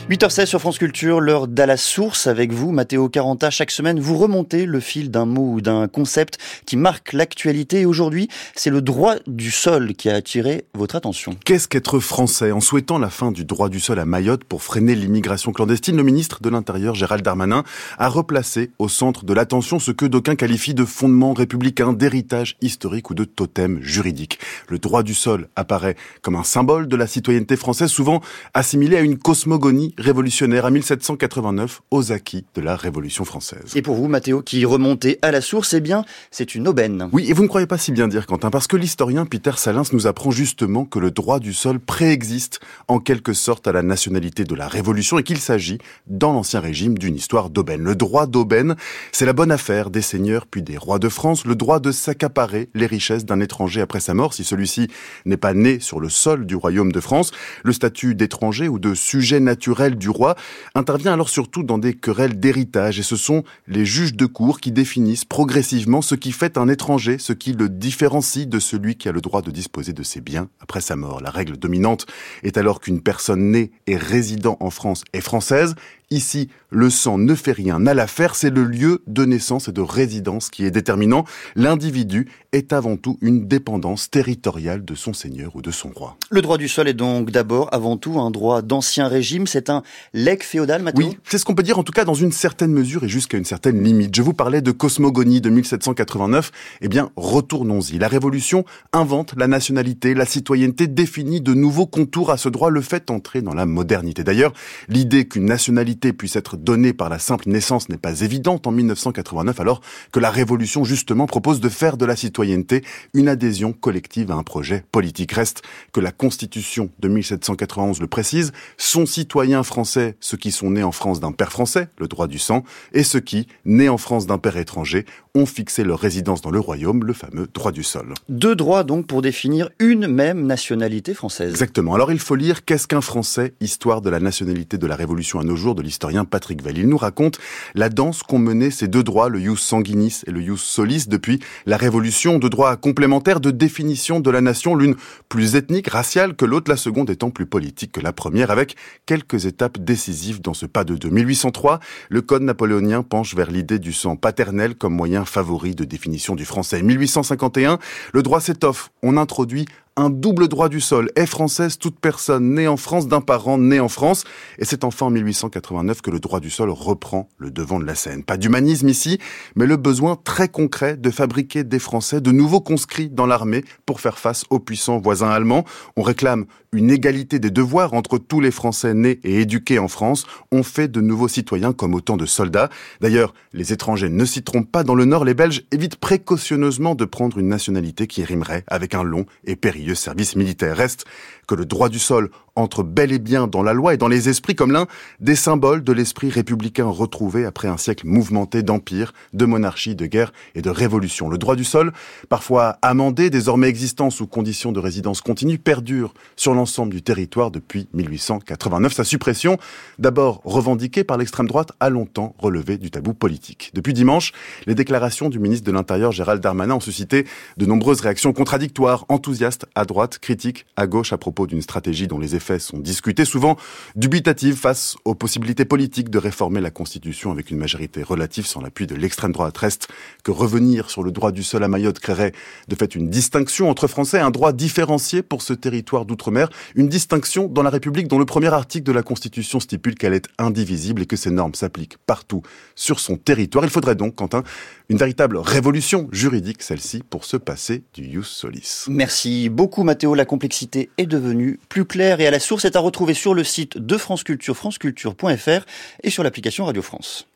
[0.09, 3.49] 8h16 sur France Culture, l'heure d'à la source avec vous, Mathéo Caranta.
[3.49, 7.81] Chaque semaine, vous remontez le fil d'un mot ou d'un concept qui marque l'actualité.
[7.81, 11.35] Et aujourd'hui, c'est le droit du sol qui a attiré votre attention.
[11.43, 14.95] Qu'est-ce qu'être français En souhaitant la fin du droit du sol à Mayotte pour freiner
[14.95, 17.65] l'immigration clandestine, le ministre de l'Intérieur, Gérald Darmanin,
[17.97, 23.09] a replacé au centre de l'attention ce que d'aucuns qualifient de fondement républicain, d'héritage historique
[23.09, 24.39] ou de totem juridique.
[24.69, 28.21] Le droit du sol apparaît comme un symbole de la citoyenneté française, souvent
[28.53, 33.73] assimilé à une cosmogonie révolutionnaire à 1789 aux acquis de la Révolution française.
[33.75, 37.09] Et pour vous, Mathéo, qui remontez à la source, eh bien, c'est une aubaine.
[37.11, 39.83] Oui, et vous ne croyez pas si bien dire, Quentin, parce que l'historien Peter Salins
[39.91, 44.43] nous apprend justement que le droit du sol préexiste en quelque sorte à la nationalité
[44.43, 47.83] de la Révolution et qu'il s'agit, dans l'Ancien Régime, d'une histoire d'aubaine.
[47.83, 48.75] Le droit d'aubaine,
[49.11, 52.69] c'est la bonne affaire des seigneurs puis des rois de France, le droit de s'accaparer
[52.73, 54.87] les richesses d'un étranger après sa mort si celui-ci
[55.25, 57.31] n'est pas né sur le sol du royaume de France,
[57.63, 60.35] le statut d'étranger ou de sujet naturel querelle du roi
[60.75, 64.71] intervient alors surtout dans des querelles d'héritage et ce sont les juges de cour qui
[64.71, 69.13] définissent progressivement ce qui fait un étranger, ce qui le différencie de celui qui a
[69.13, 71.21] le droit de disposer de ses biens après sa mort.
[71.21, 72.05] La règle dominante
[72.43, 75.75] est alors qu'une personne née et résidant en France est française
[76.09, 79.81] Ici, le sang ne fait rien à l'affaire, c'est le lieu de naissance et de
[79.81, 81.25] résidence qui est déterminant.
[81.57, 86.15] L'individu est avant tout une dépendance territoriale de son seigneur ou de son roi.
[86.29, 89.47] Le droit du sol est donc d'abord, avant tout, un droit d'ancien régime.
[89.47, 92.13] C'est un legs féodal, Mathieu Oui, c'est ce qu'on peut dire en tout cas dans
[92.13, 94.15] une certaine mesure et jusqu'à une certaine limite.
[94.15, 96.51] Je vous parlais de cosmogonie de 1789.
[96.79, 97.97] Eh bien, retournons-y.
[97.97, 98.63] La Révolution
[98.93, 103.41] invente la nationalité, la citoyenneté définit de nouveaux contours à ce droit, le fait entrer
[103.41, 104.23] dans la modernité.
[104.23, 104.53] D'ailleurs,
[104.87, 109.59] l'idée qu'une nationalité puisse être donnée par la simple naissance n'est pas évidente en 1989
[109.59, 112.83] alors que la Révolution justement propose de faire de la citoyenneté
[113.13, 115.31] une adhésion collective à un projet politique.
[115.31, 120.83] Reste que la Constitution de 1791 le précise, sont citoyens français ceux qui sont nés
[120.83, 122.63] en France d'un père français, le droit du sang,
[122.93, 125.05] et ceux qui, nés en France d'un père étranger,
[125.35, 128.13] ont fixé leur résidence dans le royaume, le fameux droit du sol.
[128.29, 131.51] Deux droits donc pour définir une même nationalité française.
[131.51, 131.93] Exactement.
[131.93, 133.53] Alors il faut lire Qu'est-ce qu'un Français?
[133.61, 136.77] Histoire de la nationalité de la Révolution à nos jours de l'historien Patrick Vell.
[136.77, 137.39] Il nous raconte
[137.73, 141.39] la danse qu'ont mené ces deux droits, le ius sanguinis et le ius solis, depuis
[141.65, 144.95] la Révolution, deux droits complémentaires de définition de la nation, l'une
[145.29, 149.45] plus ethnique, raciale que l'autre, la seconde étant plus politique que la première, avec quelques
[149.45, 151.79] étapes décisives dans ce pas de 1803.
[152.09, 156.45] Le code napoléonien penche vers l'idée du sang paternel comme moyen favori de définition du
[156.45, 156.81] français.
[156.81, 157.79] 1851,
[158.13, 158.91] le droit s'étoffe.
[159.01, 159.65] On introduit
[159.97, 161.09] un double droit du sol.
[161.15, 164.23] Est française toute personne née en France d'un parent né en France.
[164.59, 167.95] Et c'est enfin en 1889 que le droit du sol reprend le devant de la
[167.95, 168.23] scène.
[168.23, 169.19] Pas d'humanisme ici,
[169.55, 173.99] mais le besoin très concret de fabriquer des Français de nouveaux conscrits dans l'armée pour
[173.99, 175.65] faire face aux puissants voisins allemands.
[175.95, 180.25] On réclame une égalité des devoirs entre tous les Français nés et éduqués en France.
[180.51, 182.69] On fait de nouveaux citoyens comme autant de soldats.
[183.01, 184.83] D'ailleurs, les étrangers ne s'y trompent pas.
[184.83, 189.03] Dans le Nord, les Belges évitent précautionneusement de prendre une nationalité qui rimerait avec un
[189.03, 190.75] long et périlleux service militaire.
[190.75, 191.05] Reste
[191.47, 194.29] que le droit du sol entre bel et bien dans la loi et dans les
[194.29, 194.87] esprits comme l'un
[195.19, 200.33] des symboles de l'esprit républicain retrouvé après un siècle mouvementé d'empire, de monarchie, de guerre
[200.55, 201.29] et de révolution.
[201.29, 201.93] Le droit du sol,
[202.29, 207.87] parfois amendé, désormais existant sous conditions de résidence continue, perdure sur l'ensemble du territoire depuis
[207.93, 208.93] 1889.
[208.93, 209.57] Sa suppression,
[209.99, 213.71] d'abord revendiquée par l'extrême droite, a longtemps relevé du tabou politique.
[213.75, 214.31] Depuis dimanche,
[214.65, 219.67] les déclarations du ministre de l'Intérieur Gérald Darmanin ont suscité de nombreuses réactions contradictoires, enthousiastes
[219.75, 223.57] à droite, critiques à gauche à propos d'une stratégie dont les effets sont discutés, souvent
[223.95, 228.87] dubitatives face aux possibilités politiques de réformer la Constitution avec une majorité relative sans l'appui
[228.87, 229.57] de l'extrême droite.
[229.57, 229.87] Reste
[230.23, 232.31] que revenir sur le droit du sol à Mayotte créerait
[232.67, 237.47] de fait une distinction entre Français, un droit différencié pour ce territoire d'outre-mer, une distinction
[237.47, 241.05] dans la République dont le premier article de la Constitution stipule qu'elle est indivisible et
[241.05, 242.41] que ces normes s'appliquent partout
[242.75, 243.65] sur son territoire.
[243.65, 244.43] Il faudrait donc, Quentin,
[244.89, 248.85] une véritable révolution juridique, celle-ci, pour se passer du ius solis.
[248.87, 252.79] Merci beaucoup Mathéo, la complexité est devenue plus clair et à la source est à
[252.79, 255.65] retrouver sur le site de France Culture, franceculture.fr
[256.03, 257.27] et sur l'application Radio France.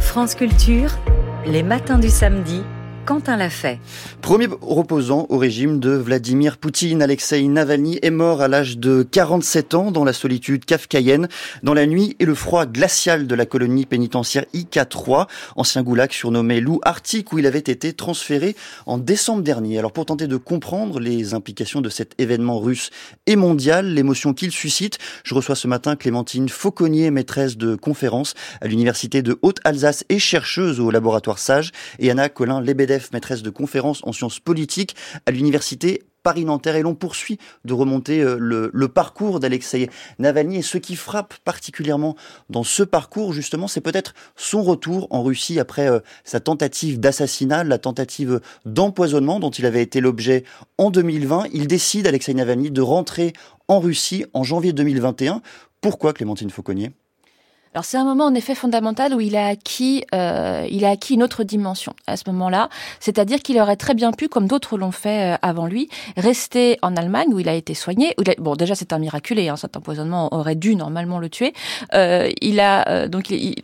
[0.00, 0.98] France Culture,
[1.46, 2.62] les matins du samedi
[3.08, 3.80] Quentin l'a fait.
[4.20, 9.72] Premier reposant au régime de Vladimir Poutine, Alexei Navalny est mort à l'âge de 47
[9.72, 11.26] ans dans la solitude kafkaïenne,
[11.62, 15.26] dans la nuit et le froid glacial de la colonie pénitentiaire IK3,
[15.56, 18.54] ancien goulag surnommé loup arctique où il avait été transféré
[18.84, 19.78] en décembre dernier.
[19.78, 22.90] Alors pour tenter de comprendre les implications de cet événement russe
[23.24, 28.66] et mondial, l'émotion qu'il suscite, je reçois ce matin Clémentine Fauconnier, maîtresse de conférence à
[28.66, 34.12] l'université de Haute-Alsace et chercheuse au laboratoire Sage, et Anna Colin-Lebedev, maîtresse de conférences en
[34.12, 34.96] sciences politiques
[35.26, 39.88] à l'université Paris-Nanterre et l'on poursuit de remonter euh, le, parcours d'Alexei
[40.18, 42.16] Navalny et ce qui frappe particulièrement
[42.50, 47.64] dans ce parcours justement c'est peut-être son retour en Russie après euh, sa tentative d'assassinat,
[47.64, 50.44] la tentative d'empoisonnement dont il avait été l'objet
[50.76, 51.46] en 2020.
[51.52, 53.32] Il décide, Alexei Navalny, de rentrer
[53.68, 55.40] en Russie en janvier 2021.
[55.80, 56.92] Pourquoi Clémentine Fauconnier?
[57.74, 61.14] Alors c'est un moment en effet fondamental où il a acquis, euh, il a acquis
[61.14, 62.68] une autre dimension à ce moment-là,
[63.00, 66.96] c'est-à-dire qu'il aurait très bien pu, comme d'autres l'ont fait euh, avant lui, rester en
[66.96, 68.14] Allemagne où il a été soigné.
[68.38, 71.52] bon, déjà c'est un miraculé, hein, cet empoisonnement aurait dû normalement le tuer.
[71.94, 73.54] Euh, il a euh, donc il,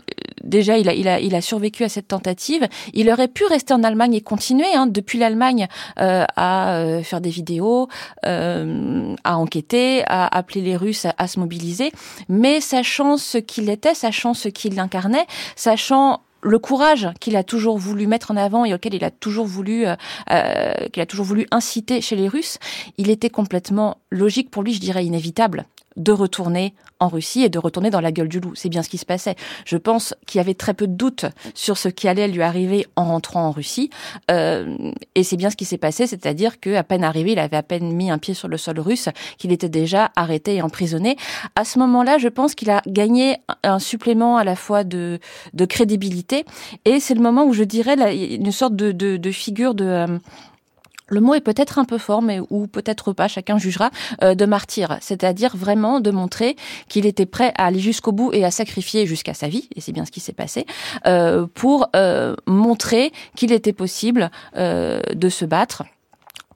[0.44, 2.66] déjà, il a, il, a, il a survécu à cette tentative.
[2.92, 5.66] Il aurait pu rester en Allemagne et continuer, hein, depuis l'Allemagne,
[6.00, 7.88] euh, à euh, faire des vidéos,
[8.22, 11.92] à enquêter, à appeler les Russes à, se mobiliser.
[12.28, 15.26] Mais sachant ce qu'il était, sachant ce qu'il incarnait,
[15.56, 19.46] sachant le courage qu'il a toujours voulu mettre en avant et auquel il a toujours
[19.46, 22.58] voulu euh, qu'il a toujours voulu inciter chez les Russes,
[22.98, 25.64] il était complètement logique pour lui, je dirais inévitable,
[25.96, 28.52] de retourner en Russie et de retourner dans la gueule du loup.
[28.54, 29.34] C'est bien ce qui se passait.
[29.64, 32.86] Je pense qu'il y avait très peu de doutes sur ce qui allait lui arriver
[32.96, 33.90] en rentrant en Russie.
[34.30, 34.76] Euh,
[35.14, 37.92] et c'est bien ce qui s'est passé, c'est-à-dire qu'à peine arrivé, il avait à peine
[37.92, 39.08] mis un pied sur le sol russe,
[39.38, 41.16] qu'il était déjà arrêté et emprisonné.
[41.56, 45.18] À ce moment-là, je pense qu'il a gagné un supplément à la fois de,
[45.52, 46.44] de crédibilité.
[46.84, 47.96] Et c'est le moment où je dirais
[48.34, 49.84] une sorte de, de, de figure de...
[49.84, 50.18] Euh,
[51.14, 53.90] le mot est peut-être un peu fort, mais ou peut-être pas, chacun jugera,
[54.22, 56.56] euh, de martyr, c'est-à-dire vraiment de montrer
[56.88, 59.92] qu'il était prêt à aller jusqu'au bout et à sacrifier jusqu'à sa vie, et c'est
[59.92, 60.66] bien ce qui s'est passé,
[61.06, 65.84] euh, pour euh, montrer qu'il était possible de se battre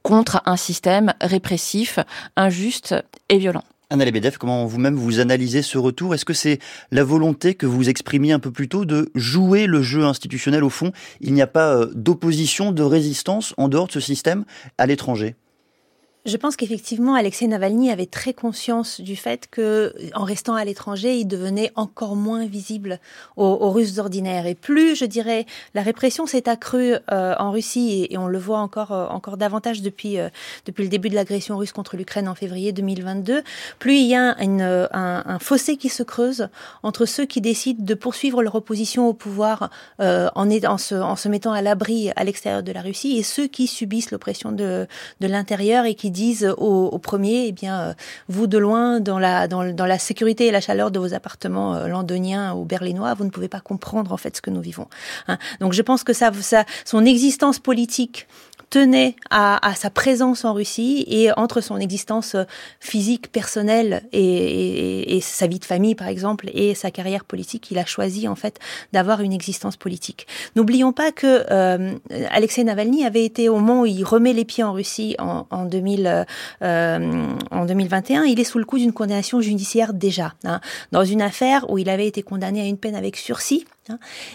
[0.02, 1.98] contre un système répressif,
[2.36, 2.94] injuste
[3.28, 3.62] et violent.
[3.90, 6.14] Anna Lebedev, comment vous-même vous analysez ce retour?
[6.14, 6.58] Est-ce que c'est
[6.90, 10.68] la volonté que vous exprimiez un peu plus tôt de jouer le jeu institutionnel au
[10.68, 10.92] fond?
[11.22, 14.44] Il n'y a pas d'opposition, de résistance en dehors de ce système
[14.76, 15.36] à l'étranger?
[16.28, 21.16] Je pense qu'effectivement, Alexei Navalny avait très conscience du fait que, en restant à l'étranger,
[21.16, 23.00] il devenait encore moins visible
[23.36, 24.46] aux, Russes ordinaires.
[24.46, 28.58] Et plus, je dirais, la répression s'est accrue euh, en Russie, et, on le voit
[28.58, 30.28] encore, euh, encore davantage depuis, euh,
[30.66, 33.42] depuis le début de l'agression russe contre l'Ukraine en février 2022,
[33.78, 36.48] plus il y a un, un, fossé qui se creuse
[36.82, 41.28] entre ceux qui décident de poursuivre leur opposition au pouvoir en, en, se, en se
[41.28, 44.86] mettant à l'abri à l'extérieur de la Russie et ceux qui subissent l'oppression de,
[45.20, 47.94] de l'intérieur et qui disent au, premier, eh bien, euh,
[48.28, 51.86] vous de loin, dans la, dans, la sécurité et la chaleur de vos appartements euh,
[51.86, 54.88] londoniens ou berlinois, vous ne pouvez pas comprendre en fait ce que nous vivons.
[55.28, 55.38] Hein.
[55.60, 58.26] Donc je pense que ça, ça, son existence politique
[58.70, 62.44] tenait à, à, sa présence en Russie et entre son existence euh,
[62.80, 67.70] physique, personnelle et, et, et, sa vie de famille, par exemple, et sa carrière politique,
[67.70, 68.58] il a choisi en fait
[68.92, 70.26] d'avoir une existence politique.
[70.56, 71.94] N'oublions pas que euh,
[72.30, 75.64] Alexei Navalny avait été au moment où il remet les pieds en Russie en, en,
[75.64, 76.26] 2000,
[76.62, 80.60] euh, en 2021, il est sous le coup d'une condamnation judiciaire déjà, hein,
[80.92, 83.64] dans une affaire où il avait été condamné à une peine avec sursis.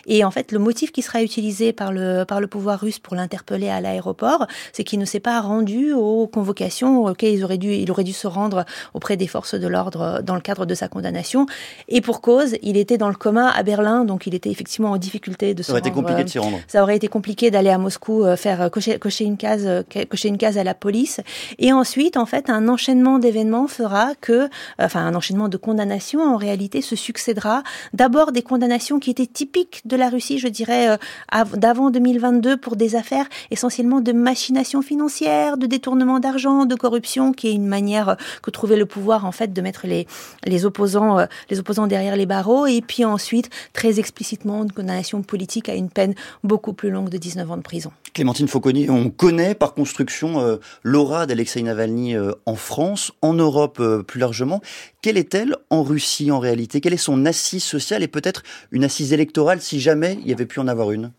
[0.07, 3.15] Et en fait, le motif qui sera utilisé par le, par le pouvoir russe pour
[3.15, 7.73] l'interpeller à l'aéroport, c'est qu'il ne s'est pas rendu aux convocations auxquelles il aurait, dû,
[7.73, 10.88] il aurait dû se rendre auprès des forces de l'ordre dans le cadre de sa
[10.88, 11.45] condamnation.
[11.88, 14.97] Et pour cause, il était dans le coma à Berlin, donc il était effectivement en
[14.97, 15.84] difficulté de se rendre.
[15.84, 16.59] Ça aurait été compliqué de s'y rendre.
[16.67, 19.84] Ça aurait été compliqué d'aller à Moscou euh, faire euh, cocher, cocher, une case, euh,
[20.09, 21.21] cocher une case à la police.
[21.59, 24.49] Et ensuite, en fait, un enchaînement d'événements fera que,
[24.80, 27.63] enfin, un enchaînement de condamnations en réalité se succédera.
[27.93, 32.78] D'abord des condamnations qui étaient typique de la Russie, je dirais, euh, d'avant 2022 pour
[32.78, 38.07] des affaires essentiellement de machination financière, de détournement d'argent, de corruption, qui est une manière
[38.10, 40.07] euh, que trouvait le pouvoir en fait de mettre les,
[40.45, 45.22] les opposants euh, les opposants derrière les barreaux, et puis ensuite très explicitement une condamnation
[45.24, 46.15] politique à une peine
[46.45, 47.91] beaucoup plus longue de 19 ans de prison.
[48.14, 52.15] Clémentine Fauconnier, on connaît par construction l'aura d'Alexei Navalny
[52.45, 54.61] en France, en Europe plus largement.
[55.03, 56.80] Quelle est-elle en Russie en réalité?
[56.80, 60.45] Quelle est son assise sociale et peut-être une assise électorale si jamais il y avait
[60.45, 61.11] pu en avoir une?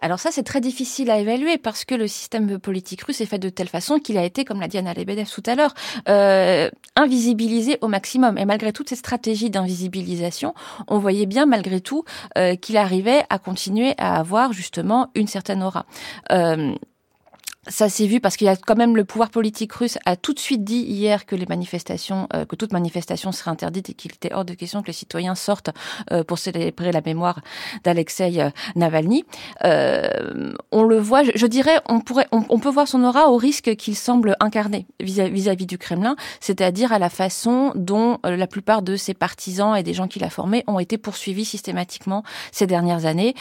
[0.00, 3.38] Alors ça, c'est très difficile à évaluer parce que le système politique russe est fait
[3.38, 5.74] de telle façon qu'il a été, comme l'a dit Anna Lebedev tout à l'heure,
[6.08, 8.36] euh, invisibilisé au maximum.
[8.36, 10.52] Et malgré toutes ces stratégies d'invisibilisation,
[10.88, 12.02] on voyait bien malgré tout
[12.36, 15.86] euh, qu'il arrivait à continuer à avoir justement une certaine aura.
[16.32, 16.74] Euh,
[17.68, 20.32] ça s'est vu parce qu'il y a quand même le pouvoir politique russe a tout
[20.32, 24.12] de suite dit hier que les manifestations, euh, que toute manifestation serait interdite et qu'il
[24.12, 25.68] était hors de question que les citoyens sortent
[26.10, 27.40] euh, pour célébrer la mémoire
[27.84, 29.24] d'Alexei euh, Navalny.
[29.62, 33.94] on le voit, je, dirais, on pourrait, on, peut voir son aura au risque qu'il
[33.94, 39.76] semble incarner vis-à-vis du Kremlin, c'est-à-dire à la façon dont la plupart de ses partisans
[39.76, 42.22] et des gens qu'il a formés ont été poursuivis systématiquement
[42.52, 43.34] ces dernières années,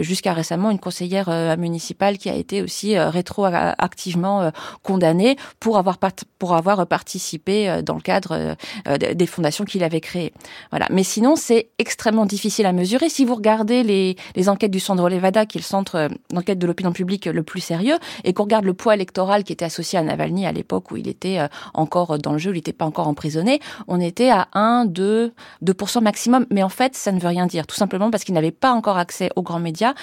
[0.00, 4.50] jusqu'à récemment une conseillère municipale qui a été aussi rétro activement euh,
[4.82, 5.98] condamné pour avoir
[6.38, 8.56] pour avoir participé euh, dans le cadre
[8.86, 10.32] euh, des fondations qu'il avait créées.
[10.70, 10.86] Voilà.
[10.90, 13.08] Mais sinon, c'est extrêmement difficile à mesurer.
[13.08, 16.66] Si vous regardez les, les enquêtes du Centre Levada, qui est le centre d'enquête de
[16.66, 20.02] l'opinion publique le plus sérieux, et qu'on regarde le poids électoral qui était associé à
[20.02, 21.38] Navalny à l'époque où il était
[21.74, 25.32] encore dans le jeu, où il n'était pas encore emprisonné, on était à 1, 2,
[25.64, 26.46] 2% maximum.
[26.50, 27.66] Mais en fait, ça ne veut rien dire.
[27.66, 29.94] Tout simplement parce qu'il n'avait pas encore accès aux grands médias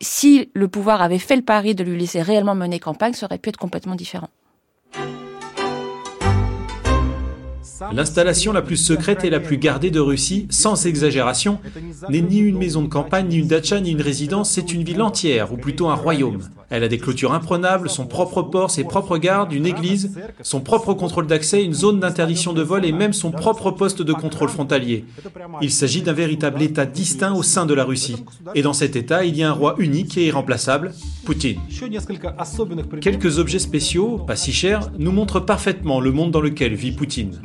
[0.00, 3.38] si le pouvoir avait fait le pari de lui laisser réellement mener campagne, ça aurait
[3.38, 4.30] pu être complètement différent.
[7.92, 11.60] L'installation la plus secrète et la plus gardée de Russie, sans exagération,
[12.08, 15.00] n'est ni une maison de campagne, ni une dacha, ni une résidence, c'est une ville
[15.00, 16.40] entière, ou plutôt un royaume.
[16.70, 20.94] Elle a des clôtures imprenables, son propre port, ses propres gardes, une église, son propre
[20.94, 25.04] contrôle d'accès, une zone d'interdiction de vol et même son propre poste de contrôle frontalier.
[25.60, 28.24] Il s'agit d'un véritable État distinct au sein de la Russie.
[28.54, 30.92] Et dans cet État, il y a un roi unique et irremplaçable,
[31.24, 31.58] Poutine.
[33.00, 37.40] Quelques objets spéciaux, pas si chers, nous montrent parfaitement le monde dans lequel vit Poutine.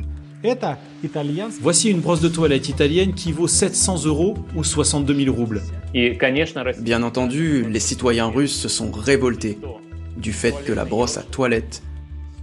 [1.60, 5.62] Voici une brosse de toilette italienne qui vaut 700 euros ou 62 000 roubles.
[6.80, 9.58] Bien entendu, les citoyens russes se sont révoltés
[10.16, 11.82] du fait que la brosse à toilette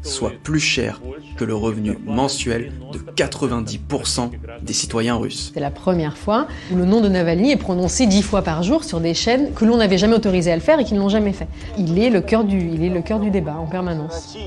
[0.04, 1.02] soit plus chère
[1.38, 4.30] que le revenu mensuel de 90%
[4.62, 5.52] des citoyens russes.
[5.54, 8.84] C'est la première fois où le nom de Navalny est prononcé dix fois par jour
[8.84, 11.10] sur des chaînes que l'on n'avait jamais autorisé à le faire et qui ne l'ont
[11.10, 11.48] jamais fait.
[11.78, 14.38] Il est le cœur du, il est le cœur du débat en permanence.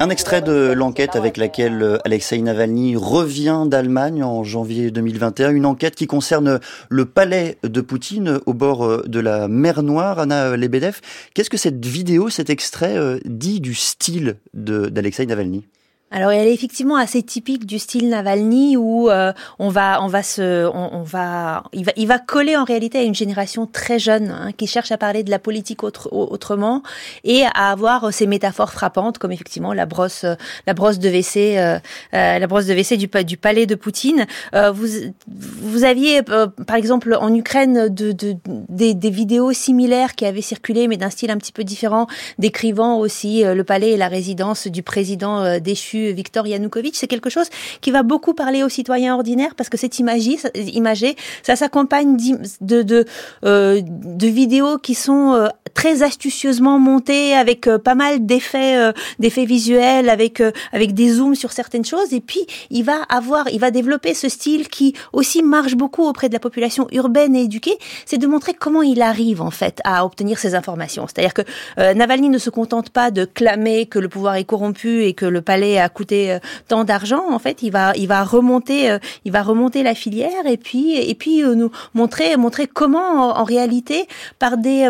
[0.00, 5.94] Un extrait de l'enquête avec laquelle Alexei Navalny revient d'Allemagne en janvier 2021, une enquête
[5.94, 10.18] qui concerne le palais de Poutine au bord de la mer Noire.
[10.18, 10.56] Anna
[11.34, 15.66] Qu'est-ce que cette vidéo, cet extrait euh, dit du style d'Alexei Navalny?
[16.12, 20.24] Alors elle est effectivement assez typique du style Navalny où euh, on va on va
[20.24, 24.30] se on, va il va il va coller en réalité à une génération très jeune
[24.30, 26.82] hein, qui cherche à parler de la politique autre, autrement
[27.22, 30.24] et à avoir ces métaphores frappantes comme effectivement la brosse
[30.66, 31.78] la brosse de WC euh,
[32.14, 34.26] euh, la brosse de WC du palais de Poutine.
[34.72, 34.88] Vous
[35.28, 38.36] vous aviez par exemple en Ukraine de, de
[38.68, 42.06] des, des, vidéos similaires qui avaient circulé mais d'un style un petit peu différent
[42.38, 47.48] décrivant aussi le palais et la résidence du président déchu Victor Yanukovych, c'est quelque chose
[47.80, 52.16] qui va beaucoup parler aux citoyens ordinaires parce que c'est imagé, ça s'accompagne
[52.60, 53.04] de, de,
[53.44, 59.44] euh, de vidéos qui sont euh, très astucieusement montées avec euh, pas mal d'effets d'effets
[59.44, 62.12] visuels, avec avec des zooms sur certaines choses.
[62.12, 66.28] Et puis il va avoir, il va développer ce style qui aussi marche beaucoup auprès
[66.28, 70.04] de la population urbaine et éduquée, c'est de montrer comment il arrive en fait à
[70.04, 71.06] obtenir ces informations.
[71.06, 71.42] C'est-à-dire que
[71.76, 75.42] Navalny ne se contente pas de clamer que le pouvoir est corrompu et que le
[75.42, 76.38] palais a coûté euh,
[76.68, 80.46] tant d'argent, en fait, il va, il va remonter, euh, il va remonter la filière
[80.46, 84.06] et puis, et puis euh, nous montrer, montrer comment, en, réalité,
[84.38, 84.88] par des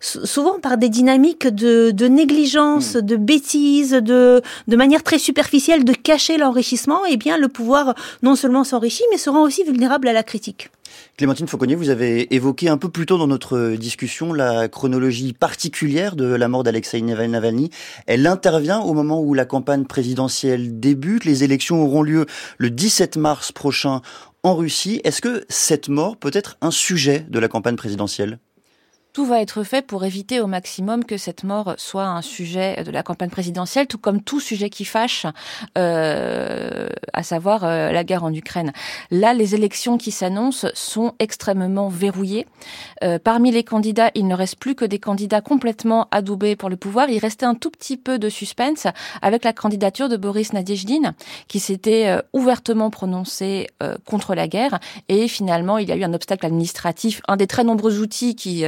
[0.00, 3.00] souvent par des dynamiques de, de négligence, hmm.
[3.00, 8.36] de bêtises, de, de manière très superficielle de cacher l'enrichissement, eh bien le pouvoir non
[8.36, 10.70] seulement s'enrichit, mais se rend aussi vulnérable à la critique.
[11.16, 16.14] Clémentine Fauconnier, vous avez évoqué un peu plus tôt dans notre discussion la chronologie particulière
[16.16, 17.70] de la mort d'Alexei Navalny.
[18.06, 21.24] Elle intervient au moment où la campagne présidentielle débute.
[21.24, 22.26] Les élections auront lieu
[22.58, 24.00] le 17 mars prochain
[24.42, 25.00] en Russie.
[25.04, 28.38] Est-ce que cette mort peut être un sujet de la campagne présidentielle?
[29.18, 32.92] Tout va être fait pour éviter au maximum que cette mort soit un sujet de
[32.92, 35.26] la campagne présidentielle, tout comme tout sujet qui fâche,
[35.76, 38.72] euh, à savoir euh, la guerre en Ukraine.
[39.10, 42.46] Là, les élections qui s'annoncent sont extrêmement verrouillées.
[43.02, 46.76] Euh, parmi les candidats, il ne reste plus que des candidats complètement adoubés pour le
[46.76, 47.10] pouvoir.
[47.10, 48.86] Il restait un tout petit peu de suspense
[49.20, 51.14] avec la candidature de Boris Nadezhdin,
[51.48, 54.78] qui s'était euh, ouvertement prononcé euh, contre la guerre.
[55.08, 58.64] Et finalement, il y a eu un obstacle administratif, un des très nombreux outils qui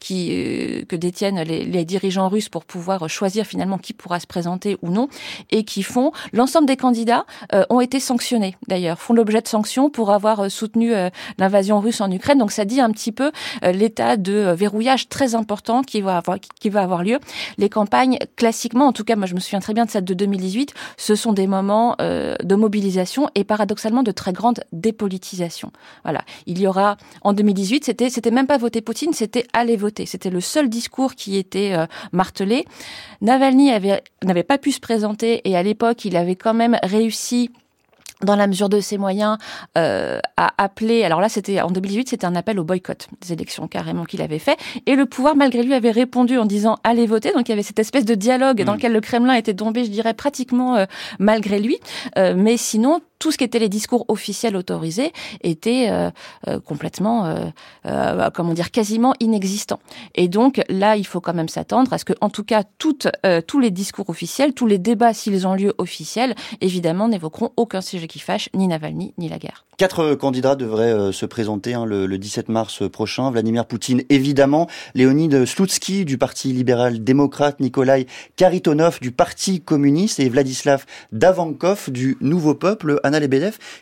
[0.00, 4.76] qui euh, que détiennent les, dirigeants russes pour pouvoir choisir finalement qui pourra se présenter
[4.82, 5.08] ou non,
[5.50, 9.90] et qui font l'ensemble des candidats euh, ont été sanctionnés d'ailleurs, font l'objet de sanctions
[9.90, 10.92] pour avoir euh, soutenu
[11.38, 12.38] l'invasion russe en Ukraine.
[12.38, 16.70] Donc ça dit un petit peu l'état de verrouillage très important qui va avoir qui
[16.70, 17.18] va avoir lieu.
[17.58, 20.14] Les campagnes classiquement, en tout cas moi je me souviens très bien de celle de
[20.14, 25.72] 2018, ce sont des moments de mobilisation et paradoxalement de très grande dépolitisation.
[26.04, 29.73] Voilà, il y aura en 2018, c'était c'était même pas voter Poutine, c'était aller
[30.06, 32.64] c'était le seul discours qui était euh, martelé.
[33.20, 33.70] Navalny
[34.22, 37.50] n'avait pas pu se présenter et à l'époque, il avait quand même réussi
[38.22, 39.36] dans la mesure de ses moyens,
[39.76, 41.04] euh, à appeler.
[41.04, 44.38] Alors là, c'était en 2018, c'était un appel au boycott des élections carrément qu'il avait
[44.38, 44.56] fait,
[44.86, 47.32] et le pouvoir, malgré lui, avait répondu en disant allez voter.
[47.32, 48.76] Donc il y avait cette espèce de dialogue dans mm.
[48.76, 50.86] lequel le Kremlin était tombé, je dirais pratiquement euh,
[51.18, 51.78] malgré lui,
[52.16, 55.10] mais sinon tout ce qui était les discours officiels autorisés
[55.42, 56.10] était euh,
[56.46, 57.24] euh, complètement,
[57.86, 59.80] euh, comment dire, quasiment inexistant.
[60.14, 63.60] Et donc là, il faut quand même s'attendre à ce que, en tout cas, tous
[63.60, 68.18] les discours officiels, tous les débats, s'ils ont lieu officiels, évidemment, n'évoqueront aucun sujet qui
[68.18, 69.64] fâche, ni Navalny, ni la guerre.
[69.78, 73.30] Quatre candidats devraient se présenter hein, le, le, 17 mars prochain.
[73.30, 78.06] Vladimir Poutine, évidemment, Léonid Slutsky du Parti libéral-démocrate, Nikolai
[78.36, 83.00] Karitonov du Parti communiste et Vladislav Davankov du Nouveau Peuple.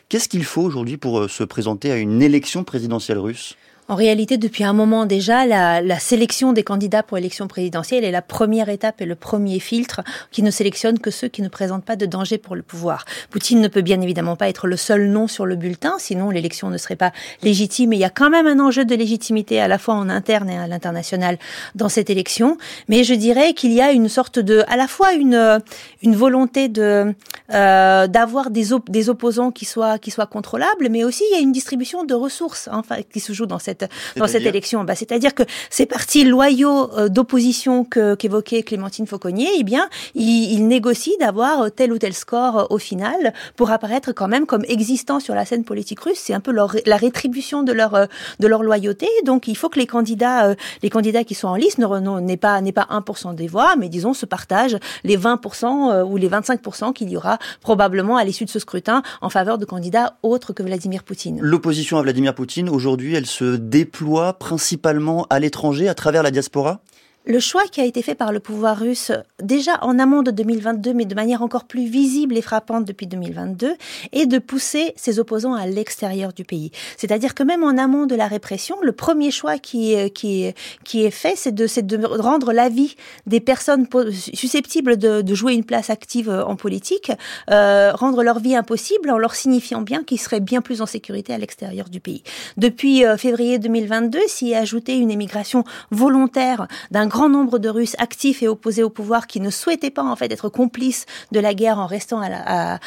[0.09, 3.55] Qu'est-ce qu'il faut aujourd'hui pour euh, se présenter à une élection présidentielle russe?
[3.89, 8.11] En réalité, depuis un moment déjà, la, la sélection des candidats pour l'élection présidentielle est
[8.11, 10.01] la première étape et le premier filtre
[10.31, 13.03] qui ne sélectionne que ceux qui ne présentent pas de danger pour le pouvoir.
[13.29, 16.69] Poutine ne peut bien évidemment pas être le seul nom sur le bulletin, sinon l'élection
[16.69, 17.11] ne serait pas
[17.41, 17.91] légitime.
[17.91, 20.49] Et il y a quand même un enjeu de légitimité à la fois en interne
[20.49, 21.37] et à l'international
[21.75, 22.57] dans cette élection.
[22.87, 25.61] Mais je dirais qu'il y a une sorte de, à la fois une
[26.01, 27.13] une volonté de
[27.53, 31.41] euh, d'avoir des, des opposants qui soient qui soient contrôlables, mais aussi il y a
[31.41, 34.83] une distribution de ressources enfin qui se joue dans cette cette dans cette élection.
[34.83, 41.13] Bah, c'est-à-dire que ces partis loyaux d'opposition qu'évoquait Clémentine Fauconnier, eh bien, ils, ils négocient
[41.19, 45.45] d'avoir tel ou tel score au final pour apparaître quand même comme existant sur la
[45.45, 46.19] scène politique russe.
[46.19, 48.07] C'est un peu leur, la rétribution de leur
[48.39, 49.07] de leur loyauté.
[49.25, 52.71] Donc, il faut que les candidats les candidats qui sont en liste n'est pas n'est
[52.71, 57.17] pas 1% des voix, mais disons se partagent les 20% ou les 25% qu'il y
[57.17, 61.39] aura probablement à l'issue de ce scrutin en faveur de candidats autres que Vladimir Poutine.
[61.41, 66.81] L'opposition à Vladimir Poutine, aujourd'hui, elle se déploie principalement à l'étranger, à travers la diaspora?
[67.25, 70.93] Le choix qui a été fait par le pouvoir russe, déjà en amont de 2022,
[70.93, 73.75] mais de manière encore plus visible et frappante depuis 2022,
[74.11, 76.71] est de pousser ses opposants à l'extérieur du pays.
[76.97, 81.11] C'est-à-dire que même en amont de la répression, le premier choix qui est, qui est,
[81.11, 82.95] fait, c'est de, de rendre la vie
[83.25, 83.87] des personnes
[84.33, 87.11] susceptibles de, jouer une place active en politique,
[87.49, 91.33] euh, rendre leur vie impossible en leur signifiant bien qu'ils seraient bien plus en sécurité
[91.33, 92.21] à l'extérieur du pays.
[92.57, 97.95] Depuis euh, février 2022, s'y est ajouté une émigration volontaire d'un grand nombre de Russes
[97.99, 101.53] actifs et opposés au pouvoir qui ne souhaitaient pas en fait être complices de la
[101.53, 102.79] guerre en restant à,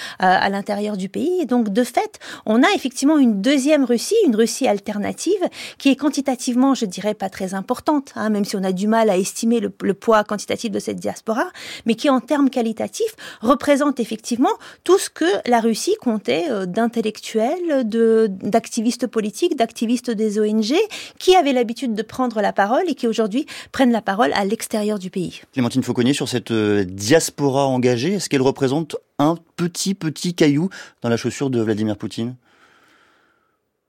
[0.51, 1.40] l'intérieur du pays.
[1.40, 5.39] Et donc de fait, on a effectivement une deuxième Russie, une Russie alternative
[5.78, 9.11] qui est quantitativement, je dirais, pas très importante, hein, même si on a du mal
[9.11, 11.47] à estimer le, poids quantitatif de cette diaspora,
[11.86, 17.89] mais qui en termes qualitatifs représente effectivement tout ce que la Russie comptait euh, d'intellectuels,
[17.89, 20.74] de d'activistes politiques, d'activistes des ONG,
[21.20, 24.98] qui avaient l'habitude de prendre la parole et qui aujourd'hui prennent la parole à l'extérieur
[24.98, 25.43] du pays.
[25.52, 30.68] Clémentine Fauconnier, sur cette euh, diaspora engagée, est-ce qu'elle représente un petit, petit caillou
[31.02, 32.34] dans la chaussure de Vladimir Poutine?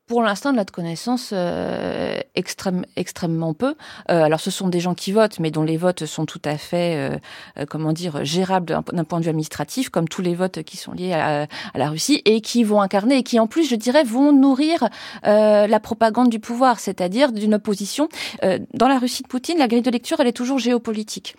[0.07, 3.75] Pour l'instant, de notre connaissance, euh, extrême, extrêmement peu.
[4.09, 6.57] Euh, alors, ce sont des gens qui votent, mais dont les votes sont tout à
[6.57, 7.17] fait, euh,
[7.59, 10.93] euh comment dire, gérables d'un point de vue administratif, comme tous les votes qui sont
[10.93, 14.31] liés à, la Russie, et qui vont incarner, et qui en plus, je dirais, vont
[14.31, 14.87] nourrir
[15.25, 18.07] euh, la propagande du pouvoir, c'est-à-dire d'une opposition.
[18.43, 21.35] Euh, dans la Russie de Poutine, la grille de lecture, elle est toujours géopolitique,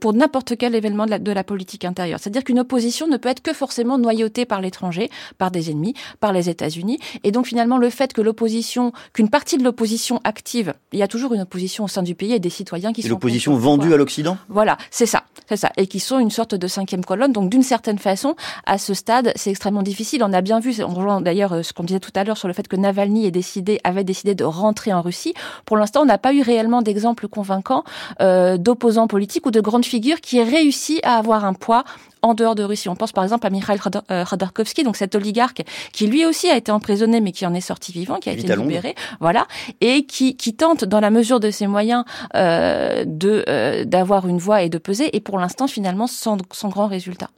[0.00, 2.18] pour n'importe quel événement de la, de la politique intérieure.
[2.18, 6.32] C'est-à-dire qu'une opposition ne peut être que forcément noyautée par l'étranger, par des ennemis, par
[6.32, 10.98] les États-Unis, et donc finalement, le fait que l'opposition, qu'une partie de l'opposition active, il
[10.98, 13.54] y a toujours une opposition au sein du pays et des citoyens qui et l'opposition
[13.56, 17.04] vendue à l'Occident Voilà, c'est ça, c'est ça, et qui sont une sorte de cinquième
[17.04, 17.32] colonne.
[17.32, 18.34] Donc d'une certaine façon,
[18.66, 20.22] à ce stade, c'est extrêmement difficile.
[20.24, 22.48] On a bien vu, on rejoint d'ailleurs euh, ce qu'on disait tout à l'heure sur
[22.48, 25.34] le fait que Navalny ait décidé, avait décidé de rentrer en Russie.
[25.64, 27.84] Pour l'instant, on n'a pas eu réellement d'exemple convaincant
[28.20, 31.84] euh, d'opposants politiques ou de grandes figures qui aient réussi à avoir un poids
[32.25, 32.89] en dehors de Russie.
[32.89, 33.79] On pense par exemple à Mikhail
[34.11, 37.61] euh, Khodorkovsky, donc cet oligarque qui lui aussi a été emprisonné mais qui en est
[37.61, 39.47] sorti vivant, qui a été libéré, voilà,
[39.81, 42.03] et qui, qui tente dans la mesure de ses moyens
[42.35, 46.69] euh, de euh, d'avoir une voix et de peser, et pour l'instant finalement sans, sans
[46.69, 47.29] grand résultat.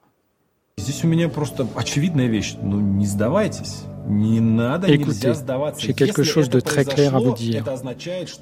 [0.75, 2.55] Здесь у меня просто очевидная вещь.
[2.63, 3.83] Ну, не сдавайтесь.
[4.86, 5.32] Écoutez,
[5.78, 7.64] j'ai quelque chose de très clair à vous dire.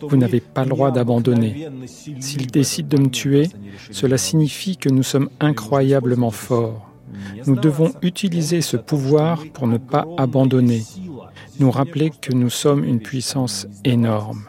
[0.02, 1.68] Vous n'avez pas le droit d'abandonner.
[1.86, 3.48] S'ils décident de me tuer,
[3.90, 6.90] cela signifie que nous sommes incroyablement forts.
[7.46, 10.82] Nous devons utiliser ce pouvoir pour ne pas abandonner,
[11.60, 14.46] nous rappeler que nous sommes une puissance énorme.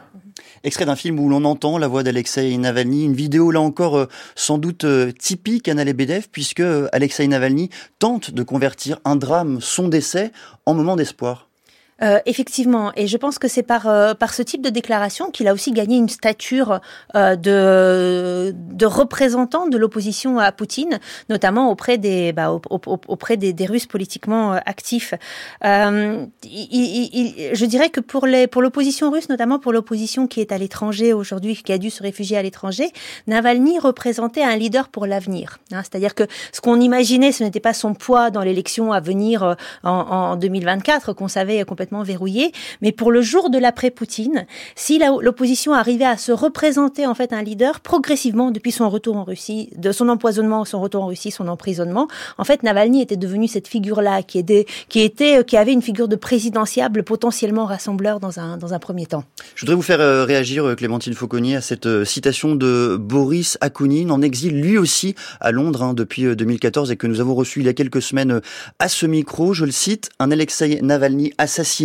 [0.63, 4.05] Extrait d'un film où l'on entend la voix d'Alexei Navalny, une vidéo là encore euh,
[4.35, 7.69] sans doute euh, typique Anna Lebedev, puisque Alexei Navalny
[7.99, 10.31] tente de convertir un drame, son décès,
[10.65, 11.47] en moment d'espoir.
[12.03, 15.48] Euh, effectivement, et je pense que c'est par euh, par ce type de déclaration qu'il
[15.48, 16.80] a aussi gagné une stature
[17.15, 20.99] euh, de de représentant de l'opposition à Poutine,
[21.30, 25.15] notamment auprès des bah, auprès des, des, Russes politiquement actifs.
[25.64, 30.52] Il, il, je dirais que pour les pour l'opposition russe, notamment pour l'opposition qui est
[30.52, 32.91] à l'étranger aujourd'hui, qui a dû se réfugier à l'étranger,
[33.26, 35.57] Navalny représentait un leader pour l'avenir.
[35.72, 39.56] Hein, C'est-à-dire que ce qu'on imaginait, ce n'était pas son poids dans l'élection à venir
[39.84, 42.51] en, en 2024 qu'on savait complètement verrouillé.
[42.81, 44.45] Mais pour le jour de l'après-Poutine,
[44.76, 49.23] si l'opposition arrivait à se représenter en fait un leader progressivement depuis son retour en
[49.23, 52.07] Russie, de son empoisonnement, son retour en Russie, son emprisonnement,
[52.38, 54.65] en fait Navalny était devenu cette figure-là qui était,
[54.95, 59.23] était, qui avait une figure de présidentiable potentiellement rassembleur dans un dans un premier temps.
[59.55, 63.57] Je voudrais vous faire euh, réagir euh, Clémentine Fauconnier à cette euh, citation de Boris
[63.61, 67.59] Akounine en exil lui aussi à Londres hein, depuis 2014 et que nous avons reçu
[67.59, 68.41] il y a quelques semaines
[68.80, 69.53] à ce micro.
[69.53, 71.76] Je le cite, un Alexei Navalny assassiné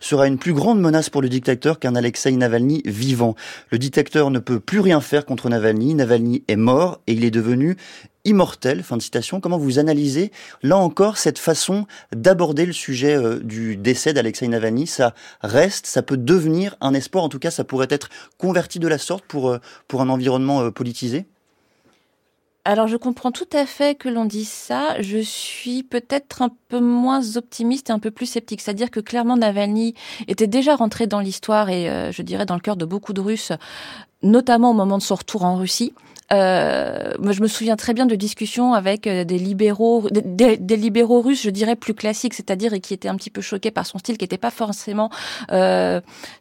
[0.00, 3.34] sera une plus grande menace pour le dictateur qu'un Alexei Navalny vivant.
[3.70, 5.94] Le dictateur ne peut plus rien faire contre Navalny.
[5.94, 7.76] Navalny est mort et il est devenu
[8.24, 8.82] immortel.
[8.82, 9.40] Fin de citation.
[9.40, 10.32] Comment vous analysez
[10.62, 14.86] là encore cette façon d'aborder le sujet euh, du décès d'Alexei Navalny?
[14.86, 17.24] Ça reste, ça peut devenir un espoir.
[17.24, 19.58] En tout cas, ça pourrait être converti de la sorte pour euh,
[19.94, 21.26] un environnement euh, politisé?
[22.64, 25.00] Alors je comprends tout à fait que l'on dise ça.
[25.00, 28.60] Je suis peut-être un peu moins optimiste et un peu plus sceptique.
[28.60, 29.94] C'est-à-dire que clairement Navalny
[30.26, 33.22] était déjà rentré dans l'histoire et euh, je dirais dans le cœur de beaucoup de
[33.22, 33.52] Russes,
[34.22, 35.94] notamment au moment de son retour en Russie.
[36.32, 41.22] Euh, moi, je me souviens très bien de discussions avec euh, des libéraux, des, libéraux
[41.22, 43.98] russes, je dirais plus classiques, c'est-à-dire et qui étaient un petit peu choqués par son
[43.98, 45.10] style, qui n'étaient pas forcément
[45.52, 46.00] euh,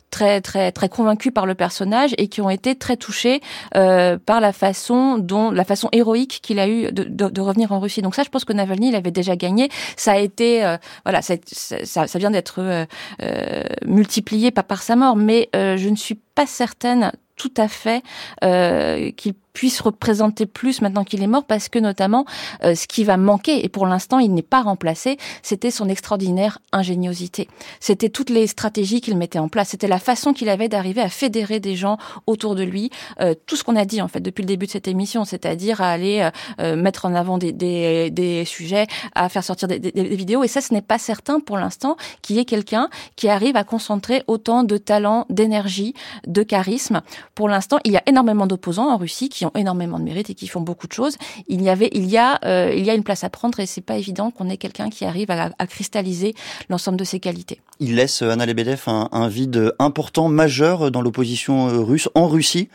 [0.10, 3.42] très très très convaincus par le personnage et qui ont été très touchés
[3.76, 7.72] euh, par la façon dont la façon héroïque qu'il a eu de, de, de, revenir
[7.72, 8.02] en Russie.
[8.02, 9.70] Donc ça, je pense que Navalny, il avait déjà gagné.
[9.96, 12.86] Ça a été euh, voilà, ça, ça, ça, vient d'être euh,
[13.22, 18.04] euh multiplié pas par sa mort, mais je ne suis pas certaine tout à fait
[18.44, 22.26] euh, qu'il puisse représenter plus maintenant qu'il est mort parce que notamment
[22.64, 26.60] euh, ce qui va manquer et pour l'instant il n'est pas remplacé c'était son extraordinaire
[26.72, 27.50] ingéniosité.
[27.80, 29.70] C'était toutes les stratégies qu'il mettait en place.
[29.70, 31.98] C'était la façon qu'il avait d'arriver à fédérer des gens
[32.28, 32.92] autour de lui.
[33.20, 35.82] Euh, tout ce qu'on a dit en fait depuis le début de cette émission c'est-à-dire
[35.82, 36.30] à aller
[36.60, 38.86] euh, mettre en avant des, des, des, sujets
[39.16, 40.44] à faire sortir des, des, des vidéos.
[40.44, 43.64] Et ça ce n'est pas certain pour l'instant qu'il y ait quelqu'un qui arrive à
[43.64, 45.96] concentrer autant de talent d'énergie
[46.28, 47.02] de charisme.
[47.34, 50.48] Pour l'instant il y a énormément d'opposants en Russie qui énormément de mérite et qui
[50.48, 51.18] font beaucoup de choses.
[51.48, 53.66] Il y avait, il y a, euh, il y a une place à prendre et
[53.66, 56.34] c'est pas évident qu'on ait quelqu'un qui arrive à, cristalliser
[56.70, 57.60] l'ensemble de ses qualités.
[57.80, 62.70] Il laisse Anna Lebedev un, un vide important, majeur dans l'opposition euh, russe en Russie.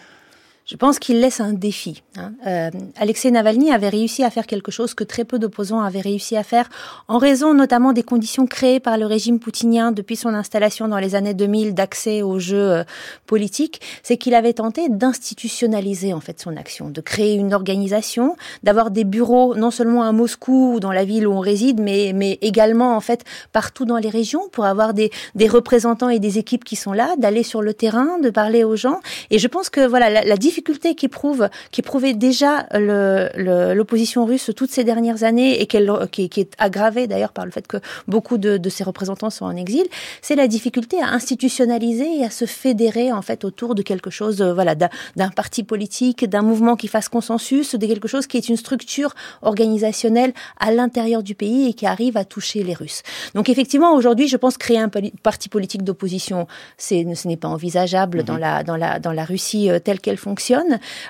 [0.72, 2.02] Je pense qu'il laisse un défi.
[2.16, 2.32] Hein.
[2.46, 6.34] Euh, Alexei Navalny avait réussi à faire quelque chose que très peu d'opposants avaient réussi
[6.34, 6.70] à faire,
[7.08, 11.14] en raison notamment des conditions créées par le régime poutinien depuis son installation dans les
[11.14, 12.84] années 2000 d'accès aux jeux euh,
[13.26, 13.82] politiques.
[14.02, 19.04] C'est qu'il avait tenté d'institutionnaliser en fait son action, de créer une organisation, d'avoir des
[19.04, 22.96] bureaux non seulement à Moscou ou dans la ville où on réside, mais mais également
[22.96, 26.76] en fait partout dans les régions pour avoir des des représentants et des équipes qui
[26.76, 29.00] sont là, d'aller sur le terrain, de parler aux gens.
[29.28, 34.84] Et je pense que voilà la, la difficulté qu'éprouve, qu'éprouvait déjà l'opposition russe toutes ces
[34.84, 37.78] dernières années et qu'elle, qui, qui, est aggravée d'ailleurs par le fait que
[38.09, 39.84] beaucoup de, de ses représentants sont en exil,
[40.20, 44.40] c'est la difficulté à institutionnaliser et à se fédérer en fait autour de quelque chose,
[44.43, 48.48] euh, voilà, d'un parti politique, d'un mouvement qui fasse consensus, de quelque chose qui est
[48.48, 53.02] une structure organisationnelle à l'intérieur du pays et qui arrive à toucher les Russes.
[53.34, 54.90] Donc effectivement, aujourd'hui, je pense créer un
[55.22, 58.24] parti politique d'opposition, c'est, ce n'est pas envisageable mmh.
[58.24, 60.41] dans la dans la dans la Russie euh, telle qu'elle fonctionne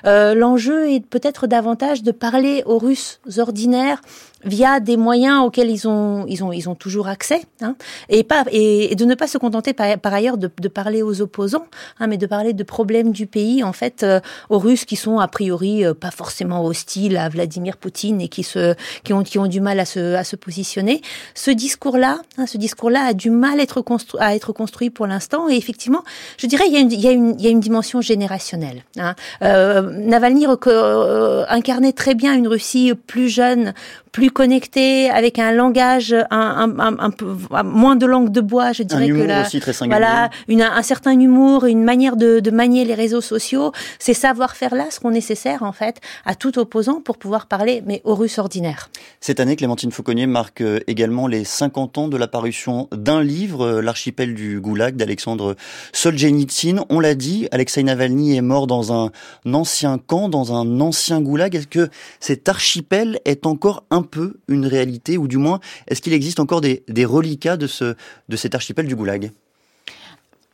[0.05, 4.01] Euh, L'enjeu est peut-être davantage de parler aux Russes ordinaires
[4.45, 7.75] via des moyens auxquels ils ont ils ont ils ont toujours accès hein,
[8.09, 11.01] et pas et, et, de ne pas se contenter par, par ailleurs de, de, parler
[11.01, 11.65] aux opposants
[11.99, 15.19] hein, mais de parler de problèmes du pays en fait euh, aux Russes qui sont
[15.19, 19.39] a priori euh, pas forcément hostiles à Vladimir Poutine et qui se qui ont qui
[19.39, 21.01] ont du mal à se à se positionner
[21.35, 24.53] ce discours là hein, ce discours là a du mal à être construit à être
[24.53, 26.03] construit pour l'instant et effectivement
[26.37, 28.01] je dirais il y a une il y a une il y a une dimension
[28.01, 29.15] générationnelle hein.
[29.41, 33.73] euh, Navalny euh, incarnait très bien une Russie plus jeune
[34.13, 37.35] plus connecté, avec un langage, un, un, un, un peu
[37.65, 41.19] moins de langue de bois, je dirais que là, aussi très voilà, une, un certain
[41.19, 45.71] humour, une manière de, de manier les réseaux sociaux, ces savoir-faire là seront nécessaires en
[45.71, 48.89] fait à tout opposant pour pouvoir parler, mais aux Russes ordinaires.
[49.19, 53.81] Cette année, Clémentine Fauconnier marque euh, également les 50 ans de l'apparition d'un livre, euh,
[53.81, 55.55] l'archipel du Goulag d'Alexandre
[55.91, 56.85] Solzhenitsyn.
[56.89, 59.11] On l'a dit, Alexei Navalny est mort dans un
[59.51, 61.55] ancien camp, dans un ancien Goulag.
[61.55, 66.13] Est-ce que cet archipel est encore un peu une réalité, ou du moins, est-ce qu'il
[66.13, 69.31] existe encore des, reliquats de cet archipel du Goulag?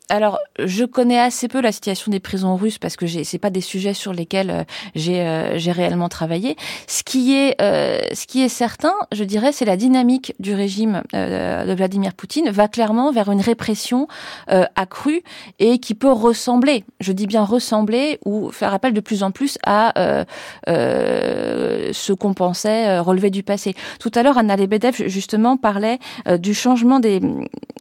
[0.10, 3.62] Alors, je connais assez peu la situation des prisons russes parce que c'est pas des
[3.62, 4.64] sujets sur lesquels euh,
[4.96, 6.56] j'ai euh, j'ai réellement travaillé.
[6.88, 11.04] Ce qui est euh, ce qui est certain, je dirais, c'est la dynamique du régime
[11.14, 14.08] de Vladimir Poutine va clairement vers une répression
[14.48, 15.22] accrue
[15.60, 19.58] et qui peut ressembler, je dis bien ressembler ou faire appel de plus en plus
[19.66, 19.94] à
[20.68, 23.76] ce qu'on pensait relever du passé.
[24.00, 26.00] Tout à l'heure, Anna Lebedev justement parlait
[26.40, 27.22] du changement des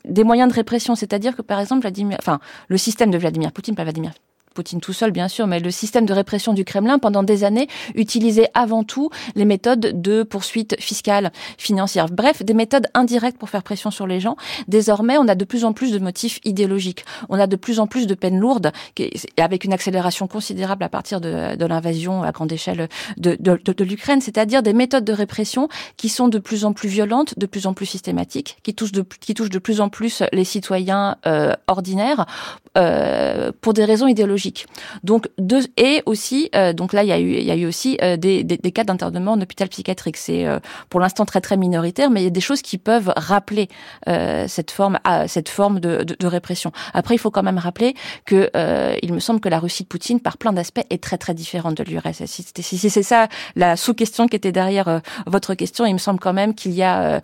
[0.04, 3.74] des moyens de répression, c'est-à-dire que par exemple Vladimir enfin, le système de Vladimir Poutine,
[3.74, 4.12] pas Vladimir
[4.54, 7.68] Poutine tout seul, bien sûr, mais le système de répression du Kremlin, pendant des années,
[7.94, 12.06] utilisait avant tout les méthodes de poursuite fiscale, financière.
[12.06, 14.36] Bref, des méthodes indirectes pour faire pression sur les gens.
[14.66, 17.04] Désormais, on a de plus en plus de motifs idéologiques.
[17.28, 18.72] On a de plus en plus de peines lourdes,
[19.36, 24.72] avec une accélération considérable à partir de, l'invasion à grande échelle de, l'Ukraine, c'est-à-dire des
[24.72, 28.58] méthodes de répression qui sont de plus en plus violentes, de plus en plus systématiques,
[28.62, 32.26] qui touchent de, qui touchent de plus en plus les citoyens euh, ordinaires,
[32.76, 34.37] euh, pour des raisons idéologiques
[35.04, 37.96] Donc deux et aussi donc là il y a eu il y a eu aussi
[37.96, 40.16] des, des, des cas d'internement en hôpital psychiatrique.
[40.16, 40.46] C'est
[40.88, 43.68] pour l'instant très très minoritaire, mais il y a des choses qui peuvent rappeler
[44.46, 46.72] cette forme cette forme de, de, de, répression.
[46.94, 47.94] Après il faut quand même rappeler
[48.24, 48.50] que
[49.02, 51.76] il me semble que la Russie de Poutine par plein d'aspects est très très différente
[51.76, 52.26] de l'URSS.
[52.26, 56.32] Si, si c'est ça la sous-question qui était derrière votre question, il me semble quand
[56.32, 57.20] même qu'il y a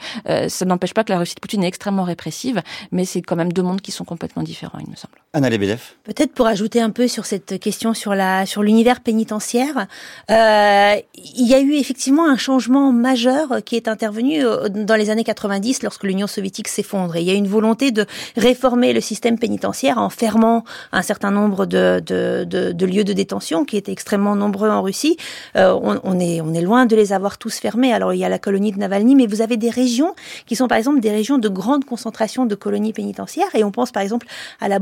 [0.49, 2.63] ça n'empêche pas que la Russie de Poutine est extrêmement répressive,
[2.93, 5.24] mais c'est quand même deux mondes qui sont complètement différents, il me semble.
[5.35, 5.81] Anna Lebedev.
[6.05, 9.89] Peut-être pour ajouter un peu sur cette question sur la sur l'univers pénitentiaire,
[10.31, 15.11] euh, il y a eu effectivement un changement majeur qui est intervenu euh, dans les
[15.11, 17.17] années 90 lorsque l'Union soviétique s'effondre.
[17.17, 18.07] Il y a une volonté de
[18.37, 20.63] réformer le système pénitentiaire en fermant
[20.93, 24.83] un certain nombre de, de, de, de lieux de détention qui étaient extrêmement nombreux en
[24.83, 25.17] Russie.
[25.57, 27.93] Euh, on, on, est on est loin de les avoir tous fermés.
[27.93, 30.15] Alors il y a la colonie de Navalny, mais vous avez des régions
[30.47, 33.53] qui sont par exemple des régions de grande concentration de colonies pénitentiaires.
[33.55, 34.29] Et on pense par exemple
[34.61, 34.79] à la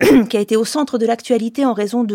[0.30, 2.06] Qui a été au centre de l'actualité en raison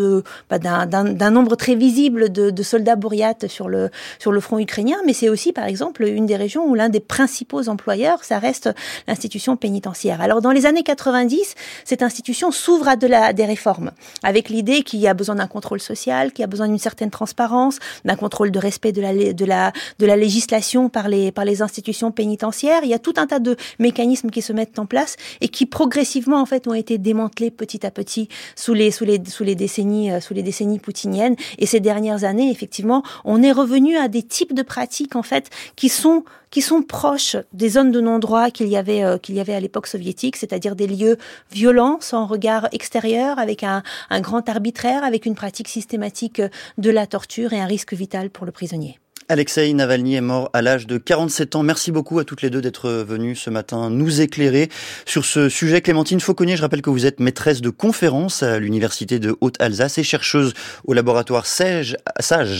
[0.50, 4.96] bah, d'un nombre très visible de, soldats bourriates sur le sur le front ukrainien.
[5.06, 8.70] Mais c'est aussi par exemple une des régions où l'un des principaux employeurs, ça reste
[9.06, 10.20] l'institution pénitentiaire.
[10.20, 11.54] Alors dans les années 90,
[11.84, 13.90] cette institution s'ouvre à de la des réformes,
[14.22, 17.10] avec l'idée qu'il y a besoin d'un contrôle social, qu'il y a besoin d'une certaine
[17.10, 21.44] transparence, d'un contrôle de respect de la de la de la législation par les par
[21.44, 22.80] les institutions pénitentiaires.
[22.84, 25.66] Il y a tout un tas de mécanismes qui se mettent en place et qui
[25.66, 26.98] progressivement en fait ont été
[27.28, 31.36] petit à petit sous les sous les sous les décennies euh, sous les décennies poutiniennes
[31.58, 35.50] et ces dernières années effectivement on est revenu à des types de pratiques en fait
[35.76, 36.24] qui sont
[36.54, 39.60] qui sont proches des zones de non-droit qu'il y avait euh, qu'il y avait à
[39.60, 41.16] l'époque soviétique, c'est-à-dire des lieux
[41.50, 46.40] violents, sans regard extérieur, avec un, un grand arbitraire, avec une pratique systématique
[46.78, 49.00] de la torture et un risque vital pour le prisonnier.
[49.34, 51.64] Alexei Navalny est mort à l'âge de 47 ans.
[51.64, 54.68] Merci beaucoup à toutes les deux d'être venues ce matin nous éclairer
[55.06, 55.80] sur ce sujet.
[55.80, 60.04] Clémentine Fauconnier, je rappelle que vous êtes maîtresse de conférence à l'Université de Haute-Alsace et
[60.04, 60.54] chercheuse
[60.84, 61.96] au laboratoire Sage.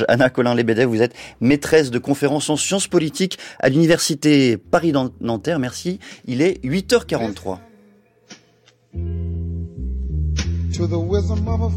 [0.09, 5.61] Anna Colin-Lebedev, vous êtes maîtresse de conférence en sciences politiques à l'Université Paris-Nanterre.
[5.61, 6.01] Merci.
[6.27, 7.59] Il est 8h43.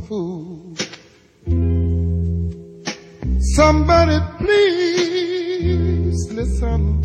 [0.10, 0.87] To.
[3.58, 7.02] Somebody please listen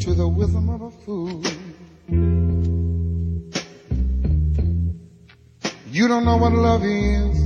[0.00, 1.42] to the wisdom of a fool.
[5.90, 7.38] You don't know what love is.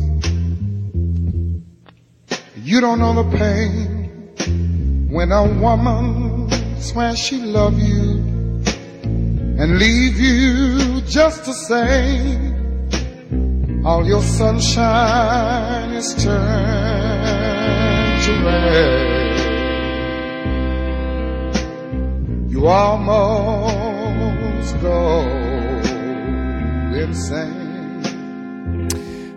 [2.56, 6.50] You don't know the pain when a woman
[6.80, 8.24] swears she love you
[9.60, 12.36] and leave you just to say
[13.84, 16.91] all your sunshine is turned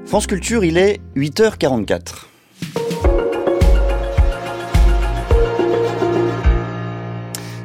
[0.06, 2.26] France Culture, il est 8h44.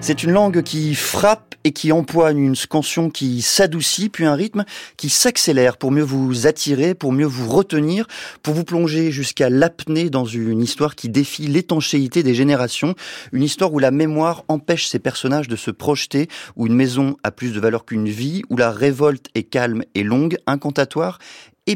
[0.00, 4.64] C'est une langue qui frappe et qui empoigne une scansion qui s'adoucit, puis un rythme
[4.96, 8.06] qui s'accélère pour mieux vous attirer, pour mieux vous retenir,
[8.42, 12.94] pour vous plonger jusqu'à l'apnée dans une histoire qui défie l'étanchéité des générations,
[13.32, 17.30] une histoire où la mémoire empêche ses personnages de se projeter, où une maison a
[17.30, 21.18] plus de valeur qu'une vie, où la révolte est calme et longue, incantatoire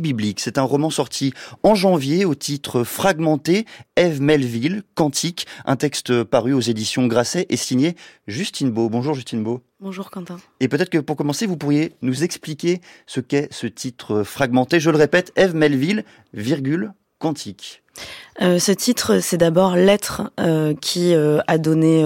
[0.01, 0.41] biblique.
[0.41, 3.67] C'est un roman sorti en janvier au titre fragmenté,
[3.97, 7.95] Ève Melville, Cantique, un texte paru aux éditions Grasset et signé
[8.27, 8.89] Justine Beau.
[8.89, 9.63] Bonjour Justine Beau.
[9.81, 10.39] Bonjour Quentin.
[10.61, 14.81] Et peut-être que pour commencer, vous pourriez nous expliquer ce qu'est ce titre fragmenté.
[14.81, 17.84] Je le répète, Ève Melville, virgule, Cantique.
[18.43, 22.05] Euh, ce titre, c'est d'abord l'être euh, qui euh, a donné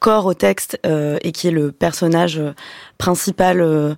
[0.00, 2.40] corps au texte et qui est le personnage
[2.98, 3.96] principal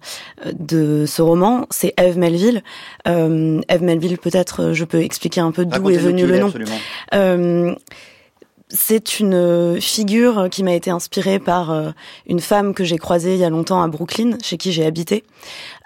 [0.59, 1.67] de ce roman.
[1.71, 2.63] C'est Eve Melville.
[3.07, 7.77] Eve Melville, peut-être, je peux expliquer un peu d'où est venu le nom.
[8.77, 11.95] C'est une figure qui m'a été inspirée par
[12.27, 15.25] une femme que j'ai croisée il y a longtemps à Brooklyn, chez qui j'ai habité,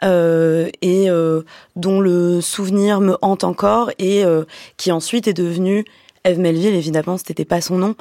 [0.05, 1.43] euh, et euh,
[1.77, 4.44] dont le souvenir me hante encore et euh,
[4.78, 5.85] qui ensuite est devenue
[6.24, 7.94] Eve Melville, évidemment, c'était pas son nom.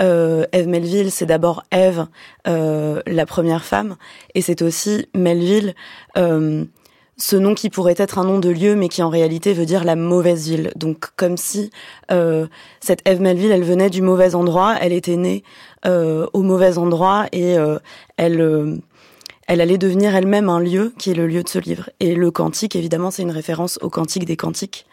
[0.00, 2.06] Euh, Eve Melville, c'est d'abord Eve,
[2.46, 3.96] euh, la première femme,
[4.34, 5.74] et c'est aussi Melville,
[6.16, 6.64] euh,
[7.16, 9.84] ce nom qui pourrait être un nom de lieu, mais qui en réalité veut dire
[9.84, 10.72] la mauvaise ville.
[10.76, 11.70] Donc, comme si
[12.10, 12.46] euh,
[12.80, 15.44] cette Eve Melville, elle venait du mauvais endroit, elle était née
[15.84, 17.56] au mauvais endroit et
[18.16, 18.80] elle
[19.46, 21.90] elle allait devenir elle-même un lieu qui est le lieu de ce livre.
[22.00, 24.86] Et le cantique, évidemment, c'est une référence au cantique des cantiques.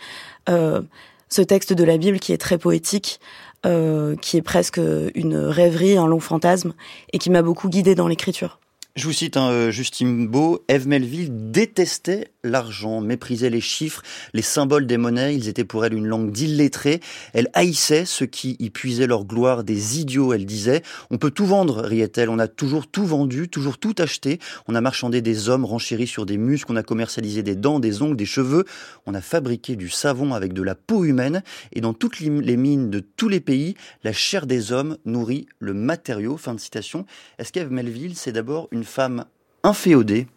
[0.50, 0.82] Euh,
[1.30, 3.20] ce texte de la Bible qui est très poétique,
[3.66, 4.82] euh, qui est presque
[5.16, 6.74] une rêverie, un long fantasme,
[7.14, 8.60] et qui m'a beaucoup guidée dans l'écriture.
[9.00, 14.02] Je vous cite hein, euh, Justine Beau, Eve Melville détestait l'argent, méprisait les chiffres,
[14.34, 17.00] les symboles des monnaies, ils étaient pour elle une langue d'illettrés.
[17.34, 20.82] Elle haïssait ceux qui y puisaient leur gloire, des idiots, elle disait.
[21.12, 24.82] On peut tout vendre, riait-elle, on a toujours tout vendu, toujours tout acheté, on a
[24.82, 28.26] marchandé des hommes renchéris sur des muscles, on a commercialisé des dents, des ongles, des
[28.26, 28.66] cheveux,
[29.06, 31.44] on a fabriqué du savon avec de la peau humaine,
[31.74, 35.74] et dans toutes les mines de tous les pays, la chair des hommes nourrit le
[35.74, 36.38] matériau.
[36.38, 37.06] Fin de citation.
[37.38, 39.26] Est-ce qu'Ève Melville, c'est d'abord une femme
[39.64, 40.28] inféodée?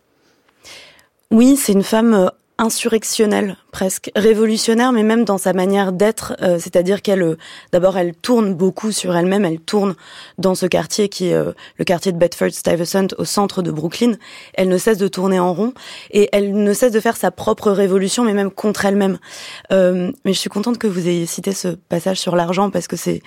[1.33, 2.29] Oui, c'est une femme euh,
[2.59, 4.11] insurrectionnelle presque.
[4.15, 7.39] Révolutionnaire mais même dans sa manière d'être euh, c'est-à-dire qu'elle euh,
[7.73, 9.95] d'abord elle tourne beaucoup sur elle-même elle tourne
[10.37, 14.17] dans ce quartier qui est le quartier de Bedford Stuyvesant au centre de Brooklyn.
[14.53, 15.73] Elle ne cesse de tourner en rond
[16.11, 19.19] et elle ne cesse de faire sa propre révolution mais même contre elle-même.
[19.71, 23.23] Mais je suis contente que vous ayez cité ce passage sur l'argent parce que c'est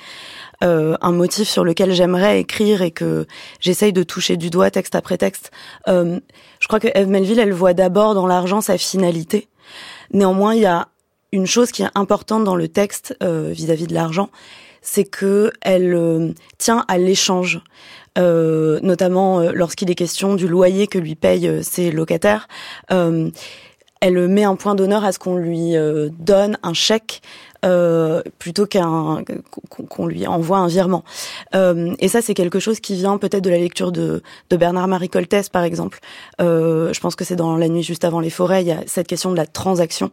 [0.65, 3.27] euh, un motif sur lequel j'aimerais écrire et que
[3.59, 5.51] j'essaye de toucher du doigt texte après texte.
[5.87, 6.19] Euh,
[6.59, 9.47] je crois que Eve Melville, elle voit d'abord dans l'argent sa finalité.
[10.11, 10.87] Néanmoins, il y a
[11.31, 14.29] une chose qui est importante dans le texte euh, vis-à-vis de l'argent,
[14.81, 17.61] c'est que elle tient à l'échange.
[18.17, 22.47] notamment lorsqu'il est question du loyer que lui payent ses locataires.
[22.89, 25.73] elle met un point d'honneur à ce qu'on lui
[26.19, 27.21] donne un chèque
[27.65, 29.23] euh, plutôt qu'un
[29.89, 31.03] qu'on lui envoie un virement.
[31.55, 35.09] Euh, et ça, c'est quelque chose qui vient peut-être de la lecture de, de Bernard-Marie
[35.09, 35.99] Coltès, par exemple.
[36.41, 38.81] Euh, je pense que c'est dans La nuit juste avant les forêts, il y a
[38.85, 40.11] cette question de la transaction.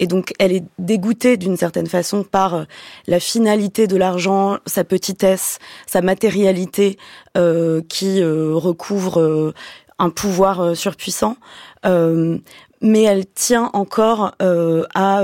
[0.00, 2.64] Et donc, elle est dégoûtée d'une certaine façon par euh,
[3.06, 6.96] la finalité de l'argent, sa petitesse, sa matérialité
[7.36, 9.52] euh, qui euh, recouvre
[9.98, 11.36] un pouvoir surpuissant.
[11.84, 15.22] mais elle tient encore à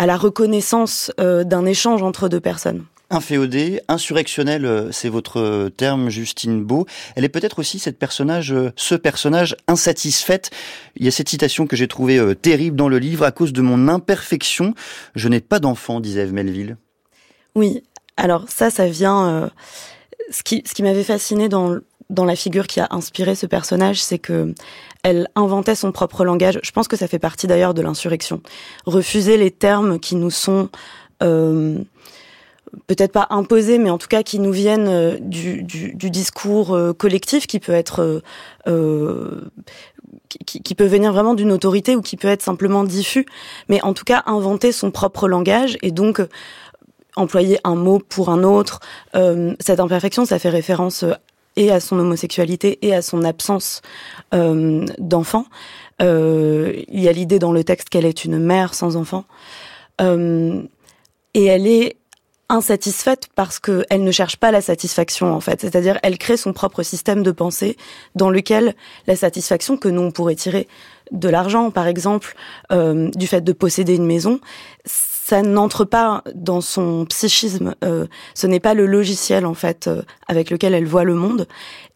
[0.00, 2.86] à la reconnaissance euh, d'un échange entre deux personnes.
[3.10, 6.86] Inféodée, insurrectionnelle, euh, c'est votre terme, Justine Beau.
[7.16, 10.52] Elle est peut-être aussi cette personnage, euh, ce personnage insatisfaite.
[10.96, 13.26] Il y a cette citation que j'ai trouvée terrible dans le livre.
[13.26, 14.72] À cause de mon imperfection,
[15.14, 16.78] je n'ai pas d'enfant, disait Eve Melville.
[17.54, 17.82] Oui,
[18.16, 19.50] alors ça, ça vient.
[20.30, 21.76] ce qui, ce qui m'avait fasciné dans,
[22.08, 24.54] dans la figure qui a inspiré ce personnage, c'est que
[25.02, 26.60] elle inventait son propre langage.
[26.62, 28.42] Je pense que ça fait partie d'ailleurs de l'insurrection.
[28.86, 30.68] Refuser les termes qui nous sont
[31.22, 31.78] euh,
[32.86, 37.46] peut-être pas imposés, mais en tout cas qui nous viennent euh, du, discours euh, collectif,
[37.46, 38.22] qui peut être
[40.28, 43.26] qui, qui, peut venir vraiment d'une autorité ou qui peut être simplement diffus,
[43.68, 46.22] mais en tout cas inventer son propre langage et donc
[47.16, 48.78] employer un mot pour un autre.
[49.58, 51.04] cette imperfection, ça fait référence
[51.60, 53.82] et à son homosexualité et à son absence
[54.32, 55.44] euh, d'enfant.
[56.00, 59.26] Euh, il y a l'idée dans le texte qu'elle est une mère sans enfant.
[60.00, 60.62] Euh,
[61.34, 61.96] et elle est
[62.48, 65.60] insatisfaite parce qu'elle ne cherche pas la satisfaction en fait.
[65.60, 67.76] C'est-à-dire elle crée son propre système de pensée
[68.14, 68.74] dans lequel
[69.06, 70.66] la satisfaction que nous on pourrait tirer
[71.12, 72.34] de l'argent par exemple,
[72.72, 74.40] euh, du fait de posséder une maison,
[75.30, 77.76] ça n'entre pas dans son psychisme.
[77.84, 81.46] Euh, ce n'est pas le logiciel en fait euh, avec lequel elle voit le monde,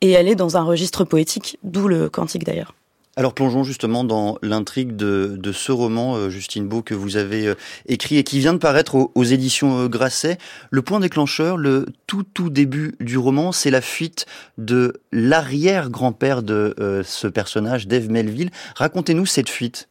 [0.00, 2.74] et elle est dans un registre poétique, d'où le cantique d'ailleurs.
[3.16, 7.52] Alors plongeons justement dans l'intrigue de, ce roman, euh, Justine Beau, que vous avez
[7.86, 10.38] écrit et qui vient de paraître aux, éditions Grasset.
[10.70, 14.26] Le point déclencheur, le tout tout début du roman, c'est la fuite
[14.58, 18.52] de l'arrière-grand-père de ce personnage, Dave Melville.
[18.76, 19.88] Racontez-nous cette fuite.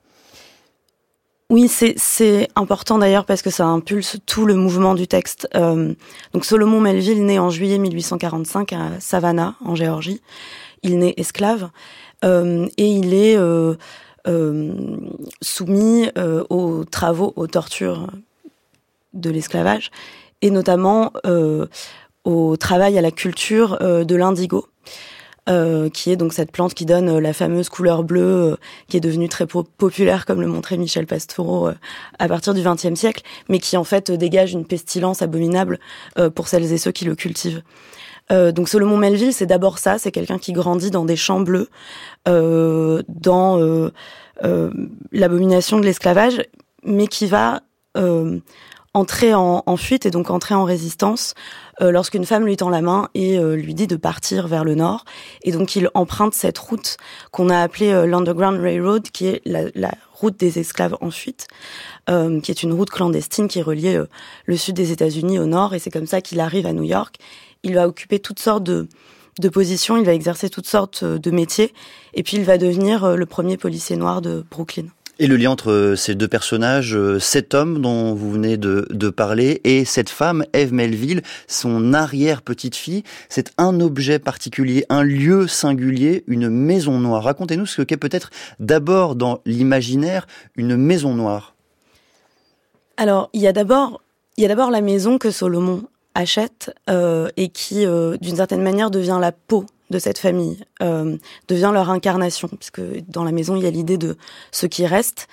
[1.54, 5.48] Oui, c'est important d'ailleurs parce que ça impulse tout le mouvement du texte.
[5.54, 5.94] Euh,
[6.34, 10.20] donc Solomon Melville naît en juillet 1845 à Savannah, en Géorgie.
[10.82, 11.70] Il naît esclave
[12.26, 13.76] euh, et il est euh,
[15.44, 16.10] soumis
[16.50, 18.08] aux travaux, aux tortures
[19.14, 19.92] de l'esclavage
[20.42, 21.14] et notamment
[22.24, 24.66] au travail à la culture de l'indigo.
[25.50, 28.22] Euh, qui est donc cette plante qui donne euh, la fameuse couleur bleue,
[28.54, 28.56] euh,
[28.88, 31.70] qui est devenue très populaire, comme le montrait Michel Pastoureau
[32.18, 35.80] à partir du XXe siècle, mais qui en fait dégage une pestilence abominable
[36.34, 37.62] pour celles et ceux qui le cultivent.
[38.30, 41.68] donc Solomon Melville, c'est d'abord ça, c'est quelqu'un qui grandit dans des champs bleus,
[42.26, 43.92] dans
[45.12, 46.42] l'abomination de l'esclavage,
[46.86, 47.62] mais qui va
[48.94, 51.34] entrer en, en, fuite et donc entrer en résistance
[51.82, 54.76] euh, lorsqu'une femme lui tend la main et euh, lui dit de partir vers le
[54.76, 55.06] nord.
[55.42, 56.98] Et donc il emprunte cette route
[57.32, 61.48] qu'on a appelée euh, l'Underground Railroad, qui est la, la, route des esclaves en fuite,
[62.08, 64.00] qui est une route clandestine qui reliait
[64.46, 65.76] le sud des États-Unis au nord.
[65.76, 67.18] Et c'est comme ça qu'il arrive à New York.
[67.64, 68.88] Il va occuper toutes sortes de,
[69.42, 71.74] de positions, il va exercer toutes sortes de métiers,
[72.14, 74.86] et puis il va devenir le premier policier noir de Brooklyn.
[75.24, 79.86] Et le lien entre ces deux personnages, cet homme dont vous venez de, parler et
[79.86, 87.00] cette femme, Eve Melville, son arrière-petite-fille, c'est un objet particulier, un lieu singulier, une maison
[87.00, 87.24] noire.
[87.24, 90.28] Racontez-nous ce qu'est peut-être d'abord dans l'imaginaire
[90.58, 91.56] une maison noire.
[92.98, 94.02] Alors, il y a d'abord
[94.38, 95.84] la maison que Solomon
[96.16, 101.18] achète euh, et qui, euh, d'une certaine manière, devient la peau de cette famille, euh,
[101.48, 104.18] devient leur incarnation, puisque dans la maison, il y a l'idée de
[104.52, 105.28] ce qui reste,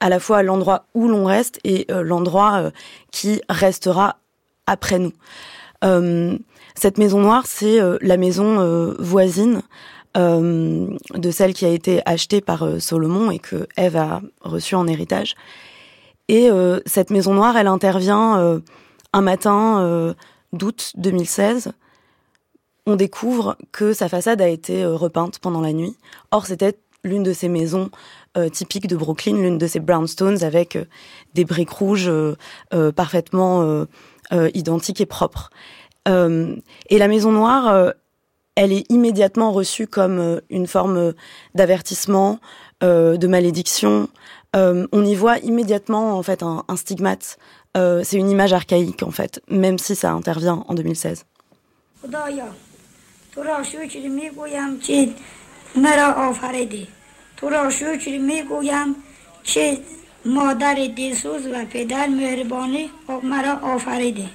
[0.00, 2.70] à la fois l'endroit où l'on reste et l'endroit
[3.10, 4.20] qui restera
[4.68, 5.12] après nous.
[6.76, 9.62] cette maison noire, c'est la maison voisine
[10.14, 15.34] de celle qui a été achetée par Solomon et que Ève a reçue en héritage.
[16.28, 18.60] Et euh, cette maison noire, elle intervient euh,
[19.12, 20.14] un matin euh,
[20.52, 21.72] d'août 2016.
[22.88, 25.96] On découvre que sa façade a été repeinte pendant la nuit.
[26.30, 27.90] Or, c'était l'une de ces maisons
[28.52, 30.78] typiques de Brooklyn, l'une de ces brownstones avec
[31.34, 32.10] des briques rouges
[32.96, 33.86] parfaitement
[34.32, 35.50] identiques et propres.
[36.06, 37.92] et la maison noire,
[38.56, 41.12] elle est immédiatement reçue comme une forme
[41.54, 42.40] d'avertissement,
[42.80, 44.08] de malédiction,
[44.56, 47.38] euh, on y voit immédiatement en fait un, un stigmate.
[47.76, 51.24] Euh, c'est une image archaïque en fait, même si ça intervient en 2016.
[53.38, 55.08] تو را شکر می‌گویم که
[55.76, 56.86] مرا آفریدی
[57.36, 58.96] تو را شکر می‌گویم
[59.44, 59.78] که
[60.24, 62.90] مادر دیسوز و پدر مهربانی
[63.22, 64.28] مرا آفریدی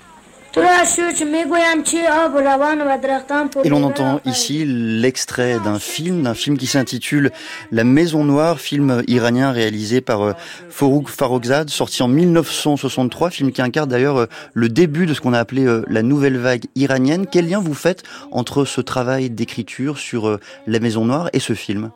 [3.63, 7.31] Et l'on entend ici l'extrait d'un film, d'un film qui s'intitule
[7.71, 10.33] La Maison Noire, film iranien réalisé par euh,
[10.69, 15.33] Farouk Farrokhzad, sorti en 1963, film qui incarne d'ailleurs euh, le début de ce qu'on
[15.33, 17.25] a appelé euh, la nouvelle vague iranienne.
[17.25, 21.89] Quel lien vous faites entre ce travail d'écriture sur La Maison Noire et ce film?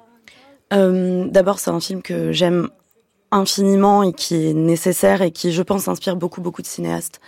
[0.71, 2.69] D'abord, c'est un film que j'aime
[3.31, 7.19] infiniment et qui est nécessaire et qui, je pense, inspire beaucoup, beaucoup de cinéastes.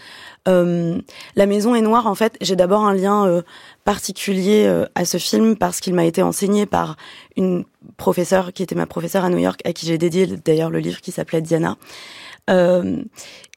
[0.48, 1.00] Euh,
[1.36, 3.42] la maison est noire, en fait, j'ai d'abord un lien euh,
[3.84, 6.96] particulier euh, à ce film parce qu'il m'a été enseigné par
[7.36, 7.66] une
[7.98, 11.02] professeure qui était ma professeure à New York, à qui j'ai dédié d'ailleurs le livre
[11.02, 11.76] qui s'appelait Diana.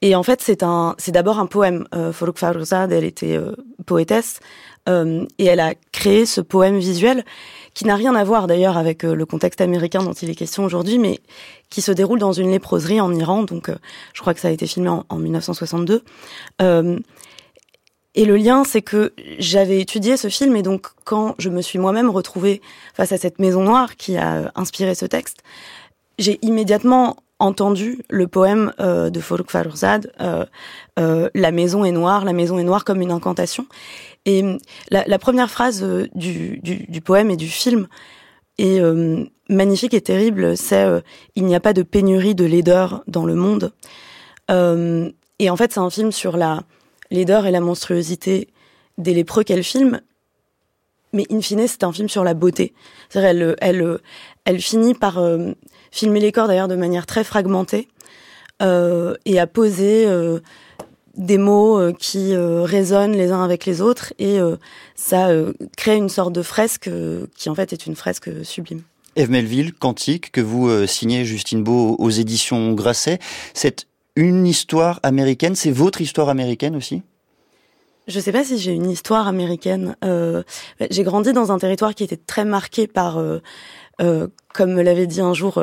[0.01, 1.87] et en fait, c'est un, c'est d'abord un poème.
[1.95, 3.39] Euh, Farouk elle était
[3.85, 4.39] poétesse
[4.87, 7.23] et elle a créé ce poème visuel
[7.73, 10.63] qui n'a rien à voir d'ailleurs avec euh, le contexte américain dont il est question
[10.63, 11.19] aujourd'hui, mais
[11.69, 13.43] qui se déroule dans une léproserie en Iran.
[13.43, 13.75] Donc, euh,
[14.13, 16.03] je crois que ça a été filmé en, 1962.
[16.61, 16.99] Euh,
[18.15, 21.79] et le lien, c'est que j'avais étudié ce film et donc quand je me suis
[21.79, 22.61] moi-même retrouvée
[22.93, 25.39] face à cette maison noire qui a inspiré ce texte,
[26.19, 30.11] j'ai immédiatement entendu le poème de Farouk Farouzad,
[30.97, 33.67] La maison est noire, la maison est noire comme une incantation.
[34.25, 34.57] Et euh,
[34.89, 37.87] la, première phrase euh, du, poème et du film
[38.57, 40.85] est euh, magnifique et terrible, c'est
[41.35, 43.73] Il n'y a pas de pénurie de laideur dans le monde
[44.49, 46.63] Et en fait, c'est un film sur la
[47.11, 48.47] laideur et la monstruosité
[48.97, 50.01] des lépreux qu'elle filme,
[51.13, 52.73] mais in fine, c'est un film sur la beauté.
[53.09, 53.99] C'est-à-dire, elle, elle,
[54.45, 55.19] elle finit par
[55.93, 57.87] filmer les corps d'ailleurs de manière très fragmentée
[58.59, 60.07] et à poser
[61.15, 64.55] des mots euh, qui euh, résonnent les uns avec les autres et euh,
[64.95, 65.29] ça
[65.77, 66.89] crée une sorte de fresque
[67.35, 68.81] qui en fait est une fresque sublime.
[69.15, 73.19] Eve Melville, Quantique, que vous signez Justine Beau aux éditions Grasset,
[73.53, 77.03] c'est une histoire américaine, c'est votre histoire américaine aussi?
[78.07, 79.95] Je sais pas si j'ai une histoire américaine.
[80.89, 83.21] j'ai grandi dans un territoire qui était très marqué par,
[83.99, 85.61] comme me l'avait dit un jour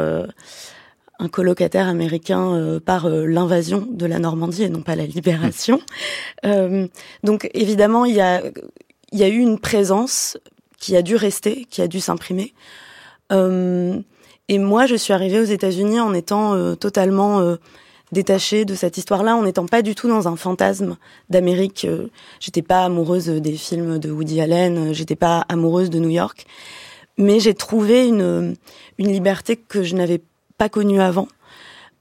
[1.20, 5.80] un colocataire américain euh, par euh, l'invasion de la Normandie et non pas la libération.
[6.46, 6.88] Euh,
[7.22, 8.42] donc évidemment, il y a,
[9.12, 10.38] il y a eu une présence
[10.78, 12.54] qui a dû rester, qui a dû s'imprimer.
[13.30, 17.56] et moi, je suis arrivée aux États-Unis en étant totalement
[18.12, 20.96] détachée de cette histoire-là, en n'étant pas du tout dans un fantasme
[21.28, 21.86] d'Amérique.
[22.40, 26.46] j'étais pas amoureuse des films de Woody Allen, j'étais pas amoureuse de New York,
[27.18, 28.56] mais j'ai trouvé une,
[28.98, 30.20] une liberté que je n'avais
[30.58, 31.28] pas connu avant,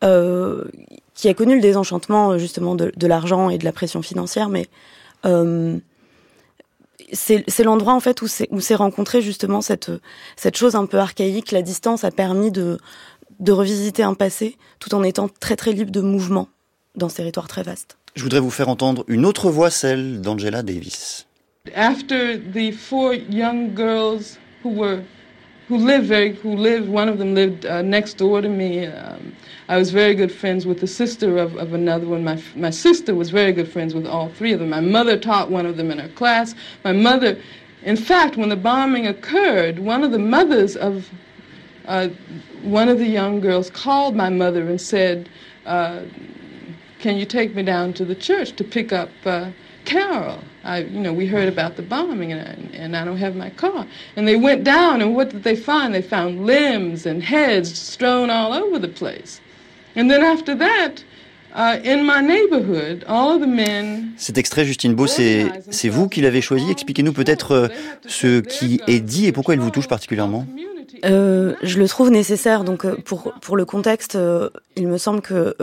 [0.03, 0.65] euh,
[1.13, 4.67] qui a connu le désenchantement euh, justement de, l'argent et de la pression financière, mais
[5.25, 5.77] euh,
[7.11, 9.91] c'est l'endroit en fait où s'est rencontré justement cette
[10.35, 11.51] cette chose un peu archaïque.
[11.51, 12.77] La distance a permis de
[13.39, 16.47] de revisiter un passé tout en étant très très libre de mouvement
[16.95, 17.97] dans ce territoire très vaste.
[18.15, 21.25] Je voudrais vous faire entendre une autre voix, celle d'Angela Davis.
[21.75, 25.03] After the four young girls who were
[25.69, 28.87] who lived very, who lived, one of them lived uh, next door to me.
[28.87, 29.35] Um,
[29.67, 32.23] I was very good friends with the sister of, of another one.
[32.23, 34.71] My, my sister was very good friends with all three of them.
[34.71, 36.55] My mother taught one of them in her class.
[36.83, 37.39] My mother,
[37.83, 41.07] in fact, when the bombing occurred, one of the mothers of
[41.85, 42.09] uh,
[42.63, 45.29] one of the young girls called my mother and said,
[45.67, 46.01] uh,
[46.97, 49.51] "Can you take me down to the church to pick up uh,
[49.85, 53.49] Carol?" I, you know, we heard about the bombing, and, and I don't have my
[53.51, 53.85] car.
[54.15, 55.93] And they went down, and what did they find?
[55.93, 59.39] They found limbs and heads strewn all over the place.
[59.95, 61.03] And then after that,
[61.55, 61.77] Uh,
[64.17, 66.69] Cet extrait, Justine Beau, c'est vous qui l'avez choisi.
[66.69, 67.67] Expliquez-nous peut-être euh,
[68.05, 70.45] ce qui est dit et pourquoi il vous touche particulièrement.
[71.05, 72.63] Euh, je le trouve nécessaire.
[72.63, 74.17] Donc, euh, pour, pour le contexte,
[74.75, 75.55] il me semble que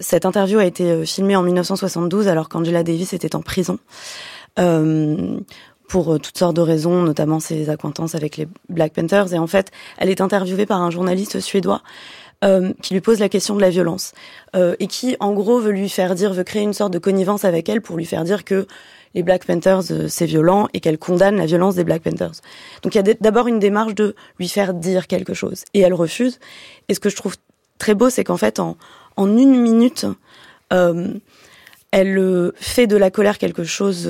[0.00, 3.78] cette interview a été filmée en 1972, alors qu'Angela Davis était en prison.
[5.88, 9.32] pour toutes sortes de raisons, notamment ses acquaintances avec les Black Panthers.
[9.32, 11.82] Et en fait, elle est interviewée par un journaliste suédois
[12.42, 14.12] euh, qui lui pose la question de la violence
[14.56, 17.44] euh, et qui, en gros, veut lui faire dire, veut créer une sorte de connivence
[17.44, 18.66] avec elle pour lui faire dire que
[19.14, 22.40] les Black Panthers euh, c'est violent et qu'elle condamne la violence des Black Panthers.
[22.82, 25.92] Donc il y a d'abord une démarche de lui faire dire quelque chose et elle
[25.92, 26.38] refuse.
[26.88, 27.36] Et ce que je trouve
[27.76, 28.78] très beau, c'est qu'en fait, en,
[29.20, 30.06] en une minute,
[30.72, 31.14] euh,
[31.90, 34.08] elle fait de la colère quelque chose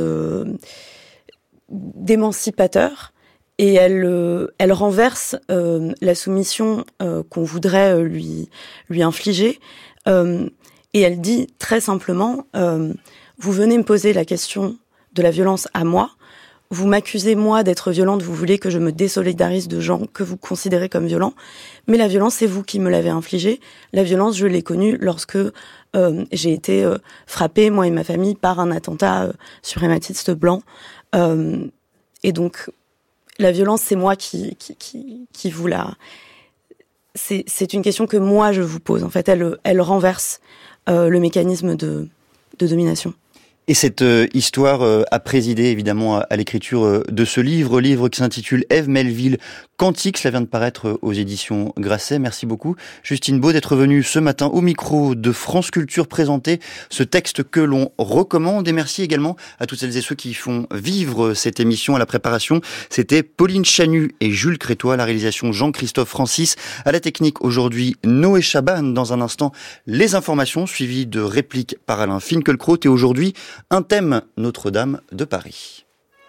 [1.71, 3.13] d'émancipateur
[3.61, 8.49] et elle, euh, renverse euh, la soumission euh, qu'on voudrait lui
[9.03, 9.61] infliger.
[10.07, 14.77] et elle dit très simplement, vous venez me poser la question
[15.13, 16.11] de la violence à moi,
[16.71, 20.37] vous m'accusez moi d'être violente, vous voulez que je me désolidarise de gens que vous
[20.37, 21.35] considérez comme violents,
[21.89, 23.61] mais la violence c'est vous qui me l'avez infligée.
[23.93, 28.37] La violence je l'ai connue lorsque euh, j'ai été euh, frappée moi et ma famille
[28.37, 29.33] par un attentat euh,
[29.63, 30.63] suprématiste blanc.
[32.23, 32.71] et donc
[33.41, 35.95] la violence, c'est moi qui, qui, qui, qui vous la.
[37.15, 39.03] C'est une question que moi je vous pose.
[39.03, 40.41] En fait, elle, elle renverse
[40.89, 42.09] euh, le mécanisme de,
[42.59, 43.15] de domination.
[43.71, 48.09] Et cette euh, histoire euh, a présidé évidemment à, l'écriture euh, de ce livre, livre
[48.09, 49.39] qui s'intitule Eve Melville,
[49.77, 52.19] Quantique, cela vient de paraître aux éditions Grasset.
[52.19, 56.61] Merci beaucoup Justine Beau d'être venue ce matin au micro de France Culture présenter
[56.91, 58.69] ce texte que l'on recommande.
[58.69, 62.05] Et merci également à toutes celles et ceux qui font vivre cette émission à la
[62.05, 62.61] préparation.
[62.91, 68.43] C'était Pauline Chanu et Jules Crétois, la réalisation Jean-Christophe Francis, à la technique aujourd'hui Noé
[68.43, 68.83] Chaban.
[68.83, 69.51] Dans un instant,
[69.87, 73.33] les informations suivies de répliques par Alain Finkielkraut et aujourd'hui
[73.71, 75.80] un thème Notre-Dame de Paris.